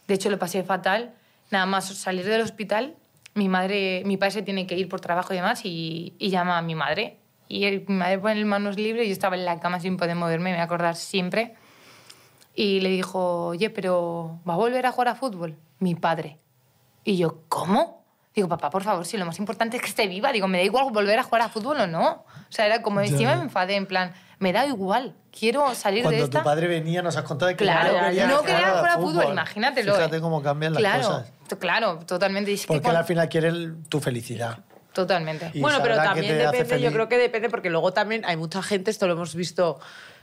De 0.09 0.15
hecho, 0.15 0.31
lo 0.31 0.39
pasé 0.39 0.63
fatal. 0.63 1.13
Nada 1.51 1.67
más 1.67 1.87
salir 1.87 2.25
del 2.27 2.41
hospital, 2.43 2.95
mi 3.35 3.49
madre, 3.49 4.03
mi 4.05 4.17
padre 4.17 4.31
se 4.33 4.43
tiene 4.43 4.67
que 4.67 4.77
ir 4.77 4.89
por 4.89 5.01
trabajo 5.01 5.33
y 5.33 5.37
demás 5.37 5.65
y, 5.65 6.15
y 6.19 6.31
llama 6.31 6.59
a 6.59 6.63
mi 6.63 6.75
madre. 6.77 7.17
Y 7.49 7.65
él- 7.65 7.85
mi 7.89 7.95
madre 7.97 8.19
pone 8.21 8.45
manos 8.45 8.77
libres 8.77 9.07
y 9.07 9.09
yo 9.09 9.13
estaba 9.13 9.35
en 9.37 9.45
la 9.45 9.59
cama 9.59 9.81
sin 9.81 9.97
poder 9.97 10.15
moverme, 10.15 10.51
me 10.51 10.57
voy 10.57 10.61
a 10.61 10.65
acordar 10.65 10.95
siempre. 10.95 11.55
Y 12.55 12.81
le 12.81 12.89
dijo, 12.91 13.47
oye, 13.47 13.71
pero 13.71 14.39
¿va 14.49 14.55
a 14.55 14.57
volver 14.57 14.87
a 14.87 14.93
jugar 14.93 15.09
a 15.09 15.15
fútbol? 15.17 15.57
Mi 15.81 15.95
padre. 15.97 16.39
Y 17.05 17.17
yo, 17.17 17.43
¿cómo? 17.49 18.05
Digo, 18.35 18.49
papá, 18.49 18.71
por 18.71 18.85
favor, 18.85 19.05
si 19.05 19.17
lo 19.17 19.27
más 19.27 19.39
importante 19.39 19.77
es 19.77 19.83
que 19.83 19.89
esté 19.89 20.07
viva. 20.07 20.31
Digo, 20.33 20.47
me 20.47 20.59
da 20.59 20.65
igual 20.65 20.91
volver 20.93 21.19
a 21.19 21.23
jugar 21.25 21.43
a 21.43 21.49
fútbol 21.49 21.81
o 21.81 21.87
no. 21.87 22.25
O 22.27 22.53
sea, 22.53 22.67
era 22.67 22.81
como, 22.83 23.01
encima 23.01 23.35
me 23.35 23.43
enfadé, 23.43 23.75
en 23.75 23.87
plan, 23.87 24.13
me 24.39 24.53
da 24.53 24.67
igual, 24.67 25.17
quiero 25.37 25.75
salir 25.75 25.99
de 25.99 26.05
Cuando 26.05 26.25
esta. 26.25 26.39
tu 26.39 26.45
padre 26.45 26.69
venía 26.69 27.03
nos 27.03 27.17
has 27.17 27.25
contado 27.25 27.49
de 27.49 27.57
que 27.57 27.65
Claro, 27.65 27.93
no 27.93 28.05
quería, 28.07 28.27
no 28.27 28.41
que 28.41 28.47
quería 28.47 28.67
de 28.67 28.73
jugar 28.79 28.91
a 28.91 28.99
fútbol, 28.99 29.25
imagínatelo. 29.33 29.95
Fíjate 29.95 30.17
eh. 30.17 30.21
cómo 30.21 30.43
cambian 30.43 30.73
las 30.75 30.81
claro, 30.81 31.03
cosas. 31.03 31.33
Claro, 31.59 31.99
totalmente. 32.07 32.53
Es 32.53 32.63
que 32.63 32.67
Porque 32.69 32.83
cuando- 32.83 33.01
al 33.01 33.05
final 33.05 33.29
quiere 33.29 33.53
tu 33.89 34.01
felicidad. 34.01 34.59
Totalmente. 34.93 35.51
Y 35.55 35.61
bueno, 35.61 35.79
pero 35.83 35.97
que 35.97 36.01
también 36.01 36.39
depende, 36.39 36.81
yo 36.81 36.93
creo 36.93 37.09
que 37.09 37.19
depende, 37.19 37.49
porque 37.49 37.71
luego 37.71 37.93
también 37.93 38.25
hay 38.25 38.37
mucha 38.37 38.63
gente, 38.63 38.91
esto 38.91 39.07
lo 39.07 39.13
hemos 39.15 39.35
visto, 39.35 39.79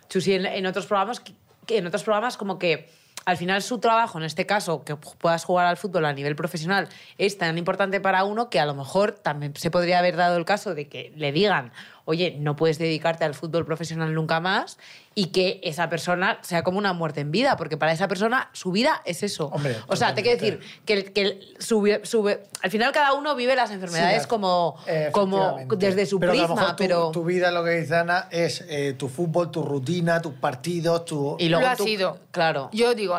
Chusi, 0.09 0.33
en, 0.33 0.45
en 0.45 0.65
otros 0.65 0.85
programas, 0.87 1.19
que, 1.19 1.33
que 1.65 1.77
en 1.77 1.87
otros 1.87 2.03
programas 2.03 2.37
como 2.37 2.57
que 2.59 2.89
al 3.27 3.35
final 3.35 3.61
su 3.61 3.79
trabajo, 3.79 4.17
en 4.17 4.23
este 4.23 4.45
caso, 4.45 4.85
que 4.85 4.95
puedas 4.95 5.43
jugar 5.43 5.65
al 5.65 5.75
fútbol 5.75 6.05
a 6.05 6.13
nivel 6.13 6.37
profesional, 6.37 6.87
es 7.17 7.37
tan 7.37 7.57
importante 7.57 7.99
para 7.99 8.23
uno 8.23 8.49
que 8.49 8.57
a 8.57 8.65
lo 8.65 8.73
mejor 8.73 9.11
también 9.11 9.53
se 9.57 9.69
podría 9.69 9.99
haber 9.99 10.15
dado 10.15 10.37
el 10.37 10.45
caso 10.45 10.73
de 10.73 10.87
que 10.87 11.11
le 11.13 11.33
digan, 11.33 11.73
oye, 12.09 12.37
no 12.39 12.55
puedes 12.55 12.77
dedicarte 12.79 13.25
al 13.25 13.33
fútbol 13.35 13.65
profesional 13.65 14.13
nunca 14.13 14.39
más 14.39 14.77
y 15.13 15.27
que 15.27 15.59
esa 15.61 15.89
persona 15.89 16.39
sea 16.41 16.63
como 16.63 16.77
una 16.77 16.93
muerte 16.93 17.19
en 17.19 17.31
vida, 17.31 17.57
porque 17.57 17.75
para 17.75 17.91
esa 17.91 18.07
persona 18.07 18.49
su 18.53 18.71
vida 18.71 19.01
es 19.03 19.23
eso. 19.23 19.47
Hombre, 19.47 19.75
o 19.87 19.95
sea, 19.97 20.13
te 20.13 20.23
quiero 20.23 20.39
decir 20.39 20.59
que, 20.85 20.93
el- 20.93 21.11
que 21.11 21.21
el- 21.21 21.55
su, 21.59 21.81
vi- 21.81 21.99
su 22.03 22.23
vi- 22.23 22.35
al 22.61 22.71
final 22.71 22.93
cada 22.93 23.13
uno 23.13 23.35
vive 23.35 23.55
las 23.57 23.71
enfermedades 23.71 24.23
Sí, 24.23 24.27
como, 24.29 24.77
eh, 24.87 25.09
como 25.11 25.57
desde 25.75 26.05
su 26.05 26.17
pero 26.19 26.31
que 26.31 26.39
a 26.39 26.41
lo 26.43 26.47
prisma, 26.47 26.61
mejor 26.61 26.75
tu- 26.77 26.83
pero... 26.83 27.11
Tu, 27.11 27.23
vida, 27.25 27.51
lo 27.51 27.63
que 27.65 27.71
dice 27.71 27.95
Ana, 27.97 28.27
es 28.31 28.63
eh, 28.69 28.93
tu 28.97 29.09
fútbol, 29.09 29.51
tu 29.51 29.63
rutina, 29.63 30.21
tus 30.21 30.33
partidos, 30.35 31.03
tu... 31.03 31.35
y 31.39 31.49
luego 31.49 31.65
lo 31.65 31.71
ha 31.71 31.75
tú- 31.75 31.83
sido. 31.83 32.19
Claro. 32.31 32.69
Yo 32.71 32.95
digo, 32.95 33.15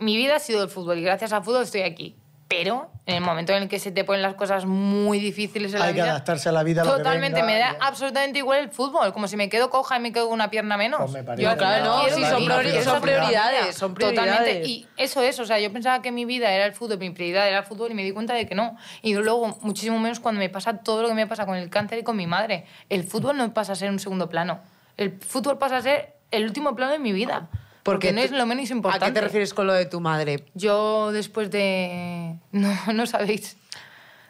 mi 0.00 0.16
vida 0.16 0.36
ha 0.36 0.40
sido 0.40 0.64
el 0.64 0.68
fútbol 0.68 0.98
y 0.98 1.02
gracias 1.02 1.32
al 1.32 1.44
fútbol 1.44 1.62
estoy 1.62 1.82
aquí. 1.82 2.16
Pero 2.52 2.90
en 3.06 3.14
el 3.14 3.20
momento 3.22 3.52
en 3.54 3.62
el 3.62 3.68
que 3.68 3.78
se 3.78 3.90
te 3.92 4.04
ponen 4.04 4.20
las 4.20 4.34
cosas 4.34 4.66
muy 4.66 5.18
difíciles 5.18 5.72
en 5.72 5.78
la 5.80 5.86
Hay 5.86 5.94
que 5.94 6.02
vida... 6.02 6.10
adaptarse 6.10 6.50
a 6.50 6.52
la 6.52 6.62
vida, 6.62 6.82
a 6.82 6.84
lo 6.84 6.90
que 6.92 6.96
Totalmente, 6.98 7.40
venga, 7.40 7.46
me 7.52 7.58
da 7.58 7.76
absolutamente 7.80 8.38
igual 8.40 8.60
el 8.60 8.68
fútbol. 8.68 9.12
Como 9.14 9.26
si 9.26 9.38
me 9.38 9.48
quedo 9.48 9.70
coja 9.70 9.96
y 9.96 10.00
me 10.00 10.12
quedo 10.12 10.26
con 10.26 10.34
una 10.34 10.50
pierna 10.50 10.76
menos. 10.76 11.00
Pues 11.10 11.24
me 11.24 11.42
Yo 11.42 11.56
Claro, 11.56 11.84
no, 11.84 12.04
sí, 12.10 12.22
son, 12.24 12.44
priori- 12.44 12.82
son 12.82 13.00
prioridades, 13.00 13.74
son 13.74 13.94
prioridades. 13.94 14.30
Totalmente. 14.34 14.68
Y 14.68 14.86
eso 14.98 15.22
es, 15.22 15.40
o 15.40 15.46
sea, 15.46 15.58
yo 15.60 15.72
pensaba 15.72 16.02
que 16.02 16.12
mi 16.12 16.26
vida 16.26 16.52
era 16.52 16.66
el 16.66 16.74
fútbol, 16.74 16.98
mi 16.98 17.08
prioridad 17.10 17.48
era 17.48 17.58
el 17.60 17.64
fútbol 17.64 17.90
y 17.90 17.94
me 17.94 18.04
di 18.04 18.12
cuenta 18.12 18.34
de 18.34 18.46
que 18.46 18.54
no. 18.54 18.76
Y 19.00 19.14
luego, 19.14 19.58
muchísimo 19.62 19.98
menos 19.98 20.20
cuando 20.20 20.38
me 20.38 20.50
pasa 20.50 20.78
todo 20.78 21.00
lo 21.02 21.08
que 21.08 21.14
me 21.14 21.26
pasa 21.26 21.46
con 21.46 21.56
el 21.56 21.70
cáncer 21.70 22.00
y 22.00 22.02
con 22.02 22.16
mi 22.18 22.26
madre. 22.26 22.66
El 22.90 23.04
fútbol 23.04 23.38
no 23.38 23.54
pasa 23.54 23.72
a 23.72 23.76
ser 23.76 23.88
un 23.90 23.98
segundo 23.98 24.28
plano. 24.28 24.60
El 24.98 25.18
fútbol 25.20 25.56
pasa 25.56 25.78
a 25.78 25.82
ser 25.82 26.14
el 26.30 26.44
último 26.44 26.76
plano 26.76 26.92
de 26.92 26.98
mi 26.98 27.12
vida. 27.12 27.48
Porque, 27.82 28.12
no 28.12 28.20
tú- 28.20 28.24
es 28.26 28.30
lo 28.32 28.46
menos 28.46 28.70
importante. 28.70 29.04
¿A 29.04 29.08
qué 29.08 29.14
te 29.14 29.20
refieres 29.20 29.52
con 29.54 29.66
lo 29.66 29.72
de 29.72 29.86
tu 29.86 30.00
madre? 30.00 30.44
Yo 30.54 31.10
después 31.12 31.50
de... 31.50 32.36
No, 32.52 32.72
no 32.94 33.06
sabéis. 33.06 33.56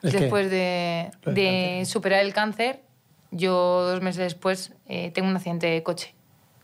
Después 0.03 0.51
de, 0.51 1.11
de 1.27 1.85
superar 1.87 2.21
el 2.25 2.33
cáncer, 2.35 2.83
yo 3.31 3.83
dos 3.85 4.01
meses 4.03 4.19
después 4.25 4.73
eh, 4.87 5.11
tengo 5.12 5.29
un 5.29 5.37
accidente 5.37 5.69
de 5.69 5.83
coche 5.85 6.15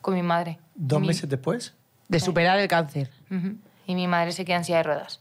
con 0.00 0.14
mi 0.14 0.22
madre. 0.22 0.58
¿Dos 0.74 1.00
Mi- 1.00 1.06
meses 1.08 1.28
después? 1.28 1.74
De 2.08 2.18
superar 2.20 2.58
el 2.58 2.66
cáncer. 2.68 3.10
Y 3.86 3.94
mi 3.94 4.06
madre 4.08 4.32
se 4.32 4.44
queda 4.44 4.56
en 4.56 4.64
silla 4.64 4.78
de 4.78 4.82
ruedas. 4.84 5.20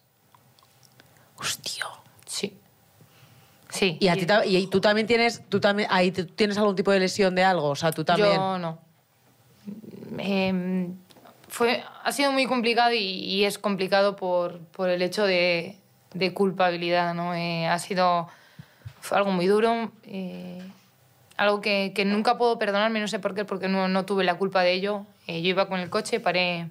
Hostia. 1.38 1.86
Sí. 2.26 2.58
Sí. 3.70 3.98
¿Y, 4.00 4.08
a 4.08 4.14
ti 4.16 4.26
y 4.58 4.68
tú 4.68 4.80
también 4.82 5.06
tienes, 5.06 5.44
tú 5.50 5.60
también, 5.60 5.88
ahí 5.92 6.12
te- 6.12 6.24
tienes 6.24 6.58
algún 6.58 6.76
tipo 6.76 6.90
de 6.92 7.00
lesión 7.00 7.36
de 7.36 7.44
algo? 7.44 7.70
O 7.70 7.76
sea, 7.76 7.92
tú 7.92 8.04
también... 8.04 8.34
Yo 8.34 8.58
no. 8.58 8.80
Em, 10.18 10.96
fue, 11.48 11.84
ha 12.04 12.12
sido 12.12 12.32
muy 12.32 12.46
complicado 12.46 12.94
y, 12.94 13.00
y 13.00 13.46
es 13.46 13.58
complicado 13.58 14.16
por, 14.16 14.60
por 14.60 14.90
el 14.90 15.02
hecho 15.02 15.26
de, 15.26 15.78
de 16.14 16.34
culpabilidad, 16.34 17.14
¿no? 17.14 17.34
Eh, 17.34 17.68
ha 17.68 17.80
sido 17.80 18.28
fue 19.02 19.18
algo 19.18 19.32
muy 19.32 19.48
duro, 19.48 19.92
eh, 20.06 20.62
algo 21.38 21.62
que, 21.62 21.94
que 21.96 22.04
nunca 22.04 22.38
puedo 22.38 22.60
perdonarme, 22.60 23.00
no 23.00 23.08
sé 23.08 23.20
por 23.20 23.34
qué, 23.36 23.46
porque 23.46 23.70
no, 23.70 23.88
no 23.88 24.06
tuve 24.06 24.24
la 24.24 24.38
culpa 24.38 24.64
de 24.64 24.74
ello. 24.74 25.06
Eh, 25.28 25.42
yo 25.42 25.50
iba 25.50 25.68
con 25.68 25.80
el 25.80 25.90
coche, 25.90 26.20
paré 26.20 26.70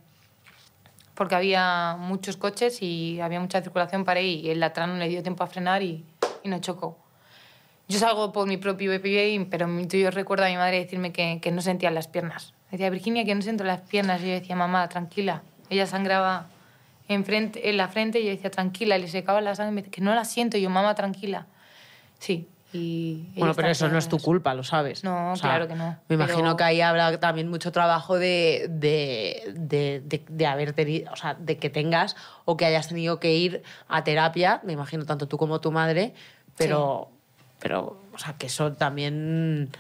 porque 1.15 1.35
había 1.35 1.97
muchos 1.99 2.37
coches 2.37 2.83
y 2.83 3.21
había 3.23 3.41
mucha 3.41 3.63
circulación, 3.63 4.05
paré 4.05 4.25
y 4.25 4.51
el 4.51 4.63
atrás 4.63 4.87
no 4.87 4.97
le 4.97 5.09
dio 5.09 5.23
tiempo 5.23 5.43
a 5.45 5.47
frenar 5.47 5.83
y, 5.83 6.05
y 6.43 6.49
no 6.49 6.61
chocó. 6.61 6.99
Yo 7.89 7.99
salgo 7.99 8.33
por 8.33 8.47
mi 8.47 8.59
propio 8.59 9.01
pie, 9.01 9.47
pero 9.51 9.67
yo 9.81 10.11
recuerdo 10.11 10.45
a 10.45 10.49
mi 10.49 10.57
madre 10.57 10.81
decirme 10.81 11.13
que, 11.13 11.41
que 11.41 11.53
no 11.53 11.63
sentía 11.63 11.91
las 11.91 12.07
piernas. 12.07 12.53
Decía, 12.77 12.91
Virginia, 12.91 13.25
que 13.25 13.35
no 13.35 13.43
siento 13.43 13.65
las 13.65 13.81
piernas. 13.81 14.21
Y 14.23 14.27
yo 14.27 14.33
decía, 14.33 14.57
mamá, 14.57 14.89
tranquila. 14.89 15.43
Ella 15.71 15.87
sangraba 15.87 16.47
en, 17.09 17.25
frente, 17.25 17.69
en 17.71 17.77
la 17.77 17.89
frente 17.89 18.21
y 18.21 18.25
yo 18.25 18.31
decía, 18.31 18.51
tranquila. 18.51 18.97
Y 18.99 19.03
le 19.03 19.09
secaba 19.09 19.41
la 19.41 19.55
sangre 19.55 19.73
y 19.73 19.75
me 19.77 19.81
decía, 19.83 19.93
que 19.93 20.01
no 20.03 20.15
la 20.15 20.25
siento. 20.25 20.57
Y 20.57 20.63
yo, 20.63 20.71
mamá, 20.71 20.95
tranquila. 20.95 21.47
Sí. 22.19 22.49
Bueno, 23.37 23.55
pero 23.55 23.69
eso 23.69 23.89
no 23.89 23.97
es 23.97 24.07
tu 24.07 24.19
culpa, 24.19 24.53
lo 24.53 24.63
sabes. 24.63 25.03
No, 25.03 25.33
claro 25.41 25.67
que 25.67 25.75
no, 25.75 25.97
Me 26.09 26.17
imagino 26.17 26.43
pero- 26.43 26.57
que 26.57 26.65
ahí 26.65 26.81
habrá 26.83 27.19
también 27.19 27.49
mucho 27.49 27.73
trabajo 27.73 28.19
de, 28.19 28.67
de, 28.69 29.45
de, 29.55 30.03
de- 30.05 30.25
de 30.29 30.47
haber 30.47 30.75
tenido, 30.75 31.11
o 31.11 31.17
sea, 31.17 31.33
de 31.35 31.57
que 31.57 31.71
tengas 31.71 32.17
o 32.45 32.59
que 32.59 32.67
hayas 32.67 32.89
tenido 32.89 33.19
que 33.19 33.33
ir 33.35 33.63
a 33.89 34.05
terapia, 34.05 34.61
me 34.63 34.75
imagino 34.75 35.07
tanto 35.07 35.27
tú 35.27 35.39
como 35.39 35.59
tu 35.59 35.73
madre, 35.73 36.13
pero, 36.59 37.09
pero 37.61 37.99
o 38.13 38.19
sea, 38.19 38.35
que 38.35 38.47
eso 38.49 38.73
también... 38.73 39.71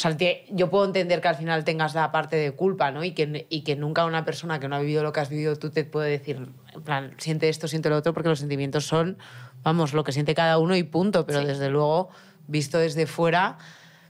O 0.00 0.02
sea, 0.02 0.16
te- 0.16 0.46
yo 0.48 0.70
puedo 0.70 0.86
entender 0.86 1.20
que 1.20 1.28
al 1.28 1.36
final 1.36 1.62
tengas 1.62 1.94
la 1.94 2.10
parte 2.10 2.36
de 2.36 2.52
culpa, 2.52 2.90
¿no? 2.90 3.04
Y 3.04 3.12
que, 3.12 3.46
y 3.50 3.60
que 3.64 3.76
nunca 3.76 4.06
una 4.06 4.24
persona 4.24 4.58
que 4.58 4.66
no 4.66 4.76
ha 4.76 4.78
vivido 4.80 5.02
lo 5.02 5.12
que 5.12 5.20
has 5.20 5.28
vivido 5.28 5.56
tú 5.56 5.68
te 5.68 5.84
puede 5.84 6.08
decir, 6.08 6.48
en 6.74 6.82
plan, 6.82 7.12
siente 7.18 7.50
esto, 7.50 7.68
siente 7.68 7.90
lo 7.90 7.98
otro, 7.98 8.14
porque 8.14 8.30
los 8.30 8.38
sentimientos 8.38 8.86
son, 8.86 9.18
vamos, 9.62 9.92
lo 9.92 10.02
que 10.02 10.12
siente 10.12 10.34
cada 10.34 10.56
uno 10.56 10.74
y 10.74 10.84
punto. 10.84 11.26
Pero 11.26 11.44
desde 11.44 11.68
luego, 11.68 12.08
visto 12.46 12.78
desde 12.78 13.06
fuera, 13.06 13.58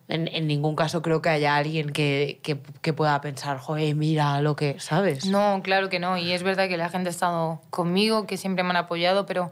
en, 0.07 0.29
en 0.29 0.47
ningún 0.47 0.77
caso 0.77 1.03
creo 1.03 1.21
que 1.23 1.29
haya 1.31 1.57
alguien 1.57 1.91
que, 1.91 2.39
que, 2.45 2.61
que 2.83 2.93
pueda 2.93 3.21
pensar, 3.21 3.59
joder, 3.59 3.97
mira 3.97 4.41
lo 4.43 4.55
que, 4.55 4.79
¿sabes? 4.79 5.27
No, 5.27 5.61
claro 5.65 5.89
que 5.89 5.99
no. 5.99 6.17
Y 6.17 6.31
es 6.31 6.45
verdad 6.45 6.69
que 6.69 6.77
la 6.77 6.89
gente 6.89 7.09
ha 7.09 7.11
estado 7.11 7.63
conmigo, 7.71 8.29
que 8.29 8.37
siempre 8.37 8.63
me 8.63 8.71
han 8.71 8.77
apoyado, 8.77 9.27
pero 9.27 9.51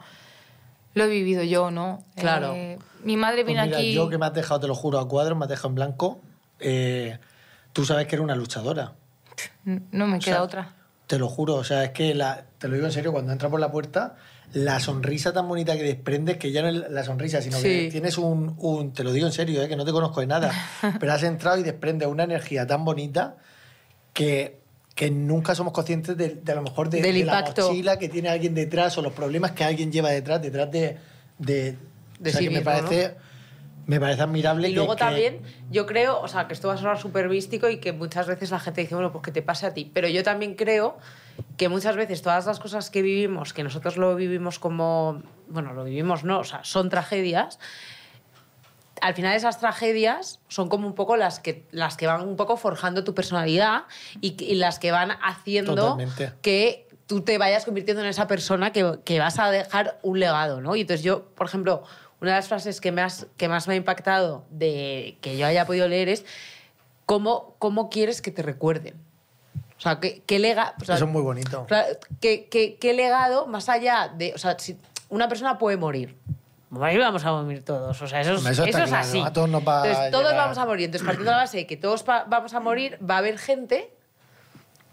lo 0.94 1.03
he 1.03 1.09
vivido 1.09 1.42
yo, 1.42 1.72
¿no? 1.72 2.05
Claro. 2.14 2.53
Eh, 2.55 2.79
mi 3.03 3.16
madre 3.16 3.42
Pues 3.42 3.55
vino 3.57 3.64
mira, 3.64 3.79
aquí... 3.79 3.92
yo 3.92 4.09
que 4.09 4.18
me 4.18 4.27
has 4.27 4.35
dejado, 4.35 4.61
te 4.61 4.68
lo 4.68 4.77
juro, 4.77 5.01
a 5.01 5.09
cuadros, 5.09 5.37
me 5.37 5.44
has 5.44 5.48
dejado 5.48 5.70
en 5.70 5.74
blanco. 5.74 6.20
Eh, 6.60 7.18
tú 7.72 7.84
sabes 7.84 8.06
que 8.06 8.16
eres 8.16 8.24
una 8.24 8.34
luchadora. 8.36 8.92
No 9.64 10.06
me 10.06 10.16
O 10.16 10.20
queda 10.20 10.34
sea, 10.36 10.42
otra. 10.42 10.74
Te 11.06 11.18
lo 11.18 11.28
juro, 11.28 11.54
o 11.54 11.64
sea, 11.64 11.84
es 11.84 11.90
que 11.90 12.14
la- 12.14 12.44
te 12.58 12.68
lo 12.68 12.74
digo 12.74 12.86
en 12.86 12.92
serio, 12.92 13.12
cuando 13.12 13.32
entras 13.32 13.50
por 13.50 13.60
la 13.60 13.70
puerta, 13.70 14.16
la 14.52 14.78
sonrisa 14.80 15.32
tan 15.32 15.46
bonita 15.48 15.76
que 15.76 15.82
desprendes, 15.82 16.36
que 16.36 16.52
ya 16.52 16.62
no 16.62 16.68
es 16.68 16.90
la 16.90 17.02
sonrisa, 17.04 17.40
sino 17.42 17.56
que 17.84 17.88
tienes 17.90 18.18
un, 18.18 18.54
un- 18.58 18.92
te 18.92 19.04
lo 19.04 19.12
digo 19.12 19.26
en 19.26 19.32
serio, 19.32 19.62
eh, 19.62 19.68
que 19.68 19.76
no 19.76 19.84
te 19.84 19.92
conozco 19.92 20.20
de 20.20 20.26
nada, 20.26 20.52
pero 21.00 21.12
has 21.12 21.22
entrado 21.22 21.58
y 21.58 21.62
desprendes 21.62 22.08
una 22.08 22.24
energía 22.24 22.66
tan 22.66 22.84
bonita 22.84 23.36
que, 24.12 24.58
que 24.94 25.10
nunca 25.10 25.54
somos 25.54 25.72
conscientes 25.72 26.16
de, 26.16 26.36
de 26.36 26.52
a 26.52 26.56
lo 26.56 26.62
mejor 26.62 26.90
de, 26.90 27.00
Del 27.00 27.18
de 27.20 27.24
la 27.24 27.40
mochila 27.68 27.98
que 27.98 28.08
tiene 28.08 28.28
alguien 28.28 28.54
detrás 28.54 28.96
o 28.98 29.02
los 29.02 29.12
problemas 29.12 29.52
que 29.52 29.64
alguien 29.64 29.92
lleva 29.92 30.10
detrás, 30.10 30.42
detrás 30.42 30.70
de... 30.70 30.96
de, 31.38 31.76
De 32.18 32.30
o 32.30 32.32
sea, 32.32 32.38
sí 32.40 32.44
que 32.48 32.50
me 32.50 32.60
¿no? 32.64 32.88
Me 33.88 33.98
parece 33.98 34.20
admirable 34.20 34.68
Y 34.68 34.74
luego 34.74 34.94
que- 34.94 34.98
también, 34.98 35.40
yo 35.70 35.87
creo, 35.87 36.20
o 36.20 36.29
sea, 36.29 36.46
que 36.46 36.53
esto 36.53 36.68
va 36.68 36.74
a 36.74 36.77
sonar 36.77 36.98
súper 36.98 37.31
místico 37.31 37.70
y 37.70 37.79
que 37.79 37.92
muchas 37.92 38.27
veces 38.27 38.51
la 38.51 38.61
gente 38.61 38.83
dice, 38.83 38.94
bueno, 38.94 39.11
pues 39.11 39.24
que 39.24 39.33
te 39.33 39.40
pase 39.40 39.64
a 39.64 39.72
ti. 39.72 39.90
Pero 39.92 40.09
yo 40.09 40.22
también 40.22 40.55
creo 40.55 40.98
que 41.57 41.70
muchas 41.70 41.96
veces 41.96 42.20
todas 42.20 42.44
las 42.44 42.61
cosas 42.61 42.90
que 42.90 43.01
vivimos, 43.01 43.55
que 43.55 43.64
nosotros 43.64 43.96
lo 43.96 44.14
vivimos 44.14 44.59
como, 44.59 45.22
bueno, 45.48 45.72
lo 45.72 45.85
vivimos 45.85 46.22
no, 46.22 46.40
o 46.40 46.44
sea, 46.44 46.62
son 46.64 46.90
tragedias, 46.90 47.59
al 49.01 49.14
final 49.14 49.35
esas 49.35 49.59
tragedias 49.59 50.40
son 50.48 50.68
como 50.68 50.87
un 50.87 50.94
poco 50.94 51.16
las 51.16 51.40
que, 51.40 51.64
las 51.70 51.96
que 51.96 52.07
van 52.07 52.29
un 52.29 52.37
poco 52.37 52.59
forjando 52.59 53.05
tu 53.05 53.14
personalidad 53.14 53.85
y, 54.20 54.55
las 54.57 54.79
que 54.79 54.90
van 54.90 55.12
haciendo 55.22 55.74
Totalmente. 55.74 56.35
que 56.42 56.88
tú 57.07 57.22
te 57.22 57.38
vayas 57.38 57.64
convirtiendo 57.64 58.03
en 58.03 58.09
esa 58.09 58.27
persona 58.27 58.70
que, 58.70 58.98
que 59.07 59.18
vas 59.18 59.38
a 59.38 59.51
dejar 59.51 59.98
un 60.03 60.20
legado, 60.20 60.61
¿no? 60.61 60.77
Y 60.77 60.83
entonces 60.83 61.03
yo, 61.05 61.24
por 61.37 61.46
ejemplo, 61.46 61.85
una 62.20 62.33
de 62.33 62.37
las 62.38 62.48
frases 62.48 62.81
que, 62.81 62.88
has- 63.00 63.26
que 63.37 63.48
más 63.48 63.68
me 63.68 63.74
ha 63.74 63.76
impactado 63.76 64.44
de 64.50 65.16
que 65.20 65.37
yo 65.37 65.46
haya 65.46 65.66
podido 65.66 65.87
leer 65.88 66.09
es 66.09 66.24
¿cómo, 67.07 67.54
cómo 67.59 67.88
quieres 67.90 68.20
que 68.22 68.31
te 68.31 68.42
recuerden? 68.42 68.94
O 69.76 69.81
sea, 69.81 70.00
¿qué, 70.00 70.22
qué 70.26 70.38
lega- 70.40 70.74
o 70.81 70.85
sea, 70.85 70.96
Eso 70.96 71.04
es 71.04 71.11
muy 71.11 71.22
bonito. 71.22 71.66
¿qué, 72.20 72.48
qué, 72.50 72.76
qué 72.81 72.92
legado 72.94 73.46
más 73.46 73.68
allá 73.68 74.09
de... 74.09 74.33
O 74.35 74.38
sea, 74.38 74.59
si 74.59 74.76
una 75.09 75.28
persona 75.28 75.57
puede 75.59 75.76
morir. 75.76 76.16
Morir 76.70 76.98
vamos 76.98 77.24
a 77.24 77.33
morir 77.33 77.64
todos. 77.64 78.02
O 78.02 78.07
sea, 78.09 78.20
eso 78.20 78.35
eso 78.35 78.64
eso 78.64 78.78
es 78.83 78.92
así. 78.92 79.20
A 79.24 79.33
todos 79.33 79.48
nos 79.48 79.66
va 79.66 79.83
a 79.85 79.87
Entonces, 79.87 80.11
todos 80.11 80.24
llegar. 80.24 80.37
vamos 80.44 80.59
a 80.59 80.66
morir. 80.66 80.85
Entonces, 80.87 81.07
partiendo 81.07 81.31
de 81.31 81.37
la 81.37 81.42
base 81.44 81.57
de 81.59 81.66
que 81.66 81.76
todos 81.76 82.04
va- 82.07 82.24
vamos 82.28 82.52
a 82.52 82.61
morir, 82.61 82.98
va 83.09 83.14
a 83.14 83.18
haber 83.18 83.38
gente 83.38 83.90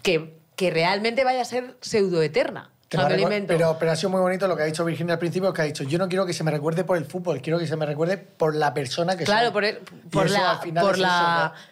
que, 0.03 0.37
que 0.55 0.69
realmente 0.69 1.23
vaya 1.23 1.41
a 1.41 1.45
ser 1.45 1.75
pseudoeterna. 1.81 2.69
Me 2.97 3.41
pero, 3.43 3.77
pero 3.79 3.91
ha 3.91 3.95
sido 3.95 4.09
muy 4.09 4.21
bonito 4.21 4.47
lo 4.47 4.55
que 4.55 4.63
ha 4.63 4.65
dicho 4.65 4.83
Virginia 4.85 5.13
al 5.13 5.19
principio, 5.19 5.51
que 5.53 5.61
ha 5.61 5.65
dicho, 5.65 5.83
yo 5.83 5.97
no 5.97 6.07
quiero 6.07 6.25
que 6.25 6.33
se 6.33 6.43
me 6.43 6.51
recuerde 6.51 6.83
por 6.83 6.97
el 6.97 7.05
fútbol, 7.05 7.41
quiero 7.41 7.59
que 7.59 7.67
se 7.67 7.75
me 7.75 7.85
recuerde 7.85 8.17
por 8.17 8.55
la 8.55 8.73
persona 8.73 9.17
que 9.17 9.23
Claro, 9.25 9.45
soy. 9.47 9.53
por, 9.53 9.65
el- 9.65 9.77
por 10.11 10.25
eso, 10.27 10.35
la, 10.37 10.51
al 10.51 10.59
final, 10.59 10.83
por 10.85 10.93
es 10.95 10.99
la 11.01 11.53
eso, 11.55 11.65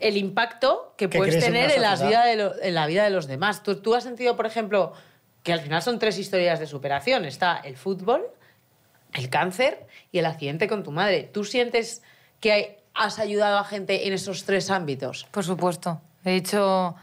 el 0.00 0.16
impacto 0.16 0.94
que, 0.96 1.08
Que 1.08 1.18
puedes 1.18 1.42
tener 1.44 1.70
en, 1.72 1.82
la 1.82 1.96
sociedad. 1.96 2.10
vida 2.10 2.24
de 2.26 2.36
lo- 2.36 2.62
en 2.62 2.74
la 2.74 2.86
vida 2.86 3.04
de 3.04 3.10
los 3.10 3.26
demás. 3.26 3.62
¿Tú, 3.62 3.76
tú 3.76 3.94
has 3.94 4.04
sentido, 4.04 4.36
por 4.36 4.46
ejemplo, 4.46 4.92
que 5.42 5.52
al 5.52 5.60
final 5.60 5.82
son 5.82 5.98
tres 5.98 6.18
historias 6.18 6.60
de 6.60 6.66
superación. 6.66 7.24
Está 7.24 7.56
el 7.58 7.76
fútbol, 7.76 8.26
el 9.14 9.30
cáncer 9.30 9.86
y 10.12 10.18
el 10.18 10.26
accidente 10.26 10.68
con 10.68 10.82
tu 10.84 10.90
madre. 10.92 11.22
¿Tú 11.32 11.44
sientes 11.44 12.02
que 12.40 12.52
hay- 12.52 12.76
has 12.94 13.18
ayudado 13.18 13.58
a 13.58 13.64
gente 13.64 14.06
en 14.06 14.12
esos 14.12 14.44
tres 14.44 14.70
ámbitos? 14.70 15.26
Por 15.30 15.44
supuesto. 15.44 16.00
De 16.24 16.34
hecho, 16.36 16.94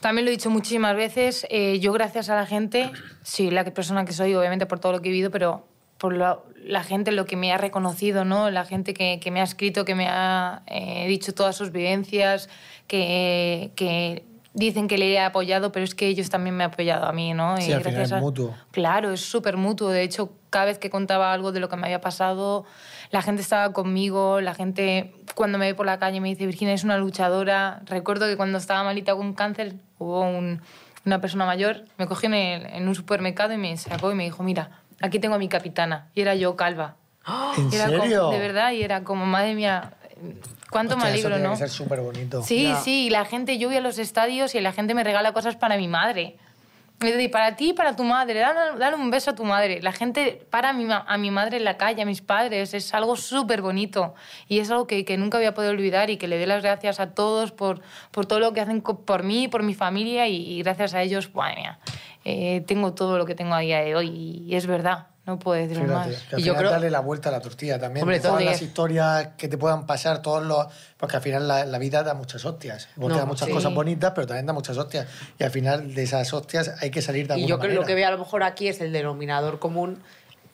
también 0.00 0.24
lo 0.24 0.30
he 0.30 0.32
dicho 0.32 0.50
muchísimas 0.50 0.96
veces. 0.96 1.46
eh, 1.50 1.78
yo, 1.80 1.92
gracias 1.92 2.28
a 2.30 2.36
la 2.36 2.46
gente, 2.46 2.90
sí, 3.22 3.50
la 3.50 3.64
persona 3.64 4.04
que 4.04 4.12
soy, 4.12 4.34
obviamente 4.34 4.66
por 4.66 4.78
todo 4.80 4.92
lo 4.92 5.00
que 5.00 5.08
he 5.08 5.12
vivido, 5.12 5.30
pero 5.30 5.66
por 5.98 6.14
la, 6.16 6.38
la 6.64 6.82
gente, 6.82 7.12
lo 7.12 7.26
que 7.26 7.36
me 7.36 7.52
ha 7.52 7.58
reconocido, 7.58 8.24
¿no? 8.24 8.50
La 8.50 8.64
gente 8.64 8.94
que, 8.94 9.20
que 9.20 9.30
me 9.30 9.40
ha 9.40 9.44
escrito, 9.44 9.84
que 9.84 9.94
me 9.94 10.08
ha 10.08 10.62
eh, 10.66 11.06
dicho 11.08 11.34
todas 11.34 11.54
sus 11.56 11.72
vivencias, 11.72 12.48
que, 12.86 13.70
que 13.76 14.24
dicen 14.54 14.88
que 14.88 14.98
le 14.98 15.12
he 15.12 15.20
apoyado, 15.20 15.70
pero 15.72 15.84
es 15.84 15.94
que 15.94 16.06
ellos 16.08 16.28
también 16.30 16.56
me 16.56 16.64
han 16.64 16.70
apoyado 16.72 17.04
a 17.06 17.12
mí, 17.12 17.34
¿no? 17.34 17.56
Sí, 17.58 17.70
Y 17.70 17.72
al 17.72 17.80
final 17.82 17.94
gracias 17.94 18.06
es 18.08 18.12
a- 18.12 18.20
mutuo. 18.20 18.54
Claro, 18.72 19.12
es 19.12 19.20
súper 19.20 19.56
mutuo. 19.56 19.90
De 19.90 20.02
hecho, 20.02 20.32
cada 20.48 20.64
vez 20.64 20.78
que 20.78 20.90
contaba 20.90 21.32
algo 21.32 21.52
de 21.52 21.60
lo 21.60 21.68
que 21.68 21.76
me 21.76 21.84
había 21.86 22.00
pasado, 22.00 22.64
la 23.10 23.22
gente 23.22 23.42
estaba 23.42 23.72
conmigo, 23.72 24.40
la 24.40 24.54
gente 24.54 25.14
cuando 25.34 25.58
me 25.58 25.66
ve 25.66 25.74
por 25.74 25.86
la 25.86 25.98
calle 25.98 26.20
me 26.20 26.28
dice, 26.30 26.46
Virginia, 26.46 26.74
es 26.74 26.82
una 26.84 26.96
luchadora. 26.98 27.82
Recuerdo 27.84 28.26
que 28.26 28.36
cuando 28.36 28.58
estaba 28.58 28.82
malita 28.82 29.14
con 29.14 29.34
cáncer, 29.34 29.74
hubo 30.00 30.22
un- 30.22 30.60
una 31.06 31.20
persona 31.20 31.46
mayor, 31.46 31.84
me 31.98 32.06
cogió 32.06 32.26
en, 32.28 32.34
el- 32.34 32.66
en 32.66 32.88
un 32.88 32.94
supermercado 32.94 33.52
y 33.54 33.56
me 33.58 33.76
sacó 33.76 34.10
y 34.10 34.14
me 34.14 34.24
dijo, 34.24 34.42
mira, 34.42 34.80
aquí 35.00 35.18
tengo 35.20 35.36
a 35.36 35.38
mi 35.38 35.48
capitana. 35.48 36.08
Y 36.14 36.22
era 36.22 36.34
yo 36.34 36.56
calva. 36.56 36.96
¿En 37.56 37.72
era 37.72 37.86
como- 37.86 38.02
serio? 38.02 38.30
de 38.30 38.38
verdad, 38.38 38.72
y 38.72 38.82
era 38.82 39.04
como, 39.04 39.24
madre 39.26 39.54
mía, 39.54 39.92
cuánto 40.70 40.96
me 40.96 41.04
eso 41.04 41.12
alegro, 41.12 41.30
tiene 41.30 41.44
¿no? 41.44 41.50
que 41.52 41.58
ser 41.58 41.70
súper 41.70 42.00
bonito. 42.00 42.42
Sí, 42.42 42.64
Ya. 42.64 42.76
sí, 42.80 43.06
y 43.06 43.10
la 43.10 43.24
gente, 43.24 43.58
yo 43.58 43.68
voy 43.68 43.76
a 43.76 43.80
los 43.80 43.98
estadios 43.98 44.54
y 44.54 44.60
la 44.60 44.72
gente 44.72 44.94
me 44.94 45.04
regala 45.04 45.32
cosas 45.32 45.56
para 45.56 45.76
mi 45.76 45.86
madre. 45.88 46.36
Decir, 47.00 47.30
para 47.30 47.56
ti 47.56 47.70
y 47.70 47.72
para 47.72 47.96
tu 47.96 48.04
madre, 48.04 48.40
dale, 48.40 48.78
dale 48.78 48.94
un 48.94 49.10
beso 49.10 49.30
a 49.30 49.34
tu 49.34 49.42
madre. 49.44 49.80
La 49.80 49.92
gente 49.92 50.46
para 50.50 50.68
a 50.68 50.72
mi, 50.74 50.86
a 50.90 51.16
mi 51.16 51.30
madre 51.30 51.56
en 51.56 51.64
la 51.64 51.78
calle, 51.78 52.02
a 52.02 52.04
mis 52.04 52.20
padres, 52.20 52.74
es 52.74 52.92
algo 52.92 53.16
súper 53.16 53.62
bonito. 53.62 54.14
Y 54.48 54.58
es 54.58 54.70
algo 54.70 54.86
que, 54.86 55.06
que 55.06 55.16
nunca 55.16 55.38
voy 55.38 55.46
a 55.46 55.54
poder 55.54 55.70
olvidar 55.70 56.10
y 56.10 56.18
que 56.18 56.28
le 56.28 56.36
doy 56.36 56.44
las 56.44 56.62
gracias 56.62 57.00
a 57.00 57.14
todos 57.14 57.52
por, 57.52 57.80
por 58.10 58.26
todo 58.26 58.38
lo 58.38 58.52
que 58.52 58.60
hacen 58.60 58.82
por 58.82 59.22
mí, 59.22 59.48
por 59.48 59.62
mi 59.62 59.72
familia 59.72 60.28
y, 60.28 60.36
y 60.36 60.62
gracias 60.62 60.92
a 60.92 61.00
ellos, 61.00 61.34
madre 61.34 61.56
mía, 61.56 61.78
eh, 62.26 62.62
tengo 62.66 62.92
todo 62.92 63.16
lo 63.16 63.24
que 63.24 63.34
tengo 63.34 63.54
a 63.54 63.60
día 63.60 63.80
de 63.80 63.96
hoy 63.96 64.44
y 64.46 64.54
es 64.54 64.66
verdad, 64.66 65.06
no 65.38 65.52
decirlo 65.52 65.84
Fíjate, 65.84 66.10
más. 66.10 66.22
que 66.22 66.34
al 66.36 66.40
Y 66.40 66.44
yo 66.44 66.54
creo- 66.56 66.70
darle 66.70 66.90
la 66.90 67.00
vuelta 67.00 67.28
a 67.28 67.32
la 67.32 67.40
tortilla 67.40 67.78
también. 67.78 68.02
Hombre, 68.04 68.20
todas 68.20 68.42
las 68.44 68.60
historias 68.62 69.28
que 69.36 69.48
te 69.48 69.56
puedan 69.58 69.86
pasar, 69.86 70.22
todos 70.22 70.42
los. 70.44 70.66
Porque 70.96 71.16
al 71.16 71.22
final 71.22 71.46
la, 71.48 71.64
la 71.64 71.78
vida 71.78 72.02
da 72.02 72.14
muchas 72.14 72.44
hostias. 72.44 72.88
Porque 72.96 73.14
No, 73.14 73.18
da 73.20 73.26
muchas 73.26 73.48
sí. 73.48 73.54
cosas 73.54 73.72
bonitas, 73.74 74.12
pero 74.14 74.26
también 74.26 74.46
da 74.46 74.52
muchas 74.52 74.76
hostias. 74.76 75.06
Y 75.38 75.44
al 75.44 75.50
final 75.50 75.94
de 75.94 76.02
esas 76.02 76.32
hostias 76.32 76.72
hay 76.80 76.90
que 76.90 77.02
salir 77.02 77.26
de 77.28 77.34
Y 77.38 77.42
alguna 77.44 77.48
yo 77.48 77.58
creo 77.58 77.60
que 77.60 77.66
manera. 77.68 77.80
lo 77.82 77.86
que 77.86 77.94
veo 77.94 78.08
a 78.08 78.10
lo 78.10 78.18
mejor 78.18 78.42
aquí 78.42 78.68
es 78.68 78.80
el 78.80 78.92
denominador 78.92 79.58
común 79.58 80.02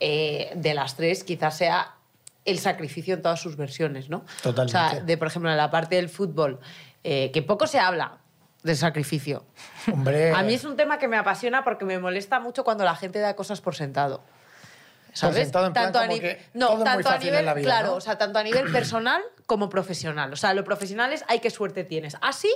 eh, 0.00 0.52
de 0.54 0.74
las 0.74 0.94
tres, 0.96 1.24
quizás 1.24 1.56
sea 1.56 1.94
el 2.44 2.58
sacrificio 2.58 3.14
en 3.14 3.22
todas 3.22 3.40
sus 3.40 3.56
versiones, 3.56 4.08
¿no? 4.08 4.24
Totalmente. 4.42 4.76
O 4.78 4.90
sea, 4.90 5.00
de, 5.00 5.16
por 5.18 5.28
ejemplo, 5.28 5.50
en 5.50 5.56
la 5.56 5.70
parte 5.70 5.96
del 5.96 6.08
fútbol, 6.08 6.60
eh, 7.02 7.30
que 7.32 7.42
poco 7.42 7.66
se 7.66 7.80
habla 7.80 8.18
del 8.62 8.76
sacrificio. 8.76 9.44
Hombre. 9.92 10.32
A 10.32 10.42
mí 10.42 10.54
es 10.54 10.64
un 10.64 10.76
tema 10.76 10.98
que 10.98 11.08
me 11.08 11.16
apasiona 11.16 11.64
porque 11.64 11.84
me 11.84 11.98
molesta 11.98 12.38
mucho 12.40 12.62
cuando 12.62 12.84
la 12.84 12.94
gente 12.94 13.18
da 13.20 13.34
cosas 13.34 13.60
por 13.60 13.74
sentado. 13.74 14.22
¿Sabes? 15.16 15.36
sentado 15.44 15.66
en 15.66 15.72
plan 15.72 15.84
tanto 15.92 15.98
a 15.98 16.06
ni- 16.06 16.20
no, 16.54 16.82
tanto 16.84 17.08
a 17.08 17.18
nivel, 17.18 17.42
vida, 17.44 17.54
claro, 17.62 17.88
¿no? 17.88 17.94
o 17.94 18.00
sea, 18.00 18.18
tanto 18.18 18.38
a 18.38 18.42
nivel 18.42 18.70
personal 18.70 19.22
como 19.46 19.68
profesional. 19.70 20.32
O 20.32 20.36
sea, 20.36 20.52
lo 20.54 20.62
profesional 20.64 21.12
es, 21.12 21.24
ay, 21.28 21.40
qué 21.40 21.50
suerte 21.50 21.84
tienes. 21.84 22.16
¿Ah, 22.20 22.32
sí? 22.32 22.52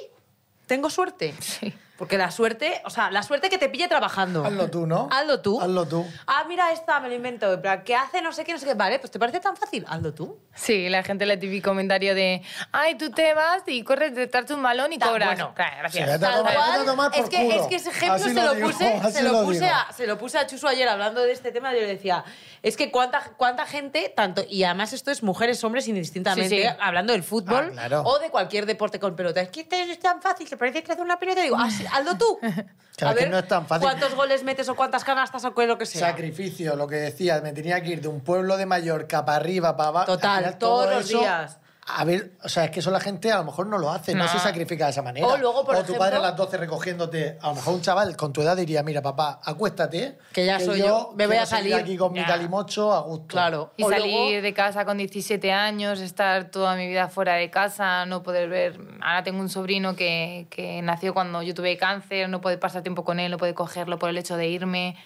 ¿Tengo 0.66 0.90
suerte? 0.90 1.35
Sí. 1.40 1.73
Porque 2.01 2.17
la 2.17 2.31
suerte, 2.31 2.81
o 2.87 2.89
sea, 2.91 3.11
la 3.11 3.23
suerte 3.23 3.51
que 3.51 3.59
te 3.59 3.69
pille 3.69 3.87
trabajando. 3.87 4.43
Hazlo 4.43 4.71
tú, 4.71 4.87
¿no? 4.87 5.07
Hazlo 5.13 5.41
tú. 5.43 5.61
Hazlo 5.61 5.87
tú. 5.87 6.07
Ah, 6.27 6.45
mira 6.49 6.73
esta, 6.73 6.99
me 6.99 7.11
lo 7.11 7.15
invento. 7.15 7.53
En 7.53 7.61
plan, 7.61 7.83
¿qué 7.85 7.95
hace 7.95 8.23
no 8.23 8.33
sé 8.33 8.43
qué, 8.43 8.55
no 8.55 8.59
sé 8.59 8.65
qué? 8.65 8.73
Vale, 8.73 8.99
pues 8.99 9.11
¿te 9.11 9.19
parece 9.19 9.39
tan 9.39 9.55
fácil? 9.55 9.85
Hazlo 9.87 10.15
tú. 10.15 10.39
Sí, 10.55 10.89
la 10.89 11.03
gente 11.03 11.27
le 11.27 11.37
típico 11.37 11.69
comentario 11.69 12.15
de, 12.15 12.43
ay, 12.73 12.95
tú 12.97 13.11
te 13.11 13.35
vas 13.35 13.63
y 13.67 13.85
corres 13.85 14.15
detrás 14.15 14.47
de 14.47 14.55
un 14.55 14.63
balón 14.63 14.95
y 14.95 14.99
Ta- 14.99 15.09
cobras. 15.09 15.29
bueno. 15.29 15.53
Claro, 15.55 15.75
Sí, 15.91 15.99
gracias. 15.99 16.07
vete 16.07 16.25
a 16.25 16.29
Tal 16.31 16.39
tomar- 16.39 16.55
cual. 16.55 16.71
vete 16.71 16.83
a 16.83 16.85
tomar 16.91 17.11
por 17.11 17.21
es, 17.21 17.29
que, 17.29 17.37
culo. 17.37 17.55
es 17.61 17.67
que 17.67 17.75
ese 17.77 17.91
ejemplo 17.91 18.15
Así 18.15 18.25
se 18.31 18.35
lo 18.43 18.55
digo, 18.55 18.67
puse, 18.71 18.87
así 18.95 19.13
se 19.13 19.23
lo, 19.23 19.45
puse 19.45 19.61
digo. 19.61 19.75
a, 19.75 19.93
se 19.93 20.07
lo 20.07 20.19
puse 20.19 20.39
a 20.39 20.47
Chuso 20.47 20.69
ayer 20.69 20.89
hablando 20.89 21.21
de 21.21 21.33
este 21.33 21.53
tema. 21.53 21.75
Yo 21.75 21.81
le 21.81 21.87
decía, 21.87 22.25
es 22.63 22.79
que 22.79 22.91
cuánta, 22.91 23.21
cuánta 23.37 23.67
gente, 23.67 24.11
tanto, 24.17 24.43
y 24.49 24.65
además 24.65 24.95
esto 24.95 25.11
es 25.11 25.23
mujeres, 25.23 25.63
hombres 25.65 25.87
indistintamente, 25.87 26.57
Sí, 26.57 26.63
sí. 26.63 26.75
hablando 26.81 27.13
del 27.13 27.23
fútbol 27.23 27.67
Ah, 27.69 27.73
claro. 27.73 28.03
o 28.07 28.19
de 28.21 28.31
cualquier 28.31 28.65
deporte 28.65 28.99
con 28.99 29.15
pelota. 29.15 29.43
Es 29.43 29.51
que 29.51 29.65
te- 29.65 29.83
es 29.91 30.01
tan 30.01 30.23
fácil, 30.23 30.49
te 30.49 30.57
parece 30.57 30.83
que 30.83 30.93
hace 30.93 31.03
una 31.03 31.19
pelota 31.19 31.41
y 31.41 31.45
digo, 31.45 31.57
ah, 31.59 31.71
sí, 31.71 31.85
hazlo 31.92 32.16
tú. 32.16 32.38
Claro, 32.96 33.12
a 33.12 33.14
que 33.14 33.24
ver 33.24 33.31
no 33.31 33.38
es 33.38 33.48
tan 33.48 33.66
fácil. 33.66 33.88
cuántos 33.88 34.14
goles 34.14 34.44
metes 34.44 34.68
o 34.68 34.76
cuántas 34.76 35.05
canastas 35.05 35.42
o 35.46 35.55
qué 35.55 35.66
lo 35.66 35.79
que 35.79 35.87
sea. 35.87 36.09
Sacrificio, 36.09 36.76
lo 36.76 36.87
que 36.87 36.96
decía, 36.96 37.40
me 37.40 37.55
tenía 37.55 37.83
que 37.83 37.92
ir 37.92 38.03
de 38.03 38.09
un 38.09 38.20
pueblo 38.20 38.59
de 38.59 38.66
Mallorca 38.66 39.24
para 39.24 39.37
arriba, 39.38 39.74
para 39.74 39.88
abajo. 39.88 40.07
Total, 40.12 40.59
todos 40.59 40.85
todo 40.85 40.94
los 40.96 41.09
eso, 41.09 41.20
días. 41.20 41.57
A 41.96 42.05
ver, 42.05 42.33
o 42.42 42.48
sea, 42.48 42.64
es 42.64 42.70
que 42.70 42.81
eso 42.81 42.90
la 42.90 43.00
gente 43.00 43.31
a 43.33 43.38
lo 43.38 43.44
mejor 43.44 43.66
no 43.66 43.79
lo 43.79 43.90
hace, 43.90 44.14
no, 44.14 44.24
No. 44.24 44.31
se 44.31 44.38
sacrifica 44.38 44.85
de 44.87 44.90
esa 44.92 45.03
manera. 45.03 45.26
O 45.26 45.37
luego, 45.37 45.64
por 45.64 45.83
tu 45.85 45.96
padre 45.96 46.16
a 46.16 46.20
las 46.20 46.37
12 46.37 46.57
recogiéndote, 46.57 47.38
a 47.40 47.48
lo 47.48 47.55
mejor 47.57 47.74
un 47.74 47.81
chaval 47.83 48.16
con 48.16 48.33
tu 48.33 48.42
edad 48.42 48.57
diría, 48.57 48.83
mira, 48.83 49.03
papá, 49.03 49.40
acuéstate. 49.44 50.18
Que 50.33 50.46
ya 50.46 50.61
soy 50.61 50.81
yo, 50.81 51.12
me 51.16 51.26
voy 51.26 51.37
a 51.37 51.46
salir". 51.46 51.74
aquí 51.74 51.96
con 51.96 52.12
mi 52.12 52.20
Ya. 52.20 52.26
calimocho 52.26 52.92
a 52.92 53.00
gusto. 53.00 53.26
Claro. 53.29 53.72
Y 53.76 53.85
O 53.85 53.88
salir 53.90 54.12
luego- 54.14 54.42
de 54.42 54.55
casa 54.55 54.85
con 54.85 54.98
17 54.98 55.53
años, 55.53 56.00
estar 56.00 56.50
toda 56.50 56.76
mi 56.76 56.87
vida 56.88 57.09
fuera 57.09 57.35
de 57.35 57.50
casa, 57.50 58.07
no 58.07 58.22
poder 58.22 58.48
ver... 58.48 58.79
Ahora 59.03 59.22
tengo 59.22 59.40
un 59.40 59.48
sobrino 59.48 59.96
que, 59.96 60.46
que 60.50 60.83
nació 60.83 61.14
cuando 61.14 61.42
yo 61.42 61.55
tuve 61.55 61.76
cáncer, 61.76 62.29
no 62.29 62.40
poder 62.40 62.59
pasar 62.59 62.83
tiempo 62.83 63.05
con 63.05 63.18
él, 63.20 63.31
no 63.31 63.38
poder 63.38 63.55
cogerlo 63.55 63.98
por 63.98 64.11
el 64.11 64.18
hecho 64.18 64.37
de 64.37 64.48
irme. 64.48 64.96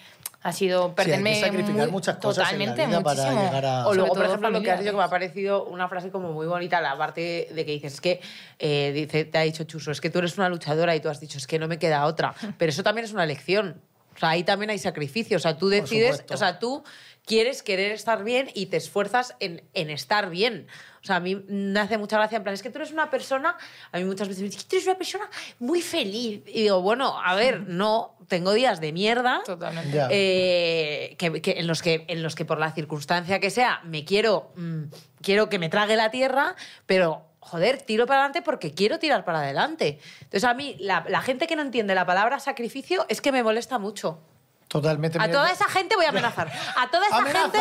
Ha 0.41 0.51
sido 0.51 0.81
Sí, 0.83 0.87
hay 0.89 0.93
perderme 0.95 1.33
que 1.33 1.41
sacrificar 1.41 1.75
muy- 1.85 1.91
muchas 1.91 2.17
cosas 2.17 2.51
en 2.53 2.59
la 2.59 2.65
totalmente, 2.65 2.85
vida 2.85 3.01
para 3.01 3.33
llegar 3.33 3.65
a- 3.65 3.87
O 3.87 3.95
luego, 3.95 4.13
por 4.13 4.25
ejemplo, 4.25 4.49
lo 4.51 4.61
que 4.61 4.69
has 4.71 4.79
dicho 4.79 4.91
que 4.91 4.97
me 4.97 5.03
ha 5.03 5.09
parecido 5.09 5.63
una 5.65 5.87
frase 5.89 6.11
como 6.11 6.33
muy 6.33 6.45
bonita, 6.45 6.74
la 6.81 6.97
parte 6.97 7.49
de 7.51 7.65
que 7.65 7.71
dices, 7.71 7.93
es 7.95 8.01
que, 8.01 8.21
eh, 8.59 8.91
dice, 8.93 9.25
te 9.25 9.37
ha 9.37 9.41
dicho 9.41 9.63
Chuso, 9.63 9.91
es 9.91 10.01
que 10.01 10.09
tú 10.09 10.19
eres 10.19 10.37
una 10.37 10.49
luchadora 10.49 10.95
y 10.95 10.99
tú 10.99 11.09
has 11.09 11.19
dicho, 11.19 11.37
es 11.37 11.47
que 11.47 11.59
no 11.59 11.67
me 11.67 11.79
queda 11.79 12.05
otra. 12.05 12.33
Pero 12.57 12.69
eso 12.69 12.83
también 12.83 13.05
es 13.05 13.13
una 13.13 13.23
elección. 13.23 13.81
O 14.15 14.17
sea, 14.17 14.29
ahí 14.29 14.43
también 14.43 14.69
hay 14.69 14.79
sacrificio. 14.79 15.37
O 15.37 15.39
sea, 15.41 15.57
tú 15.57 15.67
decides, 15.67 16.23
o 16.29 16.37
sea, 16.37 16.57
tú 16.57 16.83
quieres 17.25 17.63
querer 17.63 17.91
estar 17.91 18.23
bien 18.23 18.49
y 18.53 18.67
te 18.67 18.77
esfuerzas 18.77 19.35
en, 19.39 19.63
en 19.73 19.89
estar 19.89 20.29
bien. 20.29 20.67
O 21.01 21.05
sea, 21.05 21.17
a 21.17 21.19
mí 21.19 21.35
me 21.35 21.79
hace 21.79 21.97
mucha 21.97 22.17
gracia, 22.17 22.37
en 22.37 22.43
plan, 22.43 22.55
es 22.55 22.63
que 22.63 22.69
tú 22.69 22.77
eres 22.79 22.91
una 22.91 23.11
persona, 23.11 23.57
a 23.91 23.97
mí 23.99 24.05
muchas 24.05 24.27
veces 24.27 24.41
me 24.41 24.47
dicen, 24.47 24.59
"Es 24.59 24.63
que 24.63 24.69
tú 24.69 24.75
eres 24.77 24.87
una 24.87 24.97
persona 24.97 25.29
muy 25.59 25.81
feliz. 25.81 26.41
Y 26.47 26.63
digo, 26.63 26.81
bueno, 26.81 27.19
a 27.23 27.35
ver, 27.35 27.61
no, 27.67 28.15
tengo 28.27 28.53
días 28.53 28.79
de 28.79 28.91
mierda. 28.91 29.41
Totalmente. 29.45 29.99
Eh, 30.09 31.15
que, 31.17 31.41
que 31.41 31.59
en, 31.59 31.67
los 31.67 31.81
que, 31.81 32.05
en 32.07 32.23
los 32.23 32.35
que 32.35 32.45
por 32.45 32.59
la 32.59 32.71
circunstancia 32.71 33.39
que 33.39 33.49
sea 33.49 33.81
me 33.83 34.03
quiero, 34.03 34.51
mm, 34.55 34.83
quiero 35.25 35.49
que 35.49 35.59
me 35.59 35.67
trague 35.69 35.95
la 35.97 36.11
tierra, 36.11 36.55
pero 36.85 37.25
joder, 37.39 37.81
tiro 37.81 38.05
para 38.05 38.19
adelante 38.21 38.41
porque 38.41 38.73
quiero 38.73 38.99
tirar 38.99 39.25
para 39.25 39.39
adelante. 39.39 39.99
Entonces 40.21 40.43
a 40.45 40.53
mí 40.53 40.77
la, 40.79 41.03
la 41.09 41.21
gente 41.21 41.47
que 41.47 41.55
no 41.55 41.63
entiende 41.63 41.93
la 41.95 42.05
palabra 42.05 42.39
sacrificio 42.39 43.05
es 43.09 43.19
que 43.21 43.31
me 43.31 43.43
molesta 43.43 43.77
mucho. 43.79 44.19
Totalmente. 44.67 45.17
A 45.21 45.29
toda 45.31 45.51
esa 45.51 45.65
gente 45.65 45.95
voy 45.95 46.05
a 46.05 46.09
amenazar. 46.09 46.51
A 46.75 46.89
toda 46.89 47.05
esa 47.07 47.17
Amenaza. 47.17 47.51
gente, 47.51 47.59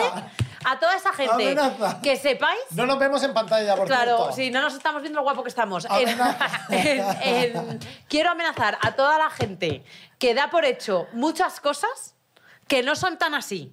a 0.64 0.78
toda 0.78 0.96
esa 0.96 1.12
gente 1.12 1.32
Amenaza. 1.32 2.00
que 2.02 2.16
sepáis 2.16 2.60
No 2.70 2.86
nos 2.86 2.98
vemos 2.98 3.22
en 3.22 3.34
pantalla, 3.34 3.76
por 3.76 3.86
Claro, 3.86 4.16
cierto. 4.16 4.32
si 4.36 4.50
no 4.50 4.62
nos 4.62 4.74
estamos 4.74 5.02
viendo 5.02 5.18
lo 5.18 5.22
guapo 5.24 5.42
que 5.42 5.50
estamos. 5.50 5.86
En- 5.90 6.08
en- 6.70 7.04
en- 7.22 7.78
quiero 8.08 8.30
amenazar 8.30 8.78
a 8.82 8.92
toda 8.92 9.18
la 9.18 9.30
gente 9.30 9.84
que 10.18 10.34
da 10.34 10.48
por 10.50 10.64
hecho 10.64 11.06
muchas 11.12 11.60
cosas 11.60 12.14
que 12.68 12.82
no 12.82 12.96
son 12.96 13.18
tan 13.18 13.34
así. 13.34 13.70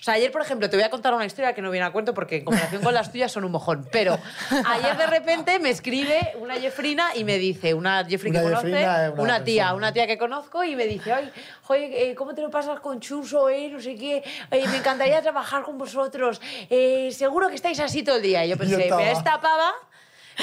O 0.00 0.02
sea, 0.02 0.14
ayer, 0.14 0.30
por 0.30 0.42
ejemplo, 0.42 0.70
te 0.70 0.76
voy 0.76 0.84
a 0.84 0.90
contar 0.90 1.12
una 1.14 1.24
historia 1.24 1.54
que 1.54 1.62
no 1.62 1.70
viene 1.70 1.86
a 1.86 1.90
cuento 1.90 2.14
porque 2.14 2.36
en 2.36 2.44
comparación 2.44 2.82
con 2.82 2.94
las 2.94 3.10
tuyas 3.10 3.32
son 3.32 3.44
un 3.44 3.52
mojón. 3.52 3.88
Pero 3.90 4.18
ayer 4.66 4.96
de 4.96 5.06
repente 5.06 5.58
me 5.58 5.70
escribe 5.70 6.34
una 6.40 6.54
Jeffrina 6.54 7.08
y 7.14 7.24
me 7.24 7.38
dice, 7.38 7.74
una 7.74 8.04
Jeffrey 8.04 8.30
Una 8.30 8.40
que 8.40 8.48
Jeffrina 8.48 8.78
conoce, 8.78 8.82
es 8.82 9.12
una 9.12 9.22
una, 9.22 9.44
tía, 9.44 9.62
persona. 9.64 9.74
una 9.74 9.92
tía 9.92 10.06
que 10.06 10.18
conozco 10.18 10.64
y 10.64 10.76
me 10.76 10.86
dice, 10.86 11.12
ay, 11.12 11.32
joder, 11.62 11.90
eh, 11.92 12.14
¿cómo 12.14 12.34
te 12.34 12.42
lo 12.42 12.50
pasas 12.50 12.80
con 12.80 13.00
Chuso, 13.00 13.48
eh? 13.48 13.68
No 13.70 13.80
sé 13.80 13.96
qué, 13.96 14.22
eh, 14.50 14.68
me 14.68 14.76
encantaría 14.76 15.20
trabajar 15.20 15.62
con 15.62 15.78
vosotros, 15.78 16.40
eh, 16.70 17.10
seguro 17.12 17.48
que 17.48 17.54
estáis 17.56 17.80
así 17.80 18.02
todo 18.02 18.16
el 18.16 18.22
día. 18.22 18.44
Y 18.44 18.50
yo 18.50 18.56
pensé, 18.56 18.76
mira, 18.76 19.10
esta 19.10 19.40
pava 19.40 19.72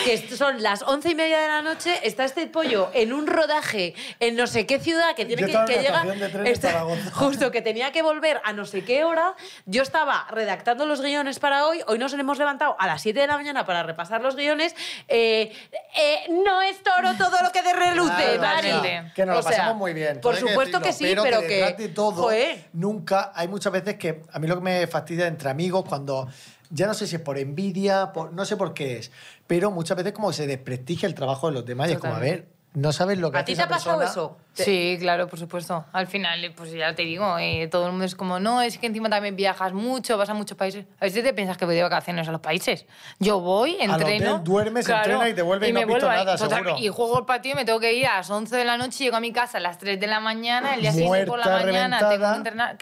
que 0.04 0.18
son 0.36 0.62
las 0.62 0.82
once 0.84 1.10
y 1.12 1.16
media 1.16 1.40
de 1.40 1.48
la 1.48 1.62
noche, 1.62 2.00
está 2.04 2.26
este 2.26 2.48
pollo 2.48 2.90
en 2.94 3.14
un 3.14 3.28
rodaje 3.28 3.94
en 4.20 4.36
no 4.36 4.46
sé 4.46 4.66
qué 4.66 4.80
ciudad 4.80 5.16
que 5.16 5.26
tiene 5.26 5.44
Yo 5.44 5.48
que, 5.48 5.54
que 5.54 5.58
la 5.78 5.82
llega 5.82 5.96
estación 6.02 6.20
de 6.20 6.30
tren 6.30 6.46
en 6.46 6.52
este- 6.54 6.68
Zaragoza. 6.68 7.12
justo 7.14 7.52
que 7.52 7.62
tenía 7.62 7.92
que 7.92 8.02
volver 8.02 8.42
a 8.44 8.54
no 8.54 8.66
sé 8.66 8.84
qué 8.84 9.04
hora. 9.06 9.36
Yo 9.66 9.82
estaba 9.84 10.28
redactando 10.30 10.86
los 10.86 11.02
guiones 11.02 11.40
para 11.40 11.66
hoy. 11.66 11.82
Hoy 11.88 11.98
nos 11.98 12.14
hemos 12.14 12.38
levantado 12.38 12.76
a 12.80 12.88
las 12.88 13.02
7 13.02 13.20
de 13.22 13.28
la 13.28 13.38
mañana 13.38 13.66
para 13.66 13.84
repasar 13.84 14.22
los 14.22 14.36
guiones. 14.36 14.76
Eh, 15.08 15.52
eh, 15.96 16.20
no 16.30 16.62
es 16.62 16.84
toro 16.84 17.14
todo 17.18 17.42
lo 17.42 17.52
que 17.52 17.62
de 17.64 17.74
reluce, 17.74 18.14
Claro, 18.38 18.42
Mari. 18.42 18.70
totalmente. 18.72 19.14
Que 19.16 19.26
nos 19.26 19.36
O 19.36 19.40
lo 19.40 19.44
pasamos 19.46 19.66
sea, 19.66 19.74
muy 19.76 19.94
bien. 19.94 20.20
Por 20.22 20.36
hay 20.36 20.42
que 20.44 20.50
supuesto 20.50 20.82
que 20.82 20.92
sí, 20.94 21.04
decirlo, 21.06 21.24
pero, 21.24 21.42
que, 21.42 21.74
de 21.78 21.90
todo, 21.90 22.12
Joder. 22.24 22.66
nunca. 22.74 23.32
Hay 23.34 23.48
muchas 23.48 23.72
veces 23.72 23.96
que 23.96 24.24
a 24.32 24.40
mí 24.40 24.48
lo 24.48 24.56
que 24.56 24.62
me 24.62 24.88
fastidia 24.88 25.28
entre 25.28 25.50
amigos 25.50 25.86
cuando. 25.88 26.28
Ya 26.76 26.88
no 26.88 26.94
sé 26.94 27.08
si 27.08 27.16
es 27.16 27.22
por 27.22 27.38
envidia, 27.38 28.12
por, 28.12 28.34
no 28.34 28.44
sé 28.44 28.58
por 28.58 28.74
qué 28.74 28.98
es, 28.98 29.12
pero 29.48 29.72
muchas 29.72 29.96
veces 29.96 30.12
como 30.12 30.34
se 30.34 30.46
desprestigia 30.46 31.08
el 31.08 31.16
trabajo 31.16 31.48
de 31.48 31.54
los 31.54 31.66
demás 31.66 31.90
y 31.90 31.94
es 31.94 32.00
como, 32.00 32.16
a 32.16 32.20
ver, 32.20 32.50
no 32.74 32.92
sabes 32.92 33.18
lo 33.18 33.32
que 33.32 33.38
¿A 33.38 33.40
hace 33.40 33.46
ti 33.46 33.56
te 33.56 33.62
esa 33.62 33.64
ha 33.64 33.70
pasado 33.70 34.00
persona. 34.00 34.12
eso? 34.12 34.38
Sí, 34.52 34.98
claro, 35.00 35.28
por 35.30 35.40
supuesto. 35.40 35.86
Al 35.94 36.08
final, 36.08 36.54
pues 36.56 36.72
ya 36.74 36.94
te 36.94 37.04
digo, 37.04 37.38
eh, 37.40 37.70
todo 37.72 37.86
el 37.86 37.92
mundo 37.92 38.04
es 38.06 38.16
como, 38.16 38.40
no, 38.40 38.62
es 38.62 38.78
que 38.78 38.88
encima 38.88 39.10
también 39.10 39.38
viajas 39.38 39.72
mucho, 39.72 40.18
vas 40.18 40.30
a 40.30 40.34
muchos 40.34 40.58
países. 40.58 40.86
A 41.00 41.06
veces 41.06 41.24
te 41.24 41.34
piensas 41.34 41.58
que 41.58 41.64
voy 41.64 41.76
de 41.76 41.84
vacaciones 41.84 42.28
a 42.28 42.34
los 42.34 42.42
países. 42.42 42.86
Yo 43.20 43.40
voy, 43.40 43.78
entreno. 43.80 44.34
hotel, 44.34 44.44
duermes, 44.44 44.90
entrenas 44.90 45.30
y 45.30 45.34
te 45.34 45.42
vuelves 45.42 45.70
y 45.70 45.72
no 45.72 45.80
me 45.80 45.84
has 45.84 45.88
visto 45.88 46.06
vuelvo 46.06 46.24
nada, 46.26 46.38
Total, 46.38 46.64
seguro. 46.64 46.78
Y 46.84 46.90
juego 46.90 47.20
el 47.20 47.26
partido 47.26 47.54
y 47.54 47.58
me 47.60 47.66
tengo 47.66 47.80
que 47.80 47.94
ir 47.94 48.08
a 48.08 48.18
las 48.18 48.30
11 48.30 48.56
de 48.58 48.66
la 48.66 48.78
noche, 48.78 49.06
llego 49.06 49.16
a 49.16 49.22
mi 49.22 49.32
casa 49.32 49.58
a 49.58 49.62
las 49.62 49.78
3 49.78 49.98
de 49.98 50.08
la 50.08 50.20
mañana, 50.20 50.76
el 50.76 50.82
día 50.82 50.92
siguiente 50.92 51.26
por 51.26 51.40
la 51.40 51.48
mañana 51.48 52.10
tengo 52.10 52.30
que 52.30 52.36
entrenar. 52.38 52.78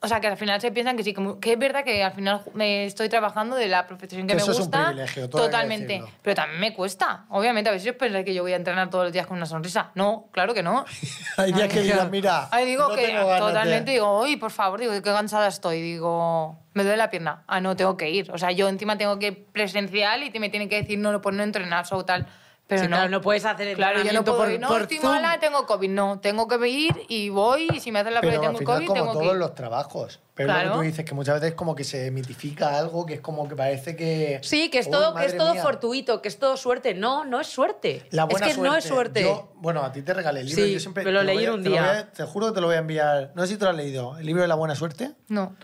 O 0.00 0.08
sea, 0.08 0.20
que 0.20 0.26
al 0.28 0.36
final 0.36 0.60
se 0.60 0.70
piensan 0.70 0.96
que 0.96 1.02
sí, 1.02 1.12
que, 1.12 1.34
que 1.40 1.52
es 1.54 1.58
verdad 1.58 1.84
que 1.84 2.02
al 2.04 2.12
final 2.12 2.42
me 2.54 2.84
estoy 2.84 3.08
trabajando 3.08 3.56
de 3.56 3.68
la 3.68 3.86
profesión 3.86 4.22
que, 4.22 4.28
Que 4.28 4.34
me 4.36 4.42
eso 4.42 4.52
es 4.52 4.58
un 4.58 4.64
gusta. 4.64 4.84
privilegio, 4.86 5.28
totalmente. 5.28 6.02
Pero 6.22 6.34
también 6.36 6.60
me 6.60 6.74
cuesta. 6.74 7.24
Obviamente, 7.30 7.70
a 7.70 7.72
veces 7.72 7.92
pensáis 7.94 8.24
que 8.24 8.34
yo 8.34 8.42
voy 8.42 8.52
a 8.52 8.56
entrenar 8.56 8.90
todos 8.90 9.04
los 9.04 9.12
días 9.12 9.26
con 9.26 9.36
una 9.36 9.46
sonrisa. 9.46 9.90
No, 9.94 10.28
claro 10.32 10.54
que 10.54 10.62
no. 10.62 10.84
Hay 11.36 11.52
días 11.52 11.68
que 11.68 11.78
Ay, 11.80 11.84
dirás, 11.84 12.10
mira, 12.10 12.48
Ay, 12.50 12.66
digo 12.66 12.88
no 12.88 12.94
que 12.94 13.12
ganas 13.12 13.26
de- 13.28 13.38
totalmente 13.38 13.90
digo, 13.92 14.20
uy, 14.22 14.36
por 14.36 14.50
favor, 14.50 14.80
digo, 14.80 14.92
qué 14.92 15.02
cansada 15.02 15.48
estoy. 15.48 15.80
Digo, 15.82 16.58
me 16.74 16.82
duele 16.84 16.96
la 16.98 17.10
pierna. 17.10 17.42
Ah, 17.46 17.60
no, 17.60 17.74
tengo 17.76 17.96
que 17.96 18.10
ir. 18.10 18.30
O 18.30 18.38
sea, 18.38 18.52
yo 18.52 18.68
encima 18.68 18.96
tengo 18.98 19.18
que 19.18 19.26
ir 19.28 19.46
presencial 19.52 20.22
y 20.22 20.38
me 20.38 20.48
tienen 20.48 20.68
que 20.68 20.76
decir, 20.80 20.98
no, 20.98 21.20
por 21.20 21.32
no 21.34 21.42
entrenar 21.42 21.84
o 21.90 22.04
tal. 22.04 22.26
Pero 22.68 22.82
Sí, 22.82 22.88
no. 22.88 22.96
claro, 22.96 23.10
no 23.10 23.20
puedes 23.22 23.46
hacer 23.46 23.74
Claro, 23.76 24.02
yo 24.02 24.12
no 24.12 24.22
puedo 24.24 24.36
por- 24.36 24.50
ir, 24.50 24.60
no, 24.60 24.68
por 24.68 24.82
estoy 24.82 24.98
Zoom. 24.98 25.10
mala, 25.10 25.40
tengo 25.40 25.64
COVID. 25.66 25.88
No, 25.88 26.20
tengo 26.20 26.46
que 26.46 26.68
ir 26.68 26.94
y 27.08 27.30
voy 27.30 27.66
y 27.72 27.80
si 27.80 27.90
me 27.90 27.98
hacen 28.00 28.12
la 28.12 28.20
prueba 28.20 28.34
y 28.34 28.36
al 28.36 28.42
tengo 28.42 28.58
final, 28.58 28.74
COVID, 28.76 28.86
como 28.88 28.94
tengo 29.00 29.12
que 29.14 29.18
todos 29.24 29.32
ir. 29.32 29.38
los 29.40 29.54
trabajos. 29.54 30.20
Pero 30.34 30.50
es 30.50 30.54
lo 30.54 30.60
Claro. 30.60 30.70
que 30.72 30.76
tú 30.76 30.82
dices, 30.82 31.04
que 31.06 31.14
muchas 31.14 31.40
veces 31.40 31.54
como 31.56 31.74
que 31.74 31.82
se 31.84 32.10
mitifica 32.10 32.76
algo, 32.78 33.06
que 33.06 33.14
es 33.14 33.20
como 33.22 33.48
que 33.48 33.56
parece 33.56 33.96
que... 33.96 34.38
Sí, 34.42 34.68
que 34.70 34.80
es 34.80 34.90
todo, 34.90 35.14
que 35.14 35.24
es 35.24 35.36
todo 35.36 35.54
mía. 35.54 35.62
fortuito, 35.62 36.20
que 36.20 36.28
es 36.28 36.38
todo 36.38 36.58
suerte. 36.58 36.92
No, 36.92 37.24
no 37.24 37.40
es 37.40 37.46
suerte. 37.46 38.06
La 38.10 38.24
buena 38.24 38.46
es 38.46 38.50
que 38.52 38.54
suerte. 38.56 38.70
no 38.70 38.76
es 38.76 38.84
suerte. 38.84 39.22
Yo, 39.22 39.48
bueno, 39.56 39.82
a 39.82 39.90
ti 39.90 40.02
te 40.02 40.12
regalé 40.12 40.40
el 40.40 40.46
libro. 40.48 40.64
Sí, 40.64 40.72
yo 40.74 40.78
siempre 40.78 41.04
me 41.04 41.10
lo 41.10 41.20
te 41.20 41.24
leí 41.24 41.36
voy 41.36 41.44
a- 41.44 41.48
en 41.48 41.54
un 41.54 41.62
te 41.62 41.68
lo 41.70 41.74
voy 41.76 41.84
día. 41.84 41.98
a- 42.00 42.06
te 42.12 42.22
juro 42.24 42.46
que 42.48 42.52
te 42.52 42.60
lo 42.60 42.66
voy 42.66 42.76
a 42.76 42.80
enviar. 42.80 43.32
No 43.34 43.42
sé 43.46 43.48
si 43.54 43.56
te 43.56 43.64
lo 43.64 43.70
has 43.70 43.76
leído. 43.78 44.18
El 44.18 44.26
libro 44.26 44.42
de 44.42 44.48
la 44.48 44.54
buena 44.56 44.74
suerte. 44.76 45.12
No. 45.28 45.56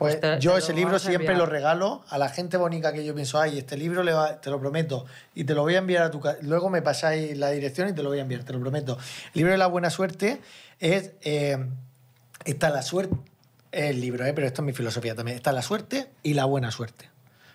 Pues, 0.00 0.16
Pues 0.16 0.38
te- 0.38 0.40
yo 0.40 0.52
te 0.54 0.58
ese 0.60 0.72
libro 0.72 0.98
siempre 0.98 1.36
lo 1.36 1.44
regalo 1.46 2.02
a 2.08 2.16
la 2.18 2.28
gente 2.30 2.56
bonita 2.56 2.90
que 2.92 3.04
yo 3.04 3.14
pienso, 3.14 3.38
ay, 3.38 3.58
este 3.58 3.76
libro 3.76 4.02
le 4.02 4.12
va- 4.14 4.40
te 4.40 4.48
lo 4.50 4.58
prometo, 4.58 5.04
y 5.34 5.44
te 5.44 5.52
lo 5.54 5.60
voy 5.62 5.74
a 5.74 5.78
enviar 5.78 6.02
a 6.04 6.10
tu 6.10 6.20
casa. 6.20 6.38
Luego 6.40 6.70
me 6.70 6.80
pasáis 6.80 7.36
la 7.36 7.50
dirección 7.50 7.88
y 7.88 7.92
te 7.92 8.02
lo 8.02 8.08
voy 8.08 8.18
a 8.18 8.22
enviar, 8.22 8.42
te 8.42 8.52
lo 8.54 8.60
prometo. 8.60 8.96
El 9.26 9.30
libro 9.34 9.52
de 9.52 9.58
la 9.58 9.66
buena 9.66 9.90
suerte 9.90 10.40
es, 10.78 11.12
eh, 11.20 11.58
está 12.46 12.70
la 12.70 12.80
suerte, 12.82 13.14
es 13.72 13.90
el 13.90 14.00
libro, 14.00 14.24
eh, 14.24 14.32
pero 14.32 14.46
esto 14.46 14.62
es 14.62 14.66
mi 14.66 14.72
filosofía 14.72 15.14
también, 15.14 15.36
está 15.36 15.52
la 15.52 15.60
suerte 15.62 16.08
y 16.22 16.32
la 16.34 16.46
buena 16.46 16.70
suerte. 16.70 17.10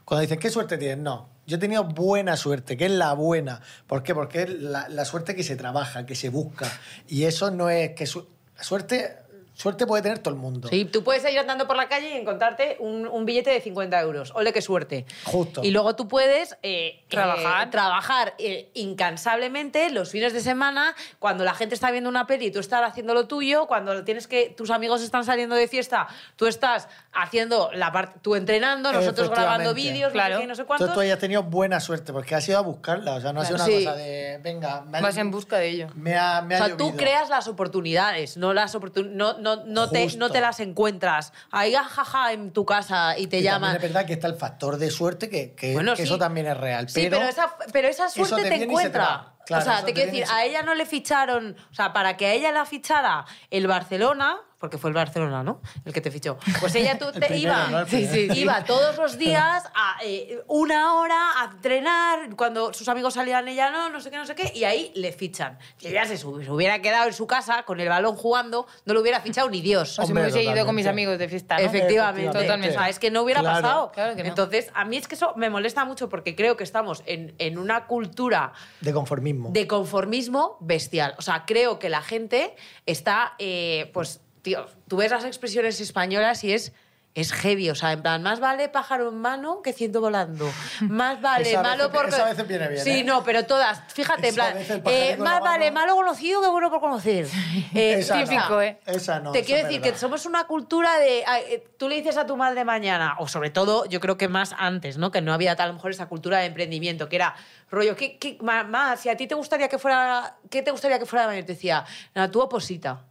Cuando 0.06 0.22
dicen, 0.22 0.38
¿qué 0.38 0.52
suerte 0.52 0.78
tienes? 0.78 1.00
No, 1.00 1.28
yo 1.48 1.58
he 1.58 1.60
tenido 1.60 1.84
buena 1.84 2.38
suerte, 2.38 2.78
que 2.78 2.86
es 2.86 2.92
la 2.92 3.14
buena. 3.14 3.62
¿Por 3.88 4.04
qué? 4.04 4.14
Porque 4.14 4.44
es 4.44 4.50
la, 4.52 4.88
la 4.88 5.04
suerte 5.04 5.36
que 5.36 5.42
se 5.44 5.56
trabaja, 5.56 6.06
que 6.06 6.14
se 6.14 6.30
busca. 6.30 6.72
Y 7.08 7.24
eso 7.24 7.50
no 7.50 7.72
es 7.72 7.94
que... 7.96 8.06
su- 8.06 8.28
suerte 8.62 9.18
Suerte 9.56 9.88
puede 9.88 10.04
tener 10.04 10.20
todo 10.20 10.34
el 10.34 10.40
mundo. 10.40 10.68
Sí, 10.68 10.86
tú 10.86 11.04
puedes 11.04 11.24
ir 11.32 11.40
andando 11.40 11.66
por 11.66 11.76
la 11.78 11.88
calle 11.88 12.10
y 12.10 12.18
encontrarte 12.18 12.78
un, 12.80 13.08
un 13.08 13.26
billete 13.26 13.50
de 13.52 13.62
50 13.62 14.00
euros. 14.02 14.32
Ole, 14.36 14.52
qué 14.54 14.62
suerte. 14.62 15.06
Justo. 15.24 15.64
Y 15.64 15.72
luego 15.72 15.96
tú 15.96 16.08
puedes 16.08 16.58
eh, 16.62 17.04
Trabajar. 17.10 17.68
eh, 17.68 17.72
trabajar 17.72 18.34
eh, 18.38 18.70
incansablemente 18.74 19.90
los 19.92 20.10
fines 20.10 20.34
de 20.34 20.42
semana, 20.42 20.96
cuando 21.20 21.44
la 21.44 21.54
gente 21.54 21.76
está 21.76 21.92
viendo 21.92 22.10
una 22.10 22.28
peli 22.28 22.48
y 22.48 22.52
tú 22.52 22.60
estás 22.60 22.82
haciendo 22.84 23.14
lo 23.14 23.28
tuyo, 23.28 23.66
cuando 23.68 24.04
tienes 24.04 24.28
que 24.28 24.50
tus 24.50 24.72
amigos 24.72 25.02
están 25.02 25.24
saliendo 25.24 25.56
de 25.56 25.68
fiesta, 25.68 26.08
tú 26.36 26.48
estás 26.48 26.88
haciendo 27.14 27.70
la 27.74 27.92
parte, 27.92 28.20
tú 28.22 28.36
entrenando, 28.36 28.92
nosotros 28.92 29.30
grabando 29.30 29.74
vídeos, 29.74 30.14
no 30.14 30.22
sé 30.22 30.28
Claro. 30.28 30.48
no 30.48 30.56
sé 30.56 30.66
cuántos. 30.66 30.86
Entonces 30.88 30.94
tú 30.96 31.00
hayas 31.02 31.20
tenido 31.20 31.44
buena 31.44 31.80
suerte 31.80 32.12
porque 32.12 32.36
has 32.36 32.48
ido 32.50 32.58
a 32.58 32.62
buscarla. 32.62 33.16
O 33.16 33.22
sea, 33.22 33.32
no 33.32 33.42
ha 33.42 33.46
sido 33.46 33.56
una 33.56 33.66
Sí. 33.66 33.86
cosa 33.86 33.96
de, 33.96 34.40
venga, 34.44 34.82
me 34.82 34.98
ha, 34.98 35.02
Vas 35.02 35.18
en 35.18 35.32
busca 35.32 35.58
de 35.58 35.70
ello. 35.70 35.88
me 35.96 36.16
ha, 36.18 36.42
me 36.42 36.56
O 36.56 36.66
sea, 36.66 36.78
tú 36.78 36.96
creas 36.96 37.30
las 37.30 37.48
oportunidades, 37.48 38.38
no 38.38 38.54
las 38.54 38.76
oportun- 38.76 39.12
no, 39.12 39.38
no, 39.46 39.64
no, 39.66 39.90
te, 39.90 40.18
no 40.18 40.30
te 40.32 40.42
las 40.42 40.60
encuentras. 40.60 41.32
Ahí, 41.52 41.74
jaja, 41.74 42.34
en 42.34 42.52
tu 42.52 42.66
casa 42.66 43.18
y 43.18 43.28
te 43.28 43.38
Y 43.40 43.44
llaman. 43.44 43.76
Es 43.76 43.82
verdad 43.82 44.06
que 44.06 44.14
está 44.14 44.28
el 44.28 44.36
factor 44.36 44.78
de 44.78 44.90
suerte, 44.90 45.30
que, 45.30 45.54
que- 45.54 45.74
Bueno, 45.74 45.92
que 45.92 45.98
sí. 45.98 46.04
eso 46.04 46.18
también 46.18 46.48
es 46.48 46.58
real. 46.58 46.90
Sí, 46.90 47.08
pero, 47.10 47.24
esa, 47.24 47.56
pero 47.72 47.88
esa 47.88 48.10
suerte 48.10 48.42
te 48.44 48.64
encuentra. 48.64 49.34
Claro, 49.46 49.62
o 49.62 49.66
sea, 49.66 49.86
te 49.86 49.94
quiero 49.94 50.12
decir, 50.12 50.26
a 50.34 50.44
ella 50.44 50.64
no 50.64 50.74
le 50.74 50.88
ficharon, 50.88 51.56
o 51.72 51.74
sea, 51.76 51.94
para 51.94 52.18
que 52.18 52.26
a 52.26 52.34
ella 52.34 52.52
la 52.52 52.66
fichara 52.66 53.26
el 53.52 53.68
Barcelona, 53.68 54.40
porque 54.66 54.80
fue 54.80 54.90
el 54.90 54.96
Barcelona, 54.96 55.44
¿no? 55.44 55.62
El 55.86 55.94
que 55.94 56.02
te 56.02 56.10
fichó. 56.10 56.40
Pues 56.60 56.74
ella 56.74 56.98
tú 56.98 57.06
El 57.14 57.20
te 57.20 57.28
primero, 57.28 57.54
iba, 57.88 58.36
iba 58.36 58.64
todos 58.64 58.98
los 58.98 59.16
días 59.20 59.64
a 59.76 59.98
eh, 60.04 60.42
una 60.48 60.96
hora 60.96 61.40
a 61.40 61.52
entrenar, 61.52 62.36
cuando 62.36 62.74
sus 62.74 62.90
amigos 62.90 63.14
salían 63.14 63.48
ella 63.48 63.70
no, 63.70 63.90
no 63.92 64.02
sé 64.02 64.10
qué, 64.10 64.18
no 64.18 64.26
sé 64.26 64.34
qué, 64.34 64.52
y 64.56 64.64
ahí 64.64 64.92
le 64.96 65.12
fichan. 65.12 65.60
Si 65.78 65.90
ella 65.90 66.06
se, 66.06 66.26
hubiera 66.26 66.82
quedado 66.82 67.08
en 67.08 67.14
su 67.14 67.28
casa 67.28 67.62
con 67.62 67.80
el 67.80 67.88
balón 67.90 68.16
jugando, 68.16 68.66
no 68.86 68.96
lo 68.96 69.02
hubiera 69.02 69.20
fichado 69.22 69.52
ni 69.52 69.62
Dios. 69.62 70.00
O 70.00 70.06
si 70.08 70.14
me 70.14 70.22
hubiese 70.22 70.40
ido 70.42 70.48
con 70.50 70.56
totalmente. 70.56 70.82
mis 70.82 70.88
amigos 70.88 71.20
de 71.20 71.30
fiesta, 71.30 71.58
¿no? 71.60 71.64
Efectivamente. 71.64 72.72
Sea, 72.72 72.90
es 72.90 72.98
que 72.98 73.12
no 73.12 73.22
hubiera 73.22 73.42
Claro. 73.42 73.62
pasado. 73.62 73.92
Claro 73.92 74.16
que 74.16 74.24
no. 74.24 74.30
Entonces, 74.30 74.72
a 74.74 74.84
mí 74.84 74.98
es 74.98 75.08
que 75.08 75.14
eso 75.14 75.34
me 75.36 75.52
molesta 75.52 75.86
mucho 75.86 76.10
porque 76.10 76.36
creo 76.36 76.58
que 76.58 76.64
estamos 76.64 77.04
en, 77.06 77.36
en 77.38 77.60
una 77.60 77.86
cultura 77.86 78.54
De 78.82 78.94
conformismo. 78.94 79.52
de 79.52 79.68
conformismo 79.68 80.58
bestial. 80.60 81.14
O 81.20 81.22
sea, 81.22 81.44
creo 81.46 81.78
que 81.78 81.90
la 81.90 82.02
gente 82.02 82.56
está, 82.88 83.34
eh, 83.38 83.92
pues, 83.94 84.22
tío, 84.46 84.66
tú 84.88 84.98
ves 84.98 85.12
las 85.12 85.26
expresiones 85.26 85.82
españolas 85.82 86.44
y 86.46 86.54
es... 86.54 86.72
Es 87.18 87.32
heavy, 87.32 87.70
o 87.70 87.76
sea, 87.76 87.94
en 87.94 88.02
plan, 88.02 88.22
más 88.24 88.42
vale 88.42 88.68
pájaro 88.68 89.08
en 89.08 89.16
mano 89.22 89.62
que 89.62 89.72
ciento 89.72 90.02
volando. 90.02 90.52
Más 90.82 91.22
vale 91.22 91.50
Esa 91.50 91.64
malo 91.64 91.86
veces- 91.88 91.94
porque... 92.02 92.10
esa 92.18 92.26
a 92.26 92.30
veces 92.30 92.46
viene 92.46 92.68
bien, 92.68 92.84
Sí, 92.84 92.90
¿eh? 93.00 93.04
no, 93.06 93.24
pero 93.24 93.46
todas. 93.46 93.82
Fíjate, 93.94 94.28
en 94.28 94.36
plan, 94.36 94.58
eh, 94.58 95.16
más 95.18 95.40
vale 95.40 95.72
mano. 95.72 95.94
malo 95.94 95.96
conocido 95.96 96.42
que 96.42 96.50
bueno 96.50 96.70
por 96.70 96.82
conocer. 96.82 97.26
Eh, 97.74 98.00
Esa 98.00 98.18
no. 98.20 98.24
típico, 98.28 98.62
¿eh? 98.62 98.80
Esa 98.86 99.22
no. 99.22 99.32
te 99.32 99.46
quiero 99.46 99.64
decir 99.64 99.80
verdad. 99.80 99.94
que 99.94 99.98
somos 100.02 100.26
una 100.26 100.44
cultura 100.46 101.00
de. 101.00 101.20
eh, 101.20 101.66
Tú 101.78 101.88
le 101.88 101.96
dices 101.96 102.18
a 102.18 102.26
tu 102.26 102.36
madre 102.36 102.66
mañana, 102.66 103.16
o 103.20 103.30
sobre 103.30 103.50
todo, 103.50 103.86
yo 103.86 104.02
creo 104.02 104.18
que 104.18 104.28
más 104.28 104.54
antes, 104.58 104.98
¿no? 104.98 105.10
Que 105.10 105.22
no 105.22 105.32
había 105.34 105.54
a 105.54 105.68
lo 105.68 105.74
mejor 105.74 105.92
esa 105.92 106.08
cultura 106.10 106.40
de 106.40 106.48
emprendimiento, 106.48 107.08
que 107.08 107.16
era 107.16 107.34
rollo, 107.72 107.96
¿qué, 107.96 108.18
qué, 108.18 108.38
más? 108.42 109.00
Si 109.00 109.08
a 109.08 109.16
ti 109.16 109.26
te 109.26 109.36
gustaría 109.36 109.70
que 109.70 109.78
fuera. 109.80 110.36
¿Qué 110.50 110.62
te 110.64 110.72
gustaría 110.72 111.00
que 111.00 111.06
fuera 111.06 111.22
de 111.22 111.28
mañana? 111.30 111.46
Te 111.46 111.54
decía, 111.54 111.86
nada, 112.14 112.30
tú 112.30 112.42
oposita. 112.42 113.06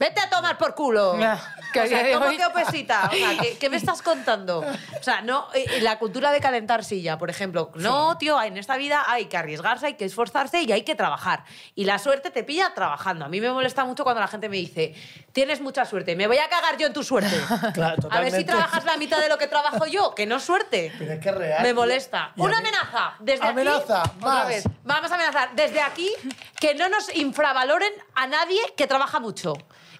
Vete 0.00 0.18
a 0.18 0.30
tomar 0.30 0.56
por 0.56 0.74
culo. 0.74 1.16
Que 1.72 1.82
o 1.82 1.86
sea, 1.86 2.12
¿cómo 2.14 2.26
hoy- 2.26 2.36
que 2.36 2.44
oposita? 2.46 3.08
O 3.12 3.14
sea, 3.14 3.38
¿qué, 3.40 3.56
qué 3.56 3.68
me 3.70 3.76
estás 3.82 4.02
contando? 4.02 4.58
O 4.58 5.02
sea, 5.04 5.20
no, 5.20 5.46
eh, 5.54 5.80
la 5.82 6.00
cultura 6.00 6.32
de 6.32 6.40
calentar 6.40 6.82
silla, 6.84 7.16
por 7.16 7.30
ejemplo. 7.30 7.70
No, 7.76 8.18
tío, 8.18 8.42
en 8.42 8.56
esta 8.56 8.76
vida 8.76 9.04
hay 9.06 9.26
que 9.26 9.36
arriesgarse, 9.36 9.86
hay 9.86 9.94
que 9.94 10.04
esforzarse 10.04 10.62
y 10.62 10.72
hay 10.72 10.82
que 10.82 10.96
trabajar. 10.96 11.44
Y 11.76 11.84
la 11.84 12.00
suerte 12.00 12.32
te 12.32 12.42
pilla 12.42 12.74
trabajando. 12.74 13.24
A 13.24 13.28
mí 13.28 13.40
me 13.40 13.52
molesta 13.52 13.84
mucho 13.84 14.02
cuando 14.02 14.20
la 14.20 14.26
gente 14.26 14.48
me 14.48 14.56
dice, 14.56 14.96
tienes 15.30 15.60
mucha 15.60 15.84
suerte, 15.84 16.16
me 16.16 16.26
voy 16.26 16.38
a 16.38 16.48
cagar 16.48 16.76
yo 16.76 16.88
en 16.88 16.92
tu 16.92 17.04
suerte. 17.04 17.30
Claro, 17.72 18.08
a 18.10 18.18
ver 18.20 18.32
si 18.32 18.42
trabajas 18.44 18.84
la 18.84 18.96
mitad 18.96 19.20
de 19.20 19.28
lo 19.28 19.38
que 19.38 19.46
trabajo 19.46 19.86
yo, 19.86 20.12
que 20.12 20.26
no 20.26 20.40
suerte. 20.40 20.92
Pero 20.98 21.12
es 21.12 21.20
que 21.20 21.28
es 21.28 21.34
real. 21.36 21.62
Me 21.62 21.72
molesta. 21.72 22.32
Una 22.36 22.58
amenaza. 22.58 23.14
Desde 23.20 23.46
Amenaza, 23.46 24.00
aquí, 24.02 24.10
más. 24.20 24.34
Otra 24.38 24.44
vez. 24.48 24.64
Vamos 24.82 25.12
a 25.12 25.14
amenazar. 25.14 25.50
Desde 25.54 25.80
aquí, 25.80 26.10
que 26.58 26.74
no 26.74 26.88
nos 26.88 27.14
infravaloren 27.14 27.92
a 28.16 28.26
nadie 28.26 28.58
que 28.76 28.88
trabaja 28.88 29.20
mucho. 29.20 29.52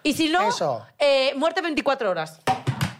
Y 0.02 0.14
si 0.14 0.28
no, 0.28 0.48
Eso. 0.48 0.86
eh, 0.98 1.32
muerte 1.36 1.60
24 1.60 2.10
horas. 2.10 2.40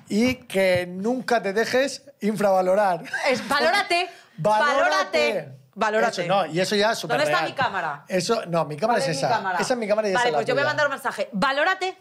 Y 0.09 0.35
que 0.35 0.87
nunca 0.89 1.41
te 1.43 1.53
dejes 1.53 2.03
infravalorar. 2.21 3.03
Es, 3.29 3.47
valórate. 3.49 4.09
Valórate. 4.37 5.53
Valórate. 5.75 6.23
Eso, 6.23 6.29
no, 6.29 6.47
y 6.47 6.61
eso 6.61 6.75
ya 6.75 6.93
es 6.93 6.99
súper 6.99 7.17
¿Dónde 7.19 7.31
está 7.31 7.41
real. 7.43 7.51
mi 7.51 7.57
cámara? 7.57 8.05
Eso, 8.09 8.45
no, 8.47 8.65
mi 8.65 8.77
cámara 8.77 8.99
¿Cuál 8.99 9.11
es 9.11 9.17
mi 9.17 9.19
esa. 9.19 9.29
cámara? 9.29 9.59
Esa 9.61 9.75
es 9.75 9.79
mi 9.79 9.87
cámara 9.89 10.09
y 10.09 10.11
esa 10.11 10.19
Vale, 10.19 10.29
es 10.29 10.33
la 10.33 10.39
pues 10.39 10.47
yo 10.49 10.55
voy 10.55 10.63
a 10.63 10.67
mandar 10.67 10.87
un 10.87 10.93
mensaje. 10.93 11.29
Valórate. 11.33 11.97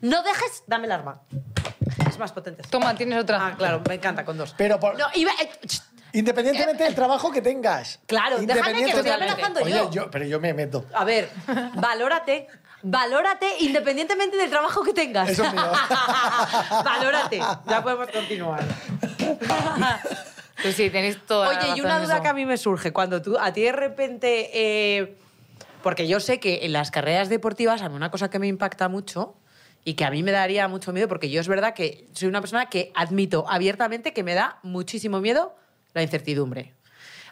No 0.00 0.22
dejes, 0.22 0.64
dame 0.66 0.86
el 0.86 0.92
arma. 0.92 1.20
Es 2.08 2.18
más 2.18 2.32
potente. 2.32 2.62
Toma, 2.68 2.94
tienes 2.96 3.18
otra. 3.20 3.46
Ah, 3.46 3.54
claro, 3.56 3.80
me 3.88 3.94
encanta 3.94 4.24
con 4.24 4.36
dos. 4.36 4.54
Pero 4.58 4.78
por- 4.80 4.98
No, 4.98 5.06
iba... 5.14 5.30
eh, 5.40 5.50
Independientemente 6.12 6.84
del 6.84 6.94
trabajo 6.94 7.30
que 7.32 7.42
tengas. 7.42 7.98
Claro, 8.06 8.38
déjame 8.38 8.72
que 8.72 8.84
estoy 8.84 9.00
Independientemente- 9.00 9.12
amenazando 9.42 9.60
Oye, 9.62 9.88
yo. 9.94 10.10
Pero 10.10 10.24
yo 10.26 10.40
me 10.40 10.52
meto. 10.54 10.84
A 10.94 11.04
ver, 11.04 11.28
valórate. 11.74 12.46
Valórate 12.86 13.46
independientemente 13.60 14.36
del 14.36 14.50
trabajo 14.50 14.82
que 14.82 14.92
tengas. 14.92 15.30
Eso 15.30 15.42
es 15.42 15.52
mío. 15.54 15.72
valórate. 16.84 17.38
Ya 17.66 17.82
podemos 17.82 18.08
continuar. 18.08 18.62
Pues 20.62 20.76
sí, 20.76 20.90
tenéis 20.90 21.18
toda 21.26 21.52
la 21.52 21.58
Oye, 21.58 21.68
y 21.68 21.70
razón 21.70 21.84
una 21.86 21.98
duda 22.00 22.22
que 22.22 22.28
a 22.28 22.32
mí 22.34 22.44
me 22.44 22.56
surge. 22.56 22.92
Cuando 22.92 23.20
tú, 23.22 23.38
a 23.38 23.52
ti 23.52 23.62
de 23.62 23.72
repente... 23.72 24.50
eh, 24.52 25.16
porque 25.82 26.06
yo 26.08 26.20
sé 26.20 26.40
que 26.40 26.60
en 26.64 26.72
las 26.72 26.90
carreras 26.90 27.28
deportivas 27.28 27.82
a 27.82 27.88
mí 27.88 27.96
una 27.96 28.10
cosa 28.10 28.30
que 28.30 28.38
me 28.38 28.46
impacta 28.46 28.88
mucho 28.88 29.34
y 29.84 29.94
que 29.94 30.04
a 30.06 30.10
mí 30.10 30.22
me 30.22 30.30
daría 30.32 30.66
mucho 30.68 30.92
miedo, 30.92 31.08
porque 31.08 31.28
yo 31.28 31.40
es 31.42 31.48
verdad 31.48 31.74
que 31.74 32.06
soy 32.14 32.28
una 32.28 32.40
persona 32.40 32.66
que 32.70 32.90
admito 32.94 33.44
abiertamente 33.48 34.14
que 34.14 34.22
me 34.22 34.32
da 34.34 34.58
muchísimo 34.62 35.20
miedo 35.20 35.54
la 35.92 36.02
incertidumbre. 36.02 36.72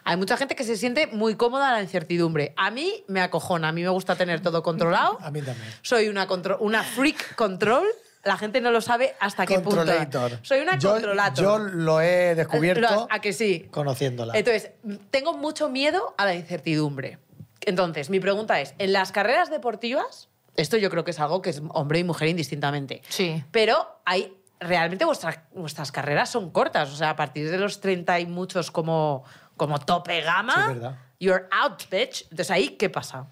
Hay 0.05 0.17
mucha 0.17 0.37
gente 0.37 0.55
que 0.55 0.63
se 0.63 0.75
siente 0.77 1.07
muy 1.07 1.35
cómoda 1.35 1.69
en 1.69 1.73
la 1.75 1.81
incertidumbre. 1.81 2.53
A 2.57 2.71
mí 2.71 3.03
me 3.07 3.21
acojona, 3.21 3.69
a 3.69 3.71
mí 3.71 3.81
me 3.83 3.89
gusta 3.89 4.15
tener 4.15 4.41
todo 4.41 4.61
controlado. 4.63 5.17
A 5.21 5.31
mí 5.31 5.41
también. 5.41 5.67
Soy 5.81 6.07
una, 6.09 6.27
contro- 6.27 6.57
una 6.59 6.83
freak 6.83 7.35
control. 7.35 7.85
La 8.23 8.37
gente 8.37 8.61
no 8.61 8.71
lo 8.71 8.79
sabe 8.79 9.15
hasta 9.19 9.45
qué 9.45 9.55
punto. 9.59 9.77
Controlator. 9.77 10.39
Soy 10.43 10.61
una 10.61 10.77
yo, 10.77 10.91
controlator. 10.93 11.43
Yo 11.43 11.57
lo 11.59 11.99
he 12.01 12.35
descubierto 12.35 13.07
¿A 13.11 13.19
que 13.19 13.33
sí? 13.33 13.67
conociéndola. 13.71 14.33
Entonces, 14.37 14.71
tengo 15.11 15.33
mucho 15.37 15.69
miedo 15.69 16.15
a 16.17 16.25
la 16.25 16.33
incertidumbre. 16.35 17.17
Entonces, 17.61 18.09
mi 18.09 18.19
pregunta 18.21 18.59
es, 18.61 18.75
en 18.77 18.93
las 18.93 19.11
carreras 19.11 19.49
deportivas, 19.49 20.29
esto 20.55 20.77
yo 20.77 20.89
creo 20.89 21.03
que 21.03 21.11
es 21.11 21.19
algo 21.19 21.41
que 21.41 21.49
es 21.49 21.61
hombre 21.73 21.99
y 21.99 22.03
mujer 22.03 22.27
indistintamente, 22.29 23.01
Sí. 23.09 23.43
pero 23.51 23.99
hay, 24.05 24.37
realmente 24.59 25.03
vuestras, 25.03 25.39
vuestras 25.53 25.91
carreras 25.91 26.29
son 26.29 26.49
cortas, 26.51 26.91
o 26.91 26.95
sea, 26.95 27.09
a 27.11 27.15
partir 27.15 27.49
de 27.51 27.57
los 27.57 27.81
30 27.81 28.19
y 28.21 28.25
muchos 28.25 28.69
como, 28.71 29.23
como 29.57 29.79
tope 29.79 30.21
gama, 30.21 30.53
Sí, 30.53 30.59
es 30.61 30.67
verdad. 30.67 30.95
you're 31.19 31.45
out, 31.51 31.83
bitch. 31.89 32.23
Entonces, 32.23 32.51
ahí, 32.51 32.69
¿qué 32.69 32.89
pasa? 32.89 33.27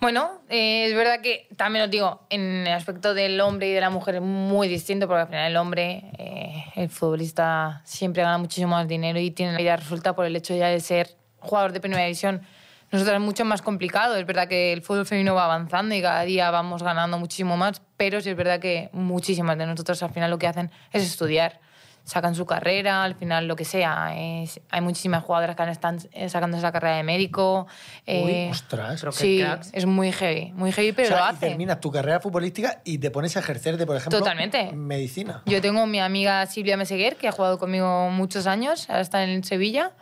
Bueno, 0.00 0.40
eh, 0.48 0.86
es 0.86 0.94
verdad 0.96 1.20
que 1.20 1.46
también 1.56 1.84
os 1.84 1.90
digo, 1.90 2.22
en 2.30 2.66
el 2.66 2.72
aspecto 2.72 3.12
del 3.12 3.38
hombre 3.40 3.68
y 3.68 3.72
de 3.72 3.80
la 3.82 3.90
mujer 3.90 4.14
es 4.14 4.22
muy 4.22 4.66
distinto, 4.66 5.06
porque 5.06 5.20
al 5.22 5.26
final 5.28 5.50
el 5.50 5.56
hombre, 5.58 6.04
eh, 6.16 6.64
el 6.76 6.88
futbolista, 6.88 7.82
siempre 7.84 8.22
gana 8.22 8.38
muchísimo 8.38 8.68
más 8.70 8.88
dinero 8.88 9.18
y 9.20 9.30
tiene 9.30 9.52
la 9.52 9.58
vida 9.58 9.76
resuelta 9.76 10.14
por 10.14 10.24
el 10.24 10.34
hecho 10.36 10.54
ya 10.56 10.68
de 10.68 10.80
ser 10.80 11.10
jugador 11.40 11.72
de 11.72 11.80
primera 11.80 12.02
división. 12.02 12.40
Nosotros 12.90 13.14
es 13.16 13.20
mucho 13.20 13.44
más 13.44 13.60
complicado. 13.60 14.16
Es 14.16 14.24
verdad 14.26 14.48
que 14.48 14.72
el 14.72 14.80
fútbol 14.82 15.04
femenino 15.06 15.34
va 15.34 15.44
avanzando 15.44 15.94
y 15.94 16.00
cada 16.00 16.22
día 16.22 16.50
vamos 16.50 16.82
ganando 16.82 17.18
muchísimo 17.18 17.56
más, 17.58 17.82
pero 17.98 18.20
sí 18.22 18.30
es 18.30 18.36
verdad 18.36 18.58
que 18.58 18.88
muchísimas 18.92 19.58
de 19.58 19.66
nosotros 19.66 20.02
al 20.02 20.10
final 20.10 20.30
lo 20.30 20.38
que 20.38 20.46
hacen 20.46 20.70
es 20.92 21.02
estudiar. 21.04 21.60
Sacan 22.10 22.34
su 22.34 22.44
carrera, 22.44 23.04
al 23.04 23.14
final 23.14 23.46
lo 23.46 23.54
que 23.54 23.64
sea. 23.64 24.12
Es- 24.18 24.60
hay 24.68 24.80
muchísimas 24.80 25.22
jugadoras 25.22 25.54
que 25.54 25.62
están 25.70 25.98
eh, 26.10 26.28
sacando 26.28 26.56
esa 26.56 26.72
carrera 26.72 26.96
de 26.96 27.04
médico. 27.04 27.68
Uy, 28.04 28.12
eh, 28.32 28.48
ostras. 28.50 28.98
pero 28.98 29.12
Sí, 29.12 29.38
cracks. 29.38 29.70
es 29.72 29.86
muy 29.86 30.10
heavy, 30.10 30.50
muy 30.52 30.72
heavy, 30.72 30.90
pero 30.90 31.06
O 31.06 31.10
sea, 31.12 31.18
lo 31.20 31.24
y 31.26 31.28
hace. 31.36 31.48
terminas 31.50 31.78
tu 31.78 31.92
carrera 31.92 32.18
futbolística 32.18 32.80
y 32.84 32.98
te 32.98 33.12
pones 33.12 33.36
a 33.36 33.38
ejercer 33.40 33.76
de, 33.76 33.86
por 33.86 33.94
ejemplo, 33.94 34.18
Totalmente. 34.18 34.72
medicina. 34.72 35.42
Yo 35.46 35.60
tengo 35.60 35.86
mi 35.86 36.00
amiga 36.00 36.44
Silvia 36.46 36.76
Meseguer, 36.76 37.14
que 37.14 37.28
ha 37.28 37.32
jugado 37.32 37.60
conmigo 37.60 38.10
muchos 38.10 38.48
años, 38.48 38.90
ahora 38.90 39.02
está 39.02 39.22
en 39.22 39.44
Sevilla 39.44 39.92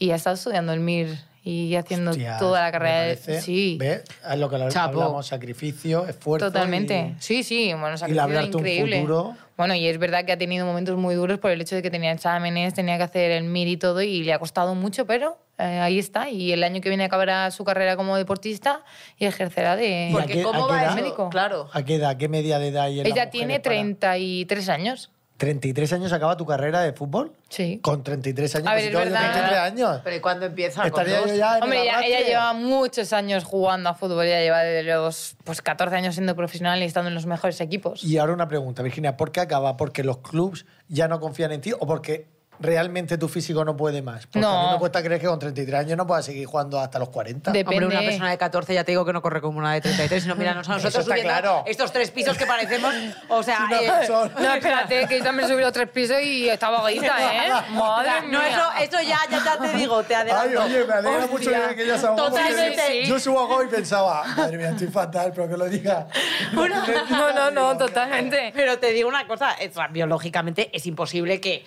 y 0.00 0.10
ha 0.10 0.16
estado 0.16 0.34
estudiando 0.34 0.72
el 0.72 0.80
MIR 0.80 1.16
y 1.44 1.74
haciendo 1.74 2.12
Hostias, 2.12 2.38
toda 2.38 2.60
la 2.60 2.66
me 2.66 2.72
carrera 2.72 3.00
de... 3.02 3.16
parece, 3.16 3.40
Sí, 3.40 3.76
¿ves? 3.78 4.02
Es 4.30 4.38
lo 4.38 4.48
que 4.48 4.58
Chapo. 4.68 5.00
hablamos, 5.00 5.26
sacrificio, 5.26 6.06
esfuerzo. 6.06 6.46
totalmente. 6.46 7.14
y- 7.18 7.22
Sí, 7.22 7.42
sí, 7.42 7.72
bueno, 7.72 7.94
y 7.94 7.98
sacrificio 7.98 8.38
un 8.38 8.44
increíble. 8.44 9.00
futuro. 9.00 9.36
Bueno, 9.56 9.74
y 9.74 9.86
es 9.86 9.98
verdad 9.98 10.24
que 10.24 10.32
ha 10.32 10.38
tenido 10.38 10.64
momentos 10.66 10.96
muy 10.96 11.14
duros 11.14 11.38
por 11.38 11.50
el 11.50 11.60
hecho 11.60 11.74
de 11.76 11.82
que 11.82 11.90
tenía 11.90 12.10
exámenes, 12.12 12.74
tenía 12.74 12.96
que 12.96 13.02
hacer 13.04 13.30
el 13.32 13.44
MIR 13.44 13.68
y 13.68 13.76
todo, 13.76 14.00
y 14.02 14.22
le 14.24 14.32
ha 14.32 14.38
costado 14.38 14.74
mucho, 14.74 15.04
pero 15.06 15.36
eh, 15.58 15.64
ahí 15.80 15.98
está. 15.98 16.30
Y 16.30 16.52
el 16.52 16.64
año 16.64 16.80
que 16.80 16.88
viene 16.88 17.04
acabará 17.04 17.50
su 17.50 17.64
carrera 17.64 17.96
como 17.96 18.16
deportista 18.16 18.82
y 19.18 19.26
ejercerá 19.26 19.76
de, 19.76 20.08
¿Y 20.10 20.12
Porque 20.12 20.32
qué- 20.34 20.42
¿cómo 20.42 20.66
va 20.68 20.82
edad? 20.82 20.92
eso? 20.92 21.02
médico? 21.02 21.28
Claro. 21.30 21.68
¿A 21.72 21.84
qué 21.84 21.96
edad? 21.96 22.16
¿Qué 22.16 22.28
media 22.28 22.58
de 22.58 22.68
edad 22.68 22.84
hay 22.84 23.00
en 23.00 23.08
las 23.08 23.12
Ella 23.16 23.30
tiene 23.30 23.54
para- 23.60 23.74
33 23.74 24.68
años. 24.68 25.10
33 25.42 25.92
años 25.94 26.12
acaba 26.12 26.36
tu 26.36 26.46
carrera 26.46 26.82
de 26.82 26.92
fútbol. 26.92 27.32
Sí. 27.48 27.80
Con 27.82 28.04
33 28.04 28.54
años. 28.54 28.68
A 28.68 28.74
ver, 28.76 28.76
pues 28.76 28.84
es 28.84 28.90
si 28.90 28.92
tú 28.92 29.10
verdad. 29.10 29.34
23 29.34 29.58
años. 29.58 30.00
Pero 30.04 30.16
¿y 30.16 30.20
cuándo 30.20 30.46
empieza? 30.46 30.82
¿Con 30.82 30.86
Estaría 30.86 31.18
dos? 31.18 31.30
yo 31.30 31.34
ya 31.34 31.56
en 31.56 31.64
Hombre, 31.64 31.82
el 31.82 32.04
ella, 32.04 32.20
lleva 32.20 32.52
muchos 32.52 33.12
años 33.12 33.42
jugando 33.42 33.88
a 33.88 33.94
fútbol, 33.94 34.24
ella 34.26 34.40
lleva 34.40 34.60
desde 34.60 34.84
los 34.94 35.34
pues, 35.42 35.60
14 35.60 35.96
años 35.96 36.14
siendo 36.14 36.36
profesional 36.36 36.80
y 36.80 36.84
estando 36.84 37.08
en 37.08 37.16
los 37.16 37.26
mejores 37.26 37.60
equipos. 37.60 38.04
Y 38.04 38.18
ahora 38.18 38.34
una 38.34 38.46
pregunta, 38.46 38.84
Virginia, 38.84 39.16
¿por 39.16 39.32
qué 39.32 39.40
acaba? 39.40 39.76
¿Porque 39.76 40.04
los 40.04 40.18
clubs 40.18 40.64
ya 40.86 41.08
no 41.08 41.18
confían 41.18 41.50
en 41.50 41.60
ti 41.60 41.72
o 41.72 41.88
porque 41.88 42.28
realmente 42.60 43.18
tu 43.18 43.28
físico 43.28 43.64
no 43.64 43.76
puede 43.76 44.02
más? 44.02 44.26
Porque 44.26 44.38
a 44.38 44.50
mí 44.50 44.56
No. 44.66 44.72
me 44.72 44.78
cuesta 44.78 45.02
creer 45.02 45.20
que 45.20 45.26
con 45.26 45.38
33 45.38 45.80
años 45.80 45.96
no 45.96 46.06
puedas 46.06 46.24
seguir 46.24 46.46
jugando 46.46 46.78
hasta 46.78 46.98
los 46.98 47.08
40. 47.08 47.50
Depende. 47.50 47.84
Hombre, 47.84 47.96
una 47.98 48.06
persona 48.06 48.30
de 48.30 48.38
14 48.38 48.74
ya 48.74 48.84
te 48.84 48.92
digo 48.92 49.04
que 49.04 49.12
no 49.12 49.20
corre 49.22 49.40
como 49.40 49.58
una 49.58 49.72
de 49.74 49.80
33, 49.80 50.22
sino 50.22 50.36
míranos 50.36 50.68
a 50.68 50.74
nosotros 50.74 51.04
subiendo 51.04 51.28
claro. 51.32 51.64
estos 51.66 51.92
tres 51.92 52.10
pisos 52.10 52.36
que 52.36 52.46
parecemos, 52.46 52.94
o 53.28 53.42
sea, 53.42 53.66
Sí, 53.68 53.74
no, 53.74 53.80
eh, 53.80 54.30
No, 54.38 54.54
espérate, 54.54 55.06
que 55.08 55.18
yo 55.18 55.24
también 55.24 55.48
subí 55.48 55.60
los 55.60 55.72
tres 55.72 55.88
pisos 55.90 56.16
y 56.22 56.48
estaba 56.48 56.88
guita, 56.88 57.16
¿eh? 57.46 57.50
Madre 57.70 58.10
no, 58.30 58.38
mía. 58.38 58.48
eso, 58.48 58.96
eso 58.96 59.02
ya, 59.08 59.18
ya, 59.30 59.44
ya 59.44 59.58
te 59.58 59.76
digo, 59.76 60.02
te 60.04 60.14
Ay, 60.14 60.22
adelanto. 60.30 60.62
oye, 60.64 60.84
me 60.84 60.92
alegra 60.92 61.10
Hostia. 61.24 61.30
mucho 61.32 61.50
que, 61.50 61.82
ella 61.82 62.00
porque 62.00 62.16
Totalmente. 62.16 62.82
Sí. 63.02 63.06
Yo 63.08 63.18
subo 63.18 63.40
a 63.40 63.46
Go 63.46 63.62
y 63.64 63.66
pensaba, 63.68 64.24
madre 64.36 64.56
mía, 64.58 64.70
estoy 64.70 64.88
fatal, 64.88 65.32
pero 65.34 65.48
que 65.48 65.56
lo 65.56 65.66
diga. 65.68 66.06
No, 66.52 67.32
no, 67.32 67.50
no, 67.50 67.76
totalmente. 67.76 68.52
Pero 68.54 68.78
te 68.78 68.92
digo 68.92 69.08
una 69.08 69.26
cosa, 69.26 69.52
es- 69.52 69.72
biológicamente 69.90 70.70
es 70.72 70.86
imposible 70.86 71.40
que... 71.40 71.64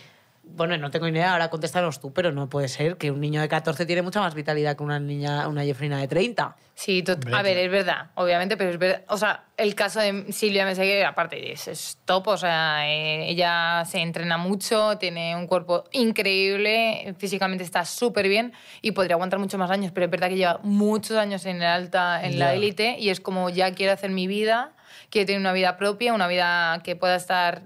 Bueno, 0.47 0.77
no 0.77 0.89
tengo 0.89 1.07
idea, 1.07 1.33
ahora 1.33 1.49
contéstanos 1.49 1.99
tú, 1.99 2.13
pero 2.13 2.31
no 2.31 2.47
puede 2.47 2.69
ser 2.69 2.95
que 2.97 3.11
un 3.11 3.19
niño 3.19 3.41
de 3.41 3.49
14 3.49 3.85
tiene 3.85 4.01
mucha 4.01 4.21
más 4.21 4.33
vitalidad 4.35 4.77
que 4.77 4.83
una 4.83 4.99
niña, 5.01 5.47
una 5.49 5.63
Jeffrina 5.63 5.97
de 5.99 6.07
30. 6.07 6.55
Sí, 6.75 7.03
a 7.33 7.41
ver, 7.41 7.57
es 7.57 7.71
verdad, 7.71 8.11
obviamente, 8.15 8.55
pero 8.55 8.69
es 8.69 8.77
verdad. 8.77 9.01
O 9.09 9.17
sea, 9.17 9.45
el 9.57 9.75
caso 9.75 9.99
de 9.99 10.31
Silvia 10.31 10.65
Meseguer, 10.65 11.05
aparte, 11.05 11.51
es, 11.51 11.67
es 11.67 11.99
top. 12.05 12.27
O 12.27 12.37
sea, 12.37 12.87
eh, 12.87 13.29
ella 13.29 13.83
se 13.85 13.99
entrena 13.99 14.37
mucho, 14.37 14.97
tiene 14.97 15.35
un 15.35 15.47
cuerpo 15.47 15.85
increíble, 15.91 17.15
físicamente 17.17 17.63
está 17.63 17.85
súper 17.85 18.27
bien 18.27 18.53
y 18.81 18.91
podría 18.91 19.15
aguantar 19.15 19.39
muchos 19.39 19.59
más 19.59 19.71
años, 19.71 19.91
pero 19.93 20.05
es 20.05 20.11
verdad 20.11 20.29
que 20.29 20.37
lleva 20.37 20.59
muchos 20.63 21.17
años 21.17 21.45
en 21.45 21.57
el 21.57 21.63
alta, 21.63 22.23
en 22.25 22.39
la 22.39 22.47
Ya. 22.47 22.53
élite 22.53 22.95
y 22.99 23.09
es 23.09 23.19
como 23.19 23.49
ya 23.49 23.71
quiero 23.73 23.93
hacer 23.93 24.11
mi 24.11 24.27
vida, 24.27 24.71
quiero 25.09 25.25
tener 25.25 25.39
una 25.41 25.53
vida 25.53 25.77
propia, 25.77 26.13
una 26.13 26.27
vida 26.27 26.81
que 26.83 26.95
pueda 26.95 27.15
estar 27.15 27.61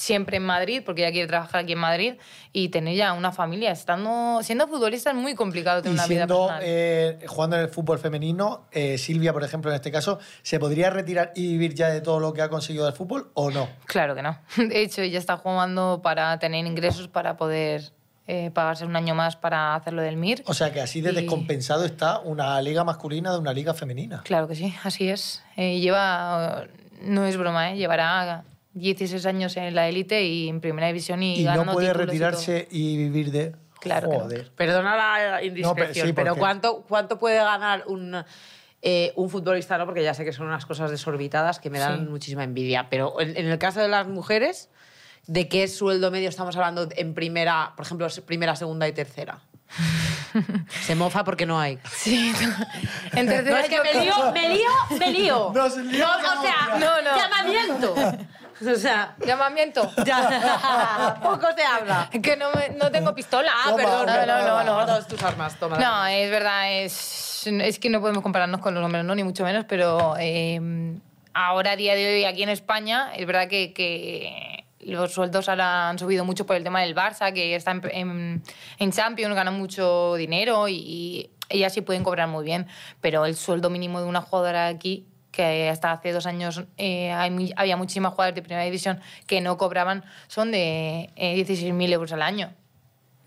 siempre 0.00 0.38
en 0.38 0.44
Madrid, 0.44 0.82
porque 0.84 1.02
ella 1.02 1.12
quiere 1.12 1.28
trabajar 1.28 1.60
aquí 1.62 1.72
en 1.72 1.78
Madrid 1.78 2.14
y 2.52 2.70
tener 2.70 2.96
ya 2.96 3.12
una 3.12 3.32
familia. 3.32 3.70
Estando, 3.70 4.40
siendo 4.42 4.66
futbolista 4.66 5.10
es 5.10 5.16
muy 5.16 5.34
complicado 5.34 5.82
tener 5.82 5.94
Y 5.94 5.98
una 5.98 6.06
vida 6.06 6.18
siendo, 6.20 6.46
personal. 6.46 6.62
eh, 6.66 7.18
jugando 7.28 7.56
en 7.56 7.62
el 7.62 7.68
fútbol 7.68 7.98
femenino, 7.98 8.66
eh, 8.72 8.96
Silvia, 8.98 9.32
por 9.32 9.44
ejemplo, 9.44 9.70
en 9.70 9.74
este 9.76 9.90
caso, 9.92 10.18
¿se 10.42 10.58
podría 10.58 10.90
retirar 10.90 11.32
y 11.36 11.48
vivir 11.48 11.74
ya 11.74 11.88
de 11.88 12.00
todo 12.00 12.18
lo 12.18 12.32
que 12.32 12.42
ha 12.42 12.48
conseguido 12.48 12.86
del 12.86 12.94
fútbol 12.94 13.30
o 13.34 13.50
no? 13.50 13.68
Claro 13.86 14.14
que 14.14 14.22
no. 14.22 14.38
De 14.56 14.82
hecho, 14.82 15.02
ella 15.02 15.18
está 15.18 15.36
jugando 15.36 16.00
para 16.02 16.38
tener 16.38 16.64
ingresos 16.64 17.08
para 17.08 17.36
poder 17.36 17.92
eh, 18.26 18.50
pagarse 18.54 18.84
un 18.86 18.96
año 18.96 19.14
más 19.14 19.36
para 19.36 19.74
hacerlo 19.74 20.02
del 20.02 20.16
MIR. 20.16 20.44
O 20.46 20.54
sea 20.54 20.72
que 20.72 20.80
así 20.80 21.00
de 21.00 21.10
Y- 21.12 21.14
descompensado 21.16 21.84
está 21.84 22.20
una 22.20 22.60
liga 22.62 22.84
masculina 22.84 23.32
de 23.32 23.38
una 23.38 23.52
liga 23.52 23.74
femenina. 23.74 24.22
Claro 24.24 24.48
que 24.48 24.54
sí, 24.54 24.74
así 24.84 25.08
es. 25.10 25.42
Eh, 25.56 25.80
lleva, 25.80 26.64
no 27.02 27.26
es 27.26 27.36
broma, 27.36 27.72
¿eh? 27.72 27.76
llevará 27.76 28.44
16 28.80 29.24
años 29.26 29.56
en 29.56 29.74
la 29.74 29.88
élite 29.88 30.22
y 30.24 30.48
en 30.48 30.60
primera 30.60 30.86
división 30.88 31.22
y, 31.22 31.40
Y 31.40 31.44
no 31.44 31.64
puede 31.72 31.88
y 31.88 31.92
retirarse 31.92 32.66
y, 32.70 32.96
vivir 32.96 33.30
de... 33.30 33.54
Claro 33.80 34.10
que 34.10 34.16
no. 34.18 34.24
Joder. 34.24 34.50
Perdona 34.56 34.94
la 34.96 35.42
indiscreción, 35.44 35.68
No, 35.68 35.74
pero 35.74 35.94
sí, 36.06 36.12
pero 36.12 36.28
porque- 36.32 36.38
¿cuánto, 36.40 36.82
¿cuánto 36.88 37.18
puede 37.18 37.36
ganar 37.36 37.84
un, 37.86 38.14
eh, 38.82 39.12
un 39.16 39.30
futbolista? 39.30 39.78
No, 39.78 39.86
porque 39.86 40.02
ya 40.02 40.12
sé 40.12 40.24
que 40.24 40.32
son 40.34 40.46
unas 40.48 40.66
cosas 40.66 40.90
desorbitadas 40.90 41.58
que 41.60 41.70
me 41.70 41.78
dan 41.78 42.00
Sí. 42.00 42.06
muchísima 42.10 42.44
envidia. 42.44 42.88
Pero 42.90 43.18
en, 43.20 43.36
en 43.36 43.46
el 43.46 43.58
caso 43.58 43.80
de 43.80 43.88
las 43.88 44.06
mujeres, 44.06 44.68
¿de 45.26 45.48
qué 45.48 45.66
sueldo 45.68 46.10
medio 46.10 46.28
estamos 46.28 46.54
hablando 46.56 46.88
en 46.94 47.14
primera, 47.14 47.72
por 47.76 47.86
ejemplo, 47.86 48.06
primera, 48.26 48.54
segunda 48.54 48.86
y 48.86 48.92
tercera? 48.92 49.40
Se 50.82 50.94
mofa 50.94 51.24
porque 51.24 51.46
no 51.46 51.58
hay. 51.58 51.78
Sí. 51.90 52.32
en 53.14 53.26
No, 53.26 53.32
es 53.32 53.68
que 53.68 53.80
me 53.82 53.94
lío, 54.04 54.32
me 54.32 54.48
lío, 54.50 54.68
me 54.98 55.10
lío. 55.12 55.52
No, 55.54 55.70
se 55.70 55.82
lío, 55.84 56.06
o 56.06 56.42
sea, 56.42 56.78
no, 56.78 57.02
no. 57.02 57.16
llamamiento. 57.16 57.94
O 58.72 58.74
sea, 58.76 59.14
Llamamiento. 59.24 59.90
ya, 60.04 61.18
poco 61.22 61.46
se 61.56 61.62
habla. 61.62 62.10
que 62.22 62.36
no, 62.36 62.50
me- 62.52 62.70
no 62.70 62.90
tengo 62.90 63.14
pistola. 63.14 63.50
Ah, 63.54 63.70
Toma, 63.70 63.76
perdón, 63.76 64.06
no, 64.06 64.26
no, 64.26 64.42
no, 64.42 64.64
no, 64.64 64.86
todas 64.86 65.08
tus 65.08 65.22
armas, 65.22 65.58
toma. 65.58 65.78
No, 65.78 66.06
es 66.06 66.30
verdad, 66.30 66.72
es, 66.82 67.46
es 67.46 67.78
que 67.78 67.88
no 67.90 68.00
podemos 68.00 68.22
compararnos 68.22 68.60
con 68.60 68.74
los 68.74 68.84
hombres, 68.84 69.04
no, 69.04 69.14
ni 69.14 69.24
mucho 69.24 69.44
menos, 69.44 69.64
pero 69.68 70.14
eh, 70.18 70.60
ahora, 71.32 71.72
a 71.72 71.76
día 71.76 71.94
de 71.94 72.16
hoy, 72.16 72.24
aquí 72.24 72.42
en 72.42 72.50
España, 72.50 73.12
es 73.14 73.26
verdad 73.26 73.48
que, 73.48 73.72
que 73.72 74.64
los 74.80 75.12
sueldos 75.12 75.48
ahora 75.48 75.88
han 75.88 75.98
subido 75.98 76.24
mucho 76.24 76.44
por 76.46 76.56
el 76.56 76.64
tema 76.64 76.82
del 76.82 76.94
Barça, 76.94 77.32
que 77.32 77.54
está 77.54 77.70
en, 77.70 77.82
en, 77.92 78.42
en 78.78 78.92
Champions, 78.92 79.34
ganan 79.34 79.58
mucho 79.58 80.14
dinero 80.16 80.68
y, 80.68 80.74
y 80.76 81.30
ellas 81.48 81.72
sí 81.72 81.80
pueden 81.80 82.04
cobrar 82.04 82.28
muy 82.28 82.44
bien, 82.44 82.66
pero 83.00 83.24
el 83.26 83.36
sueldo 83.36 83.70
mínimo 83.70 84.00
de 84.00 84.06
una 84.06 84.20
jugadora 84.20 84.68
aquí 84.68 85.06
que 85.40 85.68
hasta 85.68 85.92
hace 85.92 86.12
dos 86.12 86.26
años 86.26 86.62
eh, 86.76 87.10
hay 87.12 87.52
había 87.56 87.76
muchísimas 87.76 88.12
jugadoras 88.12 88.34
de 88.34 88.42
primera 88.42 88.64
división 88.64 89.00
que 89.26 89.40
no 89.40 89.56
cobraban, 89.58 90.04
son 90.28 90.50
de 90.52 91.10
eh, 91.16 91.34
16.000 91.46 91.92
euros 91.92 92.12
al 92.12 92.22
año. 92.22 92.52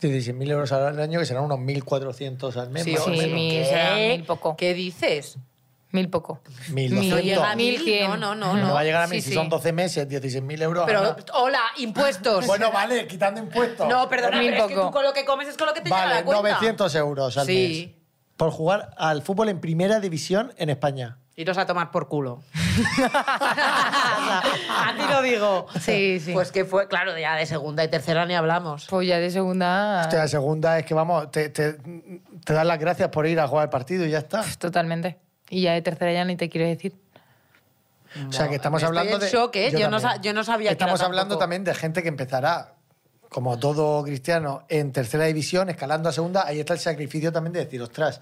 16.000 0.02 0.52
euros 0.52 0.72
al 0.74 1.00
año, 1.00 1.20
que 1.20 1.26
serán 1.26 1.44
unos 1.46 1.60
1.400 1.60 2.56
al 2.58 2.70
mes. 2.72 2.84
Sí, 2.84 2.92
más 2.92 3.02
o 3.02 3.14
sí, 3.14 3.28
mil 3.28 4.24
poco. 4.26 4.56
¿Qué 4.58 4.74
dices? 4.74 5.38
Mil 5.92 6.10
poco. 6.10 6.42
1.200. 6.72 6.90
No 7.10 7.20
llega 7.20 7.52
a 7.52 7.56
Mil 7.56 7.76
mil, 7.76 7.84
cien. 7.84 8.10
no, 8.10 8.18
no, 8.18 8.36
no, 8.36 8.54
No, 8.56 8.68
no. 8.68 8.74
va 8.74 8.80
a 8.80 8.84
llegar 8.84 9.04
a 9.04 9.08
mí 9.08 9.18
Sí, 9.18 9.22
si 9.22 9.30
sí. 9.30 9.36
son 9.36 9.48
12 9.48 9.72
meses, 9.74 10.08
16.000 10.10 10.62
euros. 10.64 10.84
Pero, 10.88 11.16
hola, 11.36 11.62
impuestos. 11.78 12.46
Bueno, 12.48 12.72
vale, 12.72 13.08
quitando 13.08 13.40
impuestos. 13.40 13.88
no, 13.88 14.10
perdona, 14.10 14.40
mil 14.40 14.50
pero 14.52 14.64
es 14.64 14.70
que 14.70 14.76
poco. 14.76 14.88
tú 14.88 14.94
con 14.94 15.04
lo 15.04 15.14
que 15.14 15.24
comes 15.24 15.48
es 15.48 15.56
con 15.56 15.68
lo 15.68 15.74
que 15.74 15.82
te 15.82 15.90
llega 15.90 16.02
Vale, 16.02 16.16
la 16.16 16.24
cuenta. 16.26 16.50
900 16.50 16.96
euros 16.96 17.38
al 17.38 17.46
Sí. 17.46 17.94
mes. 17.96 18.04
Por 18.36 18.50
jugar 18.52 18.90
al 18.98 19.22
fútbol 19.22 19.50
en 19.50 19.62
primera 19.62 20.00
división 20.00 20.52
en 20.58 20.72
España. 20.72 21.20
Iros 21.36 21.58
a 21.58 21.66
tomar 21.66 21.90
por 21.92 22.08
culo. 22.08 22.42
a 23.24 24.94
ti 24.98 25.04
lo 25.12 25.22
digo. 25.22 25.68
Sí, 25.80 26.20
sí. 26.20 26.34
Pues 26.34 26.52
que 26.52 26.66
fue, 26.66 26.88
claro, 26.88 27.18
ya 27.18 27.36
de 27.36 27.46
segunda 27.46 27.84
y 27.84 27.88
tercera 27.88 28.26
ni 28.26 28.36
hablamos. 28.36 28.88
Pues 28.90 29.08
ya 29.08 29.18
de 29.20 29.32
segunda. 29.32 30.02
Hostia, 30.04 30.20
la 30.20 30.28
segunda 30.28 30.78
es 30.80 30.86
que 30.86 30.94
vamos, 30.94 31.32
te, 31.32 31.50
te, 31.50 31.74
te 31.74 32.54
dan 32.54 32.68
las 32.68 32.80
gracias 32.80 33.10
por 33.10 33.26
ir 33.28 33.40
a 33.40 33.48
jugar 33.48 33.64
el 33.66 33.70
partido 33.70 34.06
y 34.06 34.12
ya 34.12 34.20
está. 34.20 34.44
Totalmente. 34.60 35.18
Y 35.50 35.62
ya 35.64 35.74
de 35.74 35.82
tercera 35.82 36.12
ya 36.14 36.26
ni 36.26 36.36
te 36.36 36.50
quiero 36.50 36.68
decir. 36.68 36.94
O 38.28 38.32
sea, 38.32 38.48
que 38.48 38.56
estamos 38.56 38.82
Estoy 38.84 38.96
hablando 38.96 39.16
en 39.16 39.22
de. 39.22 39.30
shock, 39.30 39.56
¿eh? 39.56 39.72
Yo 39.72 39.90
no 39.90 40.00
también. 40.00 40.02
sa- 40.02 40.22
yo 40.22 40.34
no 40.34 40.44
sabía 40.44 40.70
que 40.70 40.74
Estamos 40.74 41.00
era 41.00 41.08
hablando 41.08 41.36
tampoco- 41.36 41.40
también 41.40 41.64
de 41.64 41.74
gente 41.74 42.04
que 42.04 42.10
empezará, 42.10 42.74
como 43.30 43.58
todo 43.58 44.04
cristiano, 44.04 44.66
en 44.70 44.92
tercera 44.92 45.26
división, 45.26 45.70
escalando 45.72 46.10
a 46.10 46.12
segunda. 46.12 46.46
Ahí 46.46 46.60
está 46.60 46.74
el 46.74 46.80
sacrificio 46.80 47.32
también 47.32 47.54
de 47.54 47.66
decir, 47.66 47.82
ostras, 47.82 48.22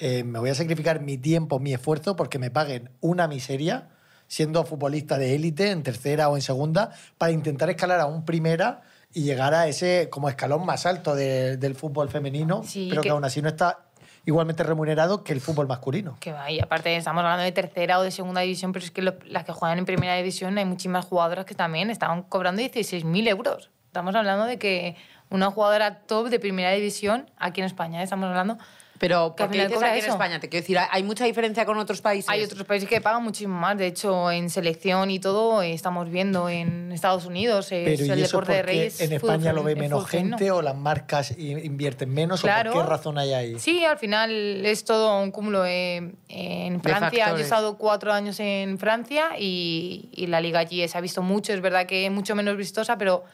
eh, 0.00 0.24
me 0.24 0.38
voy 0.38 0.50
a 0.50 0.54
sacrificar 0.54 1.00
mi 1.00 1.18
tiempo, 1.18 1.58
mi 1.58 1.72
esfuerzo, 1.74 2.16
porque 2.16 2.38
me 2.38 2.50
paguen 2.50 2.90
una 3.00 3.28
miseria 3.28 3.88
siendo 4.26 4.64
futbolista 4.64 5.18
de 5.18 5.34
élite 5.34 5.70
en 5.70 5.82
tercera 5.82 6.28
o 6.28 6.36
en 6.36 6.42
segunda, 6.42 6.90
para 7.18 7.32
intentar 7.32 7.68
escalar 7.70 8.00
a 8.00 8.06
un 8.06 8.24
primera 8.24 8.82
y 9.12 9.22
llegar 9.22 9.54
a 9.54 9.66
ese 9.66 10.08
como 10.10 10.28
escalón 10.28 10.64
más 10.64 10.86
alto 10.86 11.14
de- 11.16 11.56
del 11.56 11.74
fútbol 11.74 12.08
femenino, 12.08 12.62
Sí, 12.64 12.86
pero 12.88 13.02
que, 13.02 13.06
que- 13.08 13.10
aún 13.12 13.24
así 13.24 13.42
no 13.42 13.48
está 13.48 13.80
igualmente 14.26 14.62
remunerado 14.62 15.24
que 15.24 15.32
el 15.32 15.40
fútbol 15.40 15.66
masculino. 15.66 16.16
Que 16.20 16.30
va, 16.32 16.48
y 16.50 16.60
aparte 16.60 16.94
estamos 16.94 17.22
hablando 17.24 17.42
de 17.42 17.50
tercera 17.52 17.98
o 17.98 18.02
de 18.02 18.10
segunda 18.12 18.42
división, 18.42 18.70
pero 18.72 18.84
es 18.84 18.90
que 18.92 19.02
lo- 19.02 19.14
las 19.26 19.44
que 19.44 19.52
juegan 19.52 19.78
en 19.78 19.84
primera 19.84 20.14
división 20.16 20.56
hay 20.58 20.64
muchísimas 20.64 21.04
jugadoras 21.06 21.44
que 21.44 21.54
también 21.56 21.90
estaban 21.90 22.22
cobrando 22.22 22.62
16.000 22.62 23.26
euros. 23.26 23.70
Estamos 23.86 24.14
hablando 24.14 24.44
de 24.44 24.58
que 24.58 24.94
una 25.30 25.50
jugadora 25.50 26.02
top 26.02 26.28
de 26.28 26.38
primera 26.38 26.70
división 26.70 27.28
aquí 27.36 27.60
en 27.60 27.66
España, 27.66 28.00
estamos 28.02 28.28
hablando. 28.28 28.58
Pero, 29.00 29.34
Que 29.34 29.44
al 29.44 29.48
¿por 29.48 29.52
qué 29.52 29.52
final 29.54 29.66
dices 29.68 29.76
cobra 29.78 29.88
aquí 29.92 30.04
en. 30.04 30.10
España? 30.10 30.40
Te 30.40 30.48
quiero 30.50 30.62
decir, 30.62 30.76
¿hay 30.78 31.02
mucha 31.02 31.24
diferencia 31.24 31.64
con 31.64 31.78
otros 31.78 32.02
países? 32.02 32.28
Hay 32.28 32.44
otros 32.44 32.64
países 32.64 32.86
que 32.86 33.00
pagan 33.00 33.24
muchísimo 33.24 33.58
más. 33.58 33.78
De 33.78 33.86
hecho, 33.86 34.30
en 34.30 34.50
selección 34.50 35.10
y 35.10 35.18
todo, 35.18 35.62
eh, 35.62 35.72
estamos 35.72 36.10
viendo 36.10 36.50
en 36.50 36.92
Estados 36.92 37.24
Unidos, 37.24 37.72
eh, 37.72 37.80
Pero 37.86 37.94
es 37.94 38.00
¿y 38.08 38.10
el 38.10 38.18
eso 38.18 38.26
deporte 38.36 38.52
de 38.52 38.58
porque 38.58 38.72
reyes. 38.72 39.00
en 39.00 39.18
fútbol 39.18 39.30
España 39.36 39.52
lo 39.54 39.62
ve 39.62 39.74
menos 39.74 40.00
fútbol 40.02 40.10
gente 40.10 40.50
o 40.50 40.60
las 40.60 40.76
marcas 40.76 41.34
invierten 41.38 42.12
menos 42.12 42.42
Claro. 42.42 42.72
o 42.72 42.74
por 42.74 42.82
qué 42.84 42.88
razón 42.90 43.16
hay 43.16 43.32
ahí? 43.32 43.58
Sí, 43.58 43.82
al 43.86 43.96
final 43.96 44.30
es 44.66 44.84
todo 44.84 45.18
un 45.22 45.30
cúmulo. 45.30 45.64
eh, 45.64 46.12
en 46.28 46.82
Francia, 46.82 47.30
yo 47.30 47.36
he 47.38 47.40
estado 47.40 47.78
cuatro 47.78 48.12
años 48.12 48.38
en 48.38 48.76
Francia 48.78 49.30
y, 49.38 50.10
y 50.12 50.26
la 50.26 50.42
liga 50.42 50.58
allí 50.60 50.86
se 50.86 50.98
ha 50.98 51.00
visto 51.00 51.22
mucho. 51.22 51.54
Es 51.54 51.62
verdad 51.62 51.86
que 51.86 52.04
es 52.04 52.12
mucho 52.12 52.34
menos 52.34 52.54
vistosa, 52.58 52.98
pero 52.98 53.24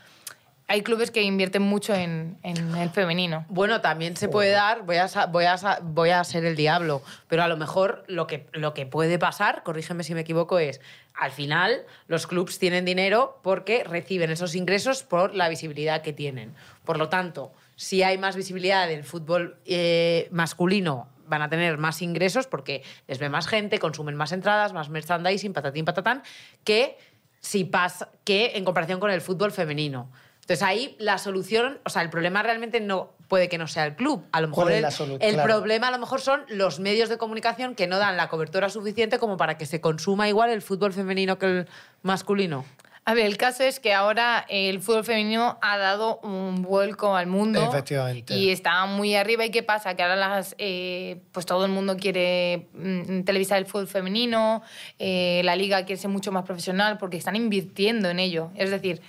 hay 0.69 0.83
clubes 0.83 1.11
que 1.11 1.23
invierten 1.23 1.62
mucho 1.62 1.95
en, 1.95 2.39
en 2.43 2.75
el 2.75 2.91
femenino. 2.91 3.47
Bueno, 3.49 3.81
también 3.81 4.17
se 4.17 4.29
puede 4.29 4.51
dar, 4.51 4.83
voy 4.83 4.97
a, 4.97 5.07
voy, 5.27 5.45
a, 5.45 5.79
voy 5.83 6.11
a 6.11 6.25
ser 6.25 6.45
el 6.45 6.57
diablo, 6.57 7.03
pero 7.29 7.45
a 7.45 7.49
lo 7.49 7.57
mejor 7.57 8.05
lo 8.09 8.27
que, 8.27 8.47
lo 8.53 8.75
que 8.75 8.85
puede 8.85 9.19
pasar, 9.19 9.62
corrígeme 9.62 10.03
si 10.03 10.14
me 10.14 10.23
equivoco, 10.23 10.59
es 10.59 10.81
al 11.14 11.31
final 11.31 11.87
los 12.09 12.27
clubs 12.27 12.59
tienen 12.59 12.85
dinero 12.85 13.39
porque 13.43 13.85
reciben 13.85 14.31
esos 14.31 14.55
ingresos 14.55 15.05
por 15.05 15.35
la 15.35 15.49
visibilidad 15.49 16.03
que 16.03 16.12
tienen. 16.12 16.55
Por 16.85 16.99
lo 16.99 17.09
tanto, 17.09 17.53
si 17.77 18.03
hay 18.03 18.19
más 18.19 18.35
visibilidad 18.35 18.89
del 18.89 19.05
fútbol 19.05 19.59
eh, 19.67 20.29
masculino, 20.33 21.09
van 21.29 21.43
a 21.43 21.49
tener 21.49 21.79
más 21.79 22.03
ingresos 22.03 22.47
porque 22.47 22.83
les 23.07 23.19
ve 23.19 23.29
más 23.29 23.47
gente, 23.47 23.79
consumen 23.79 24.17
más 24.17 24.33
entradas, 24.33 24.73
más 24.73 24.89
merchandising, 24.89 25.53
patatín, 25.53 25.85
patatán, 25.85 26.23
que 26.64 26.99
si 27.41 27.64
pasa 27.64 28.11
que 28.25 28.53
en 28.57 28.64
comparación 28.64 28.99
con 28.99 29.11
el 29.11 29.21
fútbol 29.21 29.53
femenino. 29.53 30.11
Entonces 30.47 30.62
ahí 30.62 30.94
la 31.01 31.18
solución, 31.18 31.80
o 31.84 31.90
sea, 31.90 32.03
el 32.03 32.11
problema 32.11 32.40
realmente 32.40 32.80
no 32.80 33.11
puede 33.26 33.49
que 33.49 33.59
no 33.59 33.66
sea 33.66 33.84
el 33.84 33.97
club. 33.97 34.24
A 34.30 34.40
lo 34.40 34.47
mejor 34.47 34.66
¿Cuál 34.66 34.84
es 34.84 35.01
el, 35.01 35.18
el 35.20 35.34
claro. 35.34 35.42
problema 35.42 35.88
a 35.88 35.90
lo 35.90 35.99
mejor 35.99 36.20
son 36.20 36.44
los 36.47 36.78
medios 36.78 37.09
de 37.09 37.18
comunicación 37.18 37.74
que 37.74 37.88
no 37.88 37.99
dan 37.99 38.16
la 38.16 38.28
cobertura 38.28 38.68
suficiente 38.68 39.18
como 39.18 39.36
para 39.36 39.59
que 39.59 39.66
se 39.66 39.80
consuma 39.80 40.28
igual 40.28 40.51
el 40.51 40.62
fútbol 40.62 40.92
femenino 40.92 41.36
que 41.36 41.47
el 41.47 41.68
masculino. 42.03 42.64
A 43.05 43.14
ver, 43.14 43.26
el 43.26 43.36
caso 43.36 43.64
es 43.64 43.80
que 43.80 43.92
ahora 43.92 44.47
el 44.49 44.80
fútbol 44.80 45.05
femenino 45.05 45.59
ha 45.62 45.78
dado 45.78 46.20
un 46.24 46.62
vuelco 46.62 47.16
al 47.16 47.26
mundo. 47.26 47.64
Efectivamente. 47.64 48.34
Y 48.34 48.51
está 48.51 48.86
muy 48.86 49.16
arriba. 49.16 49.44
¿Y 49.44 49.51
qué 49.51 49.64
pasa? 49.64 49.94
Que 49.97 50.05
ahora 50.05 50.14
las, 50.14 50.55
eh, 50.59 51.22
pues 51.32 51.44
todo 51.44 51.64
el 51.64 51.72
mundo 51.72 51.97
quiere 51.97 52.68
mm, 52.72 53.22
televisar 53.22 53.59
el 53.59 53.66
fútbol 53.66 53.88
femenino, 53.88 54.62
eh, 55.01 55.40
la 55.44 55.57
liga 55.57 55.84
quiere 55.84 56.01
ser 56.01 56.11
mucho 56.11 56.30
más 56.30 56.44
profesional 56.44 56.99
porque 56.99 57.16
están 57.16 57.34
invirtiendo 57.34 58.09
en 58.11 58.20
ello. 58.20 58.51
Es 58.57 58.70
decir, 58.70 59.01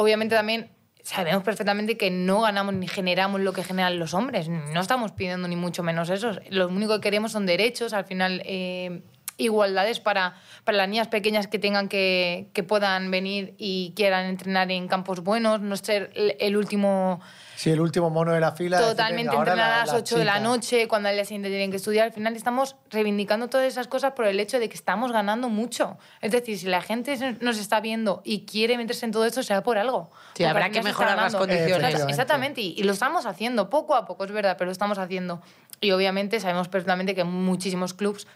obviamente 0.00 0.34
también 0.34 0.70
sabemos 1.02 1.44
perfectamente 1.44 1.98
que 1.98 2.10
no 2.10 2.40
ganamos 2.40 2.74
ni 2.74 2.88
generamos 2.88 3.42
lo 3.42 3.52
que 3.52 3.62
generan 3.62 3.98
los 3.98 4.14
hombres. 4.14 4.48
No 4.48 4.80
estamos 4.80 5.12
pidiendo 5.12 5.46
ni 5.46 5.56
mucho 5.56 5.82
menos 5.82 6.08
eso. 6.08 6.32
Lo 6.48 6.68
único 6.68 6.94
que 6.94 7.00
queremos 7.02 7.32
son 7.32 7.44
derechos, 7.44 7.92
al 7.92 8.06
final 8.06 8.42
eh, 8.46 9.02
igualdades 9.36 10.00
para, 10.00 10.36
para 10.64 10.78
las 10.78 10.88
niñas 10.88 11.08
pequeñas 11.08 11.48
que 11.48 11.58
tengan 11.58 11.88
que, 11.88 12.48
que 12.54 12.62
puedan 12.62 13.10
venir 13.10 13.54
y 13.58 13.92
quieran 13.94 14.24
entrenar 14.24 14.70
en 14.70 14.88
campos 14.88 15.20
buenos, 15.20 15.60
no 15.60 15.76
ser 15.76 16.10
el, 16.14 16.36
el 16.40 16.56
último 16.56 17.20
Sí, 17.60 17.68
el 17.70 17.80
último 17.82 18.08
mono 18.08 18.32
de 18.32 18.40
la 18.40 18.52
fila. 18.52 18.78
totalmente 18.80 19.34
la- 19.34 19.38
entrenar 19.38 19.70
a 19.72 19.78
las 19.80 19.88
la 19.88 19.98
8 19.98 20.16
de 20.18 20.24
la 20.24 20.40
noche, 20.40 20.88
cuando 20.88 21.10
al 21.10 21.14
día 21.14 21.26
siguiente 21.26 21.50
tienen 21.50 21.70
que 21.70 21.76
estudiar. 21.76 22.06
Al 22.06 22.12
final 22.14 22.34
estamos 22.34 22.76
reivindicando 22.88 23.48
todas 23.48 23.66
esas 23.66 23.86
cosas 23.86 24.12
por 24.12 24.24
el 24.24 24.40
hecho 24.40 24.58
de 24.58 24.70
que 24.70 24.74
estamos 24.76 25.12
ganando 25.12 25.50
mucho. 25.50 25.98
Es 26.22 26.32
decir, 26.32 26.58
si 26.58 26.66
la 26.68 26.80
gente 26.80 27.36
nos 27.42 27.58
está 27.58 27.80
viendo 27.80 28.22
y 28.24 28.46
quiere 28.46 28.78
meterse 28.78 29.04
en 29.04 29.12
todo 29.12 29.26
esto, 29.26 29.42
será 29.42 29.62
por 29.62 29.76
algo. 29.76 30.08
Sí, 30.10 30.42
Porque 30.42 30.46
habrá 30.46 30.70
que 30.70 30.82
mejorar 30.82 31.18
las 31.18 31.36
condiciones. 31.36 32.00
Exactamente, 32.08 32.62
y, 32.62 32.74
y 32.78 32.82
lo 32.84 32.92
estamos 32.92 33.26
haciendo 33.26 33.68
poco 33.68 33.94
a 33.94 34.06
poco, 34.06 34.24
es 34.24 34.32
verdad, 34.32 34.56
pero 34.56 34.66
lo 34.68 34.72
estamos 34.72 34.96
haciendo. 34.96 35.42
Y 35.82 35.90
obviamente 35.90 36.40
sabemos 36.40 36.68
perfectamente 36.68 37.14
que 37.14 37.24
muchísimos 37.24 37.92
clubs, 37.92 38.26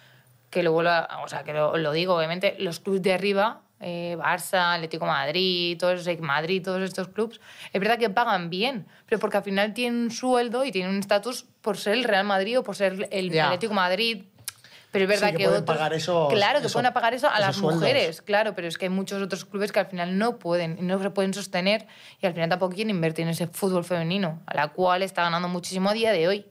que 0.51 0.62
lo 0.62 0.72
vuelvo 0.72 0.91
a- 0.91 1.22
o 1.25 1.29
sea, 1.29 1.45
que 1.45 1.55
lo, 1.55 1.79
lo 1.79 1.93
digo, 1.93 2.14
obviamente, 2.14 2.57
los 2.59 2.79
clubs 2.79 3.01
de 3.01 3.14
arriba, 3.14 3.62
eh, 3.87 4.16
Barça, 4.18 4.74
Atlético 4.74 5.05
Madrid, 5.07 5.76
todos 5.78 6.07
Madrid, 6.20 6.62
todos 6.64 6.82
estos 6.82 7.09
clubs, 7.09 7.39
es 7.72 7.80
verdad 7.80 7.99
que 7.99 8.09
pagan 8.11 8.49
bien, 8.49 8.87
pero 9.07 9.18
porque 9.20 9.37
al 9.37 9.43
final 9.45 9.74
tienen 9.74 10.01
un 10.05 10.11
sueldo 10.11 10.64
y 10.64 10.72
tienen 10.72 10.91
un 10.93 11.01
estatus 11.01 11.45
por 11.61 11.76
ser 11.76 11.93
el 11.95 12.05
Real 12.05 12.24
Madrid 12.24 12.59
o 12.59 12.62
por 12.62 12.76
ser 12.76 13.09
el 13.11 13.30
Ya. 13.30 13.47
Atlético 13.47 13.74
Madrid. 13.74 14.24
Pero 14.91 15.07
es 15.07 15.09
verdad 15.09 15.26
Sí, 15.30 15.32
que 15.32 15.39
que, 15.39 15.45
pueden 15.47 15.62
otros- 15.62 15.76
pagar 15.76 15.93
esos- 15.93 16.32
Claro, 16.32 16.62
que 16.62 16.68
pueden 16.68 16.93
pagar 16.93 17.14
eso 17.14 17.28
a 17.28 17.41
las 17.41 17.57
sueldos. 17.57 17.80
mujeres, 17.80 18.22
claro, 18.22 18.55
pero 18.55 18.68
es 18.68 18.78
que 18.78 18.85
hay 18.85 18.91
muchos 18.91 19.20
otros 19.20 19.45
clubes 19.45 19.72
que 19.72 19.80
al 19.80 19.87
final 19.87 20.16
no 20.16 20.39
pueden, 20.39 20.87
no 20.87 21.03
se 21.03 21.11
pueden 21.11 21.35
sostener 21.35 21.89
y 22.22 22.26
al 22.26 22.32
final 22.32 22.49
tampoco 22.49 22.74
quieren 22.76 22.91
invertir 22.95 23.24
en 23.24 23.30
ese 23.30 23.49
fútbol 23.49 23.85
femenino, 23.85 24.41
a 24.47 24.55
la 24.55 24.68
cual 24.68 25.03
está 25.03 25.22
ganando 25.24 25.49
muchísimo 25.49 25.91
a 25.91 25.95
día 25.95 26.12
de 26.12 26.28
hoy. 26.28 26.47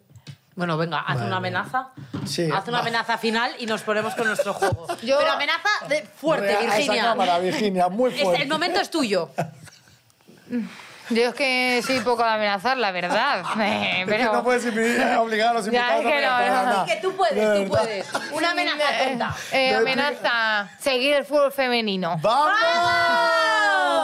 Bueno, 0.56 0.78
venga, 0.78 1.00
haz 1.00 1.16
Madre 1.16 1.26
una 1.28 1.38
amenaza. 1.38 1.88
Sí, 2.26 2.48
haz 2.54 2.68
una 2.68 2.78
va. 2.78 2.82
amenaza 2.82 3.18
final 3.18 3.52
y 3.58 3.66
nos 3.66 3.82
ponemos 3.82 4.14
con 4.16 4.28
nuestro 4.28 4.54
juego. 4.54 4.86
Yo- 5.02 5.18
Pero 5.18 5.32
amenaza 5.32 5.70
de 5.90 6.04
fuerte, 6.04 6.48
Real- 6.48 6.58
a 6.62 6.66
esa 6.68 6.76
Virginia. 6.78 7.04
cámara, 7.04 7.40
Virginia, 7.40 7.90
muy 7.90 8.14
Es- 8.14 8.22
fuerte. 8.22 8.44
el 8.44 8.50
momento 8.50 8.80
es 8.80 8.90
tuyo. 8.92 9.30
Yo 11.10 11.22
es 11.30 11.34
que 11.36 11.82
soy 11.86 12.00
poco 12.00 12.24
de 12.24 12.30
amenazar, 12.30 12.78
la 12.78 12.92
verdad. 12.92 13.44
Eh, 13.60 14.02
Es 14.02 14.06
que 14.06 14.12
pero... 14.12 14.32
no 14.34 14.44
puedes 14.44 14.66
obligar 14.66 15.50
a 15.50 15.54
los 15.54 15.66
Ya, 15.66 15.98
invitados 15.98 16.06
es 16.06 16.12
que 16.12 16.22
no, 16.22 16.28
a 16.32 16.38
amenazar, 16.38 16.66
no. 16.66 16.72
nada. 16.72 16.86
Que 16.86 16.96
tú 17.02 17.16
puedes, 17.16 17.36
De 17.36 17.64
tú 17.66 17.70
puedes. 17.70 18.08
Una 18.32 18.52
amenaza 18.52 18.84
Eh, 19.04 19.10
tonta. 19.10 19.36
eh, 19.52 19.72
Me 19.72 19.76
amenaza 19.78 20.70
seguir 20.80 21.16
el 21.16 21.26
fútbol 21.26 21.52
femenino. 21.52 22.18
¡Vamos! 22.22 22.54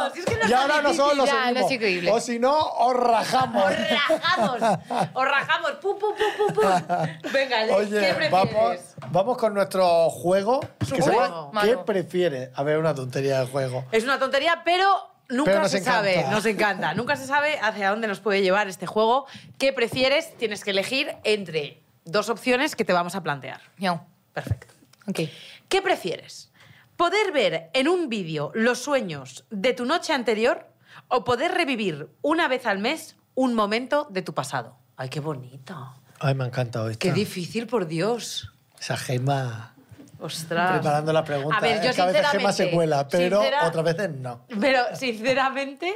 Es 0.07 0.25
que 0.25 0.39
y 0.49 0.53
ahora 0.53 0.81
nosotros 0.81 1.17
lo 1.17 1.25
ya, 1.25 1.51
no 1.51 1.59
es 1.59 1.71
increíble. 1.71 2.11
O 2.11 2.19
si 2.19 2.39
no, 2.39 2.57
os 2.57 2.95
rajamos. 2.95 3.63
Os 3.63 3.77
rajamos. 3.89 4.79
Os 5.13 5.25
rajamos. 5.25 5.71
Pum, 5.81 5.97
pum, 5.99 6.13
pum, 6.15 6.47
pum, 6.47 6.53
pum. 6.55 6.63
Venga, 7.33 7.61
Le, 7.63 7.67
¿qué 7.67 7.73
Oye, 7.73 7.99
prefieres? 8.13 8.31
vamos, 8.31 8.77
vamos 9.11 9.37
con 9.37 9.53
nuestro 9.53 10.09
juego. 10.09 10.59
que 10.79 11.01
se 11.01 11.11
llama. 11.11 11.61
¿Qué 11.61 11.77
prefieres? 11.77 12.49
A 12.55 12.63
ver, 12.63 12.77
una 12.77 12.93
tontería 12.95 13.39
de 13.41 13.47
juego. 13.47 13.85
Es 13.91 14.03
una 14.03 14.19
tontería, 14.19 14.61
pero 14.65 14.87
nunca 15.29 15.67
se 15.69 15.77
encanta. 15.77 15.91
sabe. 15.97 16.25
Nos 16.31 16.45
encanta. 16.45 16.93
Nunca 16.93 17.15
se 17.15 17.27
sabe 17.27 17.59
hacia 17.61 17.89
dónde 17.89 18.07
nos 18.07 18.19
puede 18.19 18.41
llevar 18.41 18.67
este 18.67 18.85
juego. 18.85 19.25
¿Qué 19.57 19.73
prefieres? 19.73 20.35
Tienes 20.37 20.63
que 20.63 20.71
elegir 20.71 21.15
entre 21.23 21.81
dos 22.05 22.29
opciones 22.29 22.75
que 22.75 22.85
te 22.85 22.93
vamos 22.93 23.15
a 23.15 23.23
plantear. 23.23 23.61
Perfecto. 24.33 24.73
Ok. 25.07 25.21
¿Qué 25.67 25.81
prefieres? 25.81 26.48
¿Poder 26.99 27.31
ver 27.31 27.69
en 27.71 27.87
un 27.87 28.09
vídeo 28.09 28.51
los 28.53 28.79
sueños 28.79 29.45
de 29.49 29.71
tu 29.71 29.85
noche 29.85 30.11
anterior 30.11 30.67
o 31.07 31.23
poder 31.23 31.53
revivir 31.53 32.09
una 32.21 32.49
vez 32.49 32.65
al 32.65 32.79
mes 32.79 33.15
un 33.35 33.53
momento 33.53 34.09
de 34.09 34.21
tu 34.21 34.33
pasado? 34.33 34.75
¡Ay, 34.97 35.07
qué 35.07 35.21
bonito! 35.21 35.93
Ay, 36.19 36.35
me 36.35 36.43
ha 36.43 36.47
encantado 36.47 36.89
esto. 36.89 36.99
¡Qué 36.99 37.13
difícil, 37.13 37.67
por 37.67 37.87
Dios! 37.87 38.51
Esa 38.77 38.97
gema 38.97 39.75
¡Ostras! 40.19 40.73
preparando 40.73 41.13
la 41.13 41.23
pregunta. 41.23 41.55
A 41.57 41.61
ver, 41.61 41.81
yo 41.81 41.91
Es 41.91 41.95
que 41.95 42.01
a 42.01 42.05
veces 42.07 42.27
gema 42.31 42.51
se 42.51 42.69
cuela, 42.69 43.07
pero 43.07 43.39
sincera- 43.43 43.65
otras 43.65 43.85
veces 43.85 44.09
no. 44.09 44.41
Pero, 44.59 44.83
sinceramente, 44.93 45.93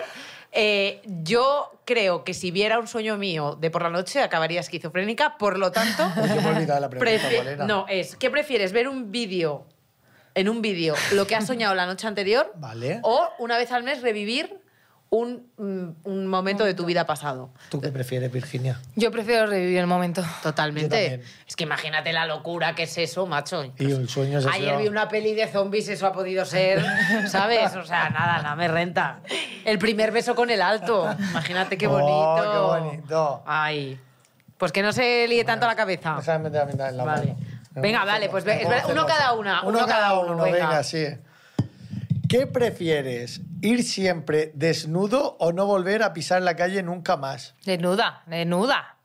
eh, 0.54 1.02
yo 1.06 1.82
creo 1.84 2.24
que 2.24 2.34
si 2.34 2.50
viera 2.52 2.80
un 2.80 2.88
sueño 2.88 3.18
mío 3.18 3.58
de 3.60 3.70
por 3.70 3.82
la 3.84 3.90
noche 3.90 4.22
acabaría 4.22 4.62
esquizofrénica, 4.62 5.38
por 5.38 5.60
lo 5.60 5.70
tanto... 5.70 6.10
Pues 6.16 6.34
yo 6.34 6.42
me 6.42 6.48
he 6.48 6.56
olvidado 6.56 6.80
la 6.80 6.90
pregunta, 6.90 7.66
no, 7.66 7.88
es, 7.90 8.16
¿qué 8.16 8.30
prefieres? 8.30 8.72
¿Ver 8.72 8.88
un 8.88 9.12
vídeo, 9.12 9.66
en 10.36 10.50
un 10.50 10.62
vídeo, 10.62 10.96
lo 11.14 11.28
que 11.28 11.36
has 11.36 11.46
soñado 11.48 11.76
la 11.76 11.86
noche 11.86 12.08
anterior? 12.08 12.52
Vale. 12.58 13.00
O 13.04 13.30
una 13.40 13.58
vez 13.58 13.72
al 13.72 13.84
mes 13.84 14.02
revivir 14.02 14.60
un, 15.10 15.48
mm, 15.58 16.08
un 16.10 16.26
momento 16.26 16.64
de 16.66 16.74
tu 16.74 16.86
vida 16.86 17.06
pasado. 17.06 17.52
¿Tú 17.70 17.80
qué 17.80 17.90
prefieres, 17.90 18.32
Virginia? 18.32 18.80
Yo 18.96 19.12
prefiero 19.12 19.46
revivir 19.46 19.78
el 19.78 19.86
momento. 19.86 20.24
Totalmente. 20.42 21.22
Es 21.48 21.56
que 21.56 21.66
imagínate 21.66 22.12
la 22.14 22.26
locura 22.26 22.74
que 22.74 22.84
es 22.84 22.98
eso, 22.98 23.28
macho. 23.28 23.64
Y 23.78 23.94
un 23.94 24.10
sueño 24.10 24.40
es 24.40 24.48
Ayer 24.48 24.76
vi 24.78 24.88
una 24.88 25.08
peli 25.10 25.36
de 25.36 25.48
zombies, 25.48 25.88
eso 25.90 26.08
ha 26.08 26.14
podido 26.14 26.46
ser, 26.46 26.84
¿sabes? 27.28 27.76
O 27.76 27.86
sea, 27.86 28.10
nada, 28.10 28.42
nada 28.42 28.56
me 28.56 28.68
renta. 28.68 29.20
El 29.66 29.78
primer 29.78 30.12
beso 30.12 30.34
con 30.34 30.50
el 30.50 30.64
alto. 30.64 31.08
Imagínate 31.30 31.78
qué 31.78 31.86
Oh, 31.88 31.92
bonito. 31.92 32.52
qué 32.52 32.80
bonito. 32.90 33.44
Ay. 33.46 34.00
Pues 34.58 34.72
que 34.72 34.82
no 34.82 34.94
se 34.94 35.28
líe 35.28 35.44
tanto 35.44 35.68
la 35.68 35.76
cabeza. 35.76 36.16
Déjame 36.18 36.46
meter 36.50 36.62
la 36.62 36.66
mitad 36.72 36.90
en 36.90 36.98
la 36.98 37.04
Vale. 37.04 37.28
mano. 37.34 37.40
Venga, 37.76 38.06
vale, 38.06 38.30
pues 38.30 38.44
ve- 38.44 38.66
uno 38.90 39.06
cada 39.06 39.34
una, 39.34 39.62
Uno, 39.62 39.70
uno 39.70 39.80
cada 39.80 39.92
cada 39.94 40.20
uno, 40.20 40.34
uno, 40.34 40.44
venga. 40.44 40.58
venga. 40.70 40.84
sí. 40.84 41.06
¿Qué 42.30 42.48
prefieres? 42.48 43.42
¿Ir 43.62 43.84
siempre 43.84 44.52
desnudo 44.56 45.36
o 45.40 45.52
no 45.52 45.66
volver 45.66 46.02
a 46.04 46.14
pisar 46.14 46.42
la 46.42 46.56
calle 46.56 46.82
nunca 46.84 47.16
más? 47.18 47.56
Desnuda, 47.66 48.24
desnuda. 48.26 48.96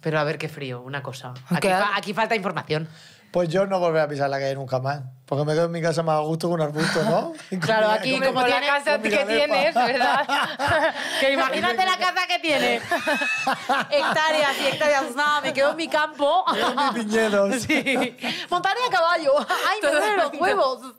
Pero 0.00 0.18
a 0.20 0.24
ver 0.24 0.38
qué 0.38 0.48
frío, 0.48 0.80
una 0.82 1.02
cosa. 1.02 1.34
Aquí, 1.50 1.68
fa- 1.68 1.96
aquí 1.96 2.14
falta 2.14 2.34
información. 2.36 2.88
Pues 3.30 3.48
yo 3.50 3.66
no 3.66 3.78
volveré 3.78 4.04
a 4.04 4.08
pisar 4.08 4.30
la 4.30 4.38
calle 4.38 4.54
nunca 4.54 4.78
más. 4.80 5.02
Porque 5.26 5.44
me 5.44 5.52
quedo 5.52 5.66
en 5.66 5.72
mi 5.72 5.82
casa 5.82 6.02
más 6.02 6.16
a 6.16 6.20
gusto 6.20 6.48
con 6.48 6.60
un 6.60 6.66
arbusto, 6.66 7.02
¿no? 7.04 7.34
Claro, 7.60 7.90
aquí 7.90 8.12
con 8.12 8.20
mi- 8.20 8.26
como 8.28 8.40
Con 8.40 8.48
la 8.48 8.60
casa 8.60 8.98
que 9.02 9.10
tienes, 9.10 9.74
¿verdad? 9.74 10.26
Que 11.20 11.32
imagínate 11.34 11.84
la 11.84 11.98
casa 11.98 12.26
que 12.26 12.38
tiene. 12.38 12.76
hectáreas 13.90 14.52
y 14.62 14.66
hectáreas. 14.68 15.14
Nada, 15.14 15.40
me 15.42 15.52
quedo 15.52 15.70
en 15.72 15.76
mi 15.76 15.88
campo. 15.88 16.44
Con 16.46 16.94
mis 16.94 17.04
viñedos. 17.06 17.62
Sí. 17.62 18.16
Montaría 18.48 18.86
a 18.86 18.90
caballo. 18.90 19.32
Ay, 19.38 19.78
me 19.82 19.90
duelen 19.90 20.16
los 20.16 20.32
huevos. 20.40 20.94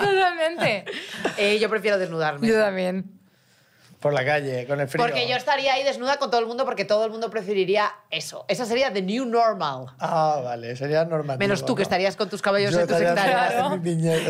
Totalmente. 0.00 0.84
Eh, 1.36 1.58
yo 1.60 1.68
prefiero 1.68 1.98
desnudarme. 1.98 2.46
Yo 2.48 2.58
también. 2.60 3.19
Por 4.00 4.14
la 4.14 4.24
calle, 4.24 4.66
con 4.66 4.80
el 4.80 4.88
frío. 4.88 5.04
Porque 5.04 5.28
yo 5.28 5.36
estaría 5.36 5.74
ahí 5.74 5.84
desnuda 5.84 6.16
con 6.16 6.30
todo 6.30 6.40
el 6.40 6.46
mundo 6.46 6.64
porque 6.64 6.86
todo 6.86 7.04
el 7.04 7.10
mundo 7.10 7.28
preferiría 7.28 7.92
eso. 8.10 8.46
Esa 8.48 8.64
sería 8.64 8.90
the 8.92 9.02
new 9.02 9.26
normal. 9.26 9.88
Ah, 9.98 10.40
vale, 10.42 10.74
sería 10.74 11.04
normal. 11.04 11.36
Menos 11.38 11.66
tú, 11.66 11.74
que 11.74 11.82
estarías 11.82 12.16
con 12.16 12.30
tus 12.30 12.40
cabellos 12.40 12.74
en 12.74 12.86
tus 12.86 12.96
hectáreas. 13.00 13.78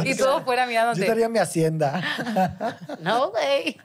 Y 0.04 0.16
todo 0.16 0.42
fuera 0.42 0.64
Yo 0.64 0.68
mirándote. 0.70 1.00
estaría 1.02 1.26
en 1.26 1.32
mi 1.32 1.38
hacienda. 1.38 2.02
No 3.00 3.28
way. 3.28 3.80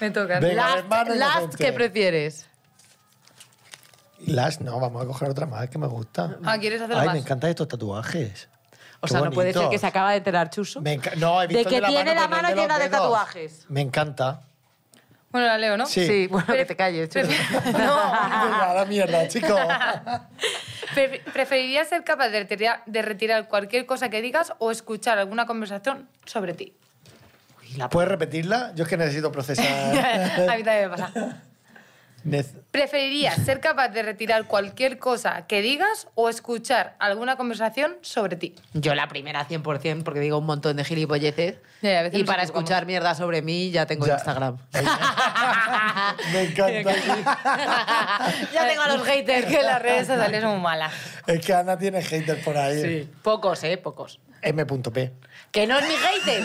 Me 0.00 0.10
toca. 0.12 0.38
Venga. 0.38 0.82
Last, 0.88 1.08
last. 1.10 1.54
¿qué 1.56 1.72
prefieres? 1.72 2.46
Las, 4.26 4.60
no, 4.60 4.78
vamos 4.80 5.02
a 5.02 5.06
coger 5.06 5.30
otra 5.30 5.46
más 5.46 5.68
que 5.68 5.78
me 5.78 5.86
gusta. 5.86 6.38
Ah, 6.44 6.58
¿quieres 6.58 6.80
hacerlo 6.80 7.00
Ay, 7.00 7.06
más? 7.06 7.14
me 7.14 7.20
encantan 7.20 7.50
estos 7.50 7.68
tatuajes. 7.68 8.48
O 9.00 9.06
Qué 9.06 9.12
sea, 9.12 9.20
no 9.20 9.30
puede 9.30 9.52
ser 9.52 9.68
que 9.68 9.78
se 9.78 9.86
acaba 9.86 10.10
de 10.10 10.16
enterar 10.18 10.50
Chuso. 10.50 10.80
Me 10.80 11.00
no, 11.16 11.40
he 11.42 11.46
De 11.46 11.54
visto 11.54 11.68
que 11.70 11.76
el 11.76 11.82
de 11.82 11.88
tiene 11.88 12.14
la 12.14 12.24
el 12.24 12.30
mano 12.30 12.48
los 12.48 12.58
llena 12.58 12.78
de 12.78 12.88
tatuajes. 12.88 13.64
Me 13.68 13.80
encanta. 13.80 14.42
Bueno, 15.30 15.46
la 15.46 15.58
leo, 15.58 15.76
¿no? 15.76 15.84
Sí. 15.86 16.26
bueno, 16.28 16.46
que 16.46 16.64
te 16.64 16.74
calles. 16.76 17.10
Venga, 17.12 17.28
a 18.70 18.74
la 18.74 18.84
mierda, 18.86 19.28
chico. 19.28 19.54
Pre- 20.94 21.20
¿Preferirías 21.32 21.88
ser 21.88 22.02
capaz 22.02 22.28
de 22.30 22.40
retirar, 22.40 22.82
de 22.86 23.02
retirar 23.02 23.46
cualquier 23.48 23.84
cosa 23.86 24.08
que 24.08 24.22
digas 24.22 24.52
o 24.58 24.70
escuchar 24.70 25.18
alguna 25.18 25.44
conversación 25.46 26.08
sobre 26.24 26.54
ti? 26.54 26.74
Uy, 27.60 27.74
la- 27.76 27.88
¿Puedes 27.90 28.08
repetirla? 28.08 28.72
Yo 28.74 28.84
es 28.84 28.88
que 28.90 28.96
necesito 28.96 29.30
procesar. 29.30 29.66
a 29.66 30.56
mí 30.56 30.62
también 30.62 30.90
me 30.90 30.96
pasa. 30.96 31.42
¿Preferirías 32.70 33.36
ser 33.44 33.60
capaz 33.60 33.88
de 33.88 34.02
retirar 34.02 34.44
cualquier 34.46 34.98
cosa 34.98 35.46
que 35.46 35.62
digas 35.62 36.08
o 36.14 36.28
escuchar 36.28 36.96
alguna 36.98 37.36
conversación 37.36 37.96
sobre 38.02 38.36
ti? 38.36 38.54
Yo 38.74 38.94
la 38.94 39.08
primera 39.08 39.46
100% 39.48 40.02
porque 40.02 40.20
digo 40.20 40.38
un 40.38 40.46
montón 40.46 40.76
de 40.76 40.84
gilipolleces. 40.84 41.56
Y 41.80 41.86
a 41.88 42.02
veces 42.02 42.18
y 42.18 42.22
nos 42.22 42.26
para 42.26 42.42
equivocamos. 42.42 42.64
escuchar 42.64 42.86
mierda 42.86 43.14
sobre 43.14 43.40
mí 43.42 43.70
ya 43.70 43.86
tengo 43.86 44.06
Ya. 44.06 44.14
Instagram. 44.14 44.58
Me 46.32 46.42
encanta. 46.42 46.92
ya 48.52 48.68
tengo 48.68 48.82
a 48.82 48.88
los 48.96 49.06
haters. 49.06 49.46
que 49.46 49.62
las 49.62 49.80
redes 49.80 50.06
sociales 50.08 50.42
son 50.42 50.52
muy 50.54 50.60
malas. 50.60 50.92
Es 51.26 51.44
que 51.44 51.52
Ana 51.54 51.78
tiene 51.78 52.02
haters 52.02 52.42
por 52.44 52.56
ahí. 52.56 52.82
Sí. 52.82 53.10
Pocos, 53.22 53.62
¿eh? 53.64 53.76
Pocos. 53.76 54.20
M.P. 54.42 55.12
Que 55.50 55.66
no 55.66 55.78
es 55.78 55.88
mi 55.88 55.94
hater. 55.94 56.44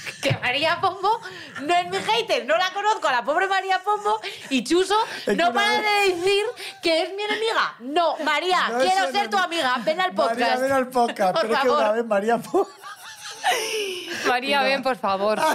que 0.22 0.32
María 0.42 0.80
Pombo 0.80 1.20
no 1.62 1.74
es 1.74 1.88
mi 1.88 1.96
hater. 1.98 2.44
No 2.46 2.56
la 2.56 2.70
conozco 2.72 3.08
a 3.08 3.12
la 3.12 3.24
pobre 3.24 3.46
María 3.48 3.80
Pombo 3.82 4.20
y 4.50 4.62
Chuso 4.64 4.96
no 5.36 5.52
para 5.52 5.80
vez- 5.80 5.82
de 5.82 6.14
decir 6.16 6.44
que 6.82 7.02
es 7.02 7.14
mi 7.14 7.22
enemiga. 7.22 7.74
No, 7.80 8.16
María, 8.24 8.68
No, 8.68 8.78
quiero 8.80 9.10
ser 9.12 9.24
no- 9.24 9.30
tu 9.30 9.38
amiga. 9.38 9.76
Ven 9.84 10.00
al 10.00 10.12
podcast. 10.14 10.38
María, 10.40 10.56
ven 10.58 10.72
al 10.72 10.88
podcast. 10.88 11.32
Por 11.34 11.40
Pero 11.42 11.54
es 11.54 11.60
que 11.60 11.68
una 11.68 11.78
favor. 11.80 11.96
vez 11.96 12.06
María... 12.06 12.38
po- 12.38 12.68
María, 14.26 14.62
ven, 14.62 14.82
por 14.82 14.96
favor. 14.96 15.40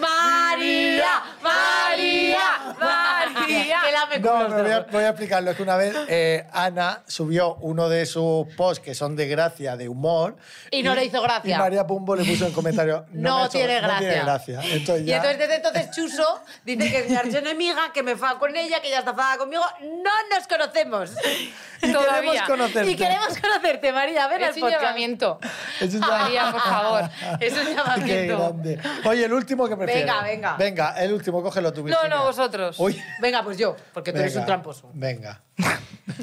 María, 0.00 1.22
María, 1.42 2.38
María. 2.78 3.78
Que 3.84 3.92
la 3.92 4.06
me 4.06 4.18
No, 4.18 4.48
me 4.48 4.62
voy 4.62 4.70
a, 4.70 4.80
voy 4.80 5.04
a 5.04 5.08
explicarlo. 5.10 5.50
Es 5.50 5.56
que 5.56 5.62
una 5.62 5.76
vez 5.76 5.94
eh, 6.08 6.46
Ana 6.52 7.02
subió 7.06 7.54
uno 7.56 7.88
de 7.88 8.06
sus 8.06 8.46
posts 8.56 8.82
que 8.84 8.94
son 8.94 9.16
de 9.16 9.28
gracia, 9.28 9.76
de 9.76 9.88
humor. 9.88 10.36
Y 10.70 10.82
no 10.82 10.94
le 10.94 11.04
hizo 11.04 11.20
gracia. 11.22 11.56
Y 11.56 11.58
María 11.58 11.86
Pumbo 11.86 12.16
le 12.16 12.24
puso 12.24 12.46
en 12.46 12.52
comentario. 12.52 13.04
No, 13.20 13.36
me 13.36 13.42
ha 13.42 13.46
hecho- 13.46 13.52
tiene 13.58 13.80
gracia. 13.80 13.94
No 13.94 13.98
tiene 14.00 14.22
gracia. 14.24 14.60
Entonces 14.64 15.02
Y 15.02 15.06
ya- 15.06 15.16
entonces 15.16 15.38
desde 15.38 15.56
entonces 15.56 15.90
Chuso 15.90 16.40
dice 16.64 16.90
que 16.90 16.98
es 17.04 17.10
mi 17.10 17.16
archienemiga, 17.16 17.92
que 17.92 18.02
me 18.02 18.16
fa 18.16 18.38
con 18.38 18.56
ella, 18.56 18.80
que 18.80 18.88
ella 18.88 19.00
está 19.00 19.10
enfadada 19.10 19.36
conmigo. 19.38 19.62
No 19.80 20.10
nos 20.34 20.46
conocemos. 20.48 21.10
y 21.82 21.92
todavía. 21.92 22.20
queremos 22.20 22.42
conocerte. 22.46 22.90
Y 22.90 22.96
queremos 22.96 23.38
conocerte, 23.40 23.92
María. 23.92 24.26
Ven 24.28 24.42
al 24.44 24.50
Es 24.50 24.56
un 24.56 24.62
podcast. 24.62 24.82
llamamiento. 24.82 25.40
Es 25.80 25.94
un 25.94 26.00
María, 26.00 26.50
por 26.52 26.60
favor. 26.60 27.10
Es 27.40 27.52
un 27.52 27.66
Qué 27.66 27.74
llamamiento. 27.74 28.38
grande. 28.38 28.78
Oye, 29.04 29.24
el 29.24 29.32
último 29.32 29.68
que 29.68 29.76
Venga, 29.94 30.22
venga. 30.22 30.56
Venga, 30.56 30.90
el 31.02 31.12
último, 31.12 31.42
cógelo 31.42 31.72
tú, 31.72 31.80
No, 31.80 31.84
Virginia. 31.86 32.16
no, 32.16 32.24
vosotros. 32.24 32.78
Uy. 32.78 33.00
Venga, 33.20 33.42
pues 33.42 33.58
yo, 33.58 33.76
porque 33.92 34.12
tú 34.12 34.18
eres 34.18 34.36
un 34.36 34.46
tramposo. 34.46 34.90
Venga. 34.94 35.40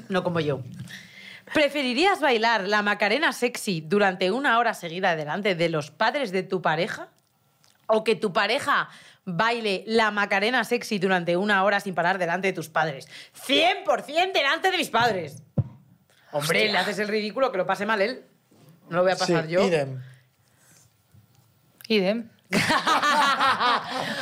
No 0.10 0.24
como 0.24 0.40
yo. 0.40 0.60
¿Preferirías 1.54 2.20
bailar 2.20 2.68
la 2.68 2.82
Macarena 2.82 3.32
sexy 3.32 3.82
durante 3.82 4.32
una 4.32 4.60
hora 4.60 4.74
seguida 4.74 5.16
delante 5.16 5.56
de 5.56 5.70
los 5.70 5.92
padres 5.92 6.32
de 6.32 6.44
tu 6.44 6.62
pareja? 6.62 7.08
¿O 7.88 8.04
que 8.04 8.16
tu 8.16 8.34
pareja 8.34 8.90
baile 9.24 9.84
la 9.88 10.12
Macarena 10.12 10.64
sexy 10.66 11.00
durante 11.00 11.38
una 11.38 11.64
hora 11.64 11.80
sin 11.80 11.96
parar 11.96 12.18
delante 12.18 12.48
de 12.48 12.54
tus 12.54 12.68
padres? 12.68 13.08
¡100% 13.48 14.34
delante 14.34 14.72
de 14.72 14.78
mis 14.78 14.90
padres! 14.90 15.42
Hombre, 16.34 16.70
le 16.70 16.78
haces 16.78 17.00
el 17.00 17.08
ridículo, 17.08 17.52
que 17.52 17.58
lo 17.58 17.66
pase 17.66 17.86
mal 17.86 18.02
él. 18.02 18.26
No 18.90 18.98
lo 18.98 19.04
voy 19.04 19.14
a 19.14 19.16
pasar 19.16 19.46
sí, 19.46 19.52
yo. 19.54 19.66
idem. 19.66 20.02
Idem. 21.88 22.30
Me 22.50 22.60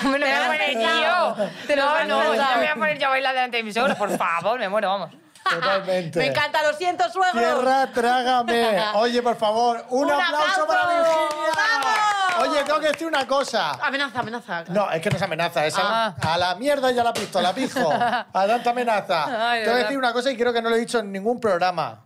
voy 0.09 0.23
a 0.23 0.47
poner 0.47 0.73
yo. 0.73 1.35
Te 1.67 1.75
lo 1.75 1.85
no, 1.85 2.05
no, 2.05 2.19
me 2.31 2.37
voy 2.57 2.65
a 2.67 2.73
poner 2.75 2.97
yo 2.99 3.07
a 3.07 3.09
bailar 3.09 3.33
delante 3.35 3.57
de 3.57 3.63
mis 3.63 3.77
ojos. 3.77 3.95
Por 3.95 4.17
favor, 4.17 4.59
me 4.59 4.69
muero, 4.69 4.89
vamos. 4.89 5.11
Totalmente. 5.47 6.17
Me 6.17 6.25
encanta, 6.27 6.63
lo 6.63 6.73
siento, 6.75 7.07
suegro. 7.11 7.39
Tierra, 7.39 7.87
trágame. 7.93 8.79
Oye, 8.95 9.21
por 9.21 9.35
favor, 9.35 9.85
un, 9.89 10.05
¡Un 10.05 10.11
aplauso, 10.11 10.63
aplauso! 10.63 10.67
para 10.67 10.87
Virginia. 10.87 11.53
¡Vamos! 11.55 12.47
Oye, 12.49 12.63
tengo 12.63 12.79
que 12.79 12.87
decir 12.87 13.07
una 13.07 13.27
cosa. 13.27 13.71
Amenaza, 13.73 14.19
amenaza. 14.21 14.63
No, 14.69 14.89
es 14.89 15.01
que 15.01 15.09
no 15.11 15.17
es 15.17 15.21
amenaza, 15.21 15.65
es 15.67 15.77
a, 15.77 15.81
Ah. 16.07 16.15
a 16.33 16.37
la 16.39 16.55
mierda 16.55 16.91
y 16.91 16.97
a 16.97 17.03
la 17.03 17.13
pistola, 17.13 17.53
pijo. 17.53 17.91
A 17.93 18.25
tanta 18.47 18.71
amenaza. 18.71 19.51
Ay, 19.51 19.63
Tengo 19.63 19.77
que 19.77 19.83
decir 19.83 19.97
una 19.99 20.13
cosa 20.13 20.31
y 20.31 20.35
creo 20.37 20.51
que 20.51 20.61
no 20.63 20.69
lo 20.69 20.75
he 20.75 20.79
dicho 20.79 20.97
en 20.99 21.11
ningún 21.11 21.39
programa. 21.39 22.05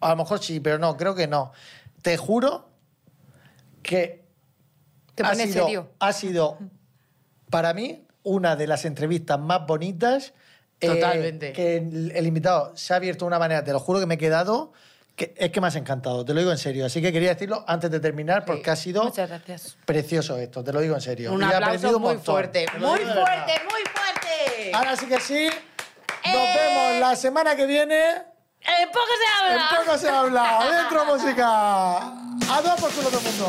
A 0.00 0.08
lo 0.08 0.16
mejor 0.16 0.40
sí, 0.42 0.58
pero 0.58 0.76
no, 0.78 0.96
creo 0.96 1.14
que 1.14 1.28
no. 1.28 1.52
Te 2.02 2.16
juro 2.16 2.68
que 3.84 4.23
Te 5.14 5.22
ha 5.22 5.34
sido, 5.34 5.64
serio. 5.64 5.90
ha 5.98 6.12
sido 6.12 6.58
para 7.50 7.72
mí 7.74 8.04
una 8.22 8.56
de 8.56 8.66
las 8.66 8.84
entrevistas 8.84 9.38
más 9.38 9.66
bonitas. 9.66 10.32
eh, 10.80 10.88
Totalmente. 10.88 11.52
que 11.52 11.76
el, 11.76 12.12
el 12.14 12.26
invitado 12.26 12.72
se 12.76 12.92
ha 12.92 12.96
abierto 12.96 13.24
de 13.24 13.28
una 13.28 13.38
manera, 13.38 13.62
te 13.64 13.72
lo 13.72 13.78
juro 13.80 14.00
que 14.00 14.06
me 14.06 14.14
he 14.14 14.18
quedado. 14.18 14.72
Que 15.16 15.32
es 15.36 15.50
que 15.52 15.60
me 15.60 15.68
has 15.68 15.76
encantado, 15.76 16.24
te 16.24 16.34
lo 16.34 16.40
digo 16.40 16.50
en 16.50 16.58
serio. 16.58 16.84
Así 16.84 17.00
que 17.00 17.12
quería 17.12 17.28
decirlo 17.34 17.64
antes 17.68 17.88
de 17.88 18.00
terminar 18.00 18.44
porque 18.44 18.68
ha 18.68 18.74
sido 18.74 19.12
precioso 19.86 20.36
esto, 20.38 20.64
te 20.64 20.72
lo 20.72 20.80
digo 20.80 20.96
en 20.96 21.00
serio. 21.00 21.32
Un 21.32 21.40
Y 21.40 21.44
aplauso 21.44 21.96
un 21.96 22.02
muy 22.02 22.16
fuerte. 22.16 22.66
Muy 22.80 22.98
fuerte, 22.98 23.52
muy 23.62 23.82
fuerte. 23.94 24.72
Ahora 24.72 24.96
sí 24.96 25.06
que 25.06 25.20
sí. 25.20 25.46
Nos 25.46 26.34
¡Eh! 26.34 26.56
vemos 26.56 27.00
la 27.00 27.14
semana 27.14 27.54
que 27.54 27.64
viene. 27.64 28.08
En 28.66 28.88
poco 28.88 29.06
se 29.20 29.52
En 29.54 29.60
habla. 29.60 29.84
poco 29.84 29.98
se 29.98 30.08
habla. 30.08 30.80
Dentro 30.80 31.04
música. 31.04 31.96
A 31.98 32.62
dos 32.64 32.80
por 32.80 32.90
culo 32.90 33.08
todo 33.10 33.20
el 33.20 33.24
mundo. 33.26 33.48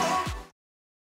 Oh. 0.00 0.37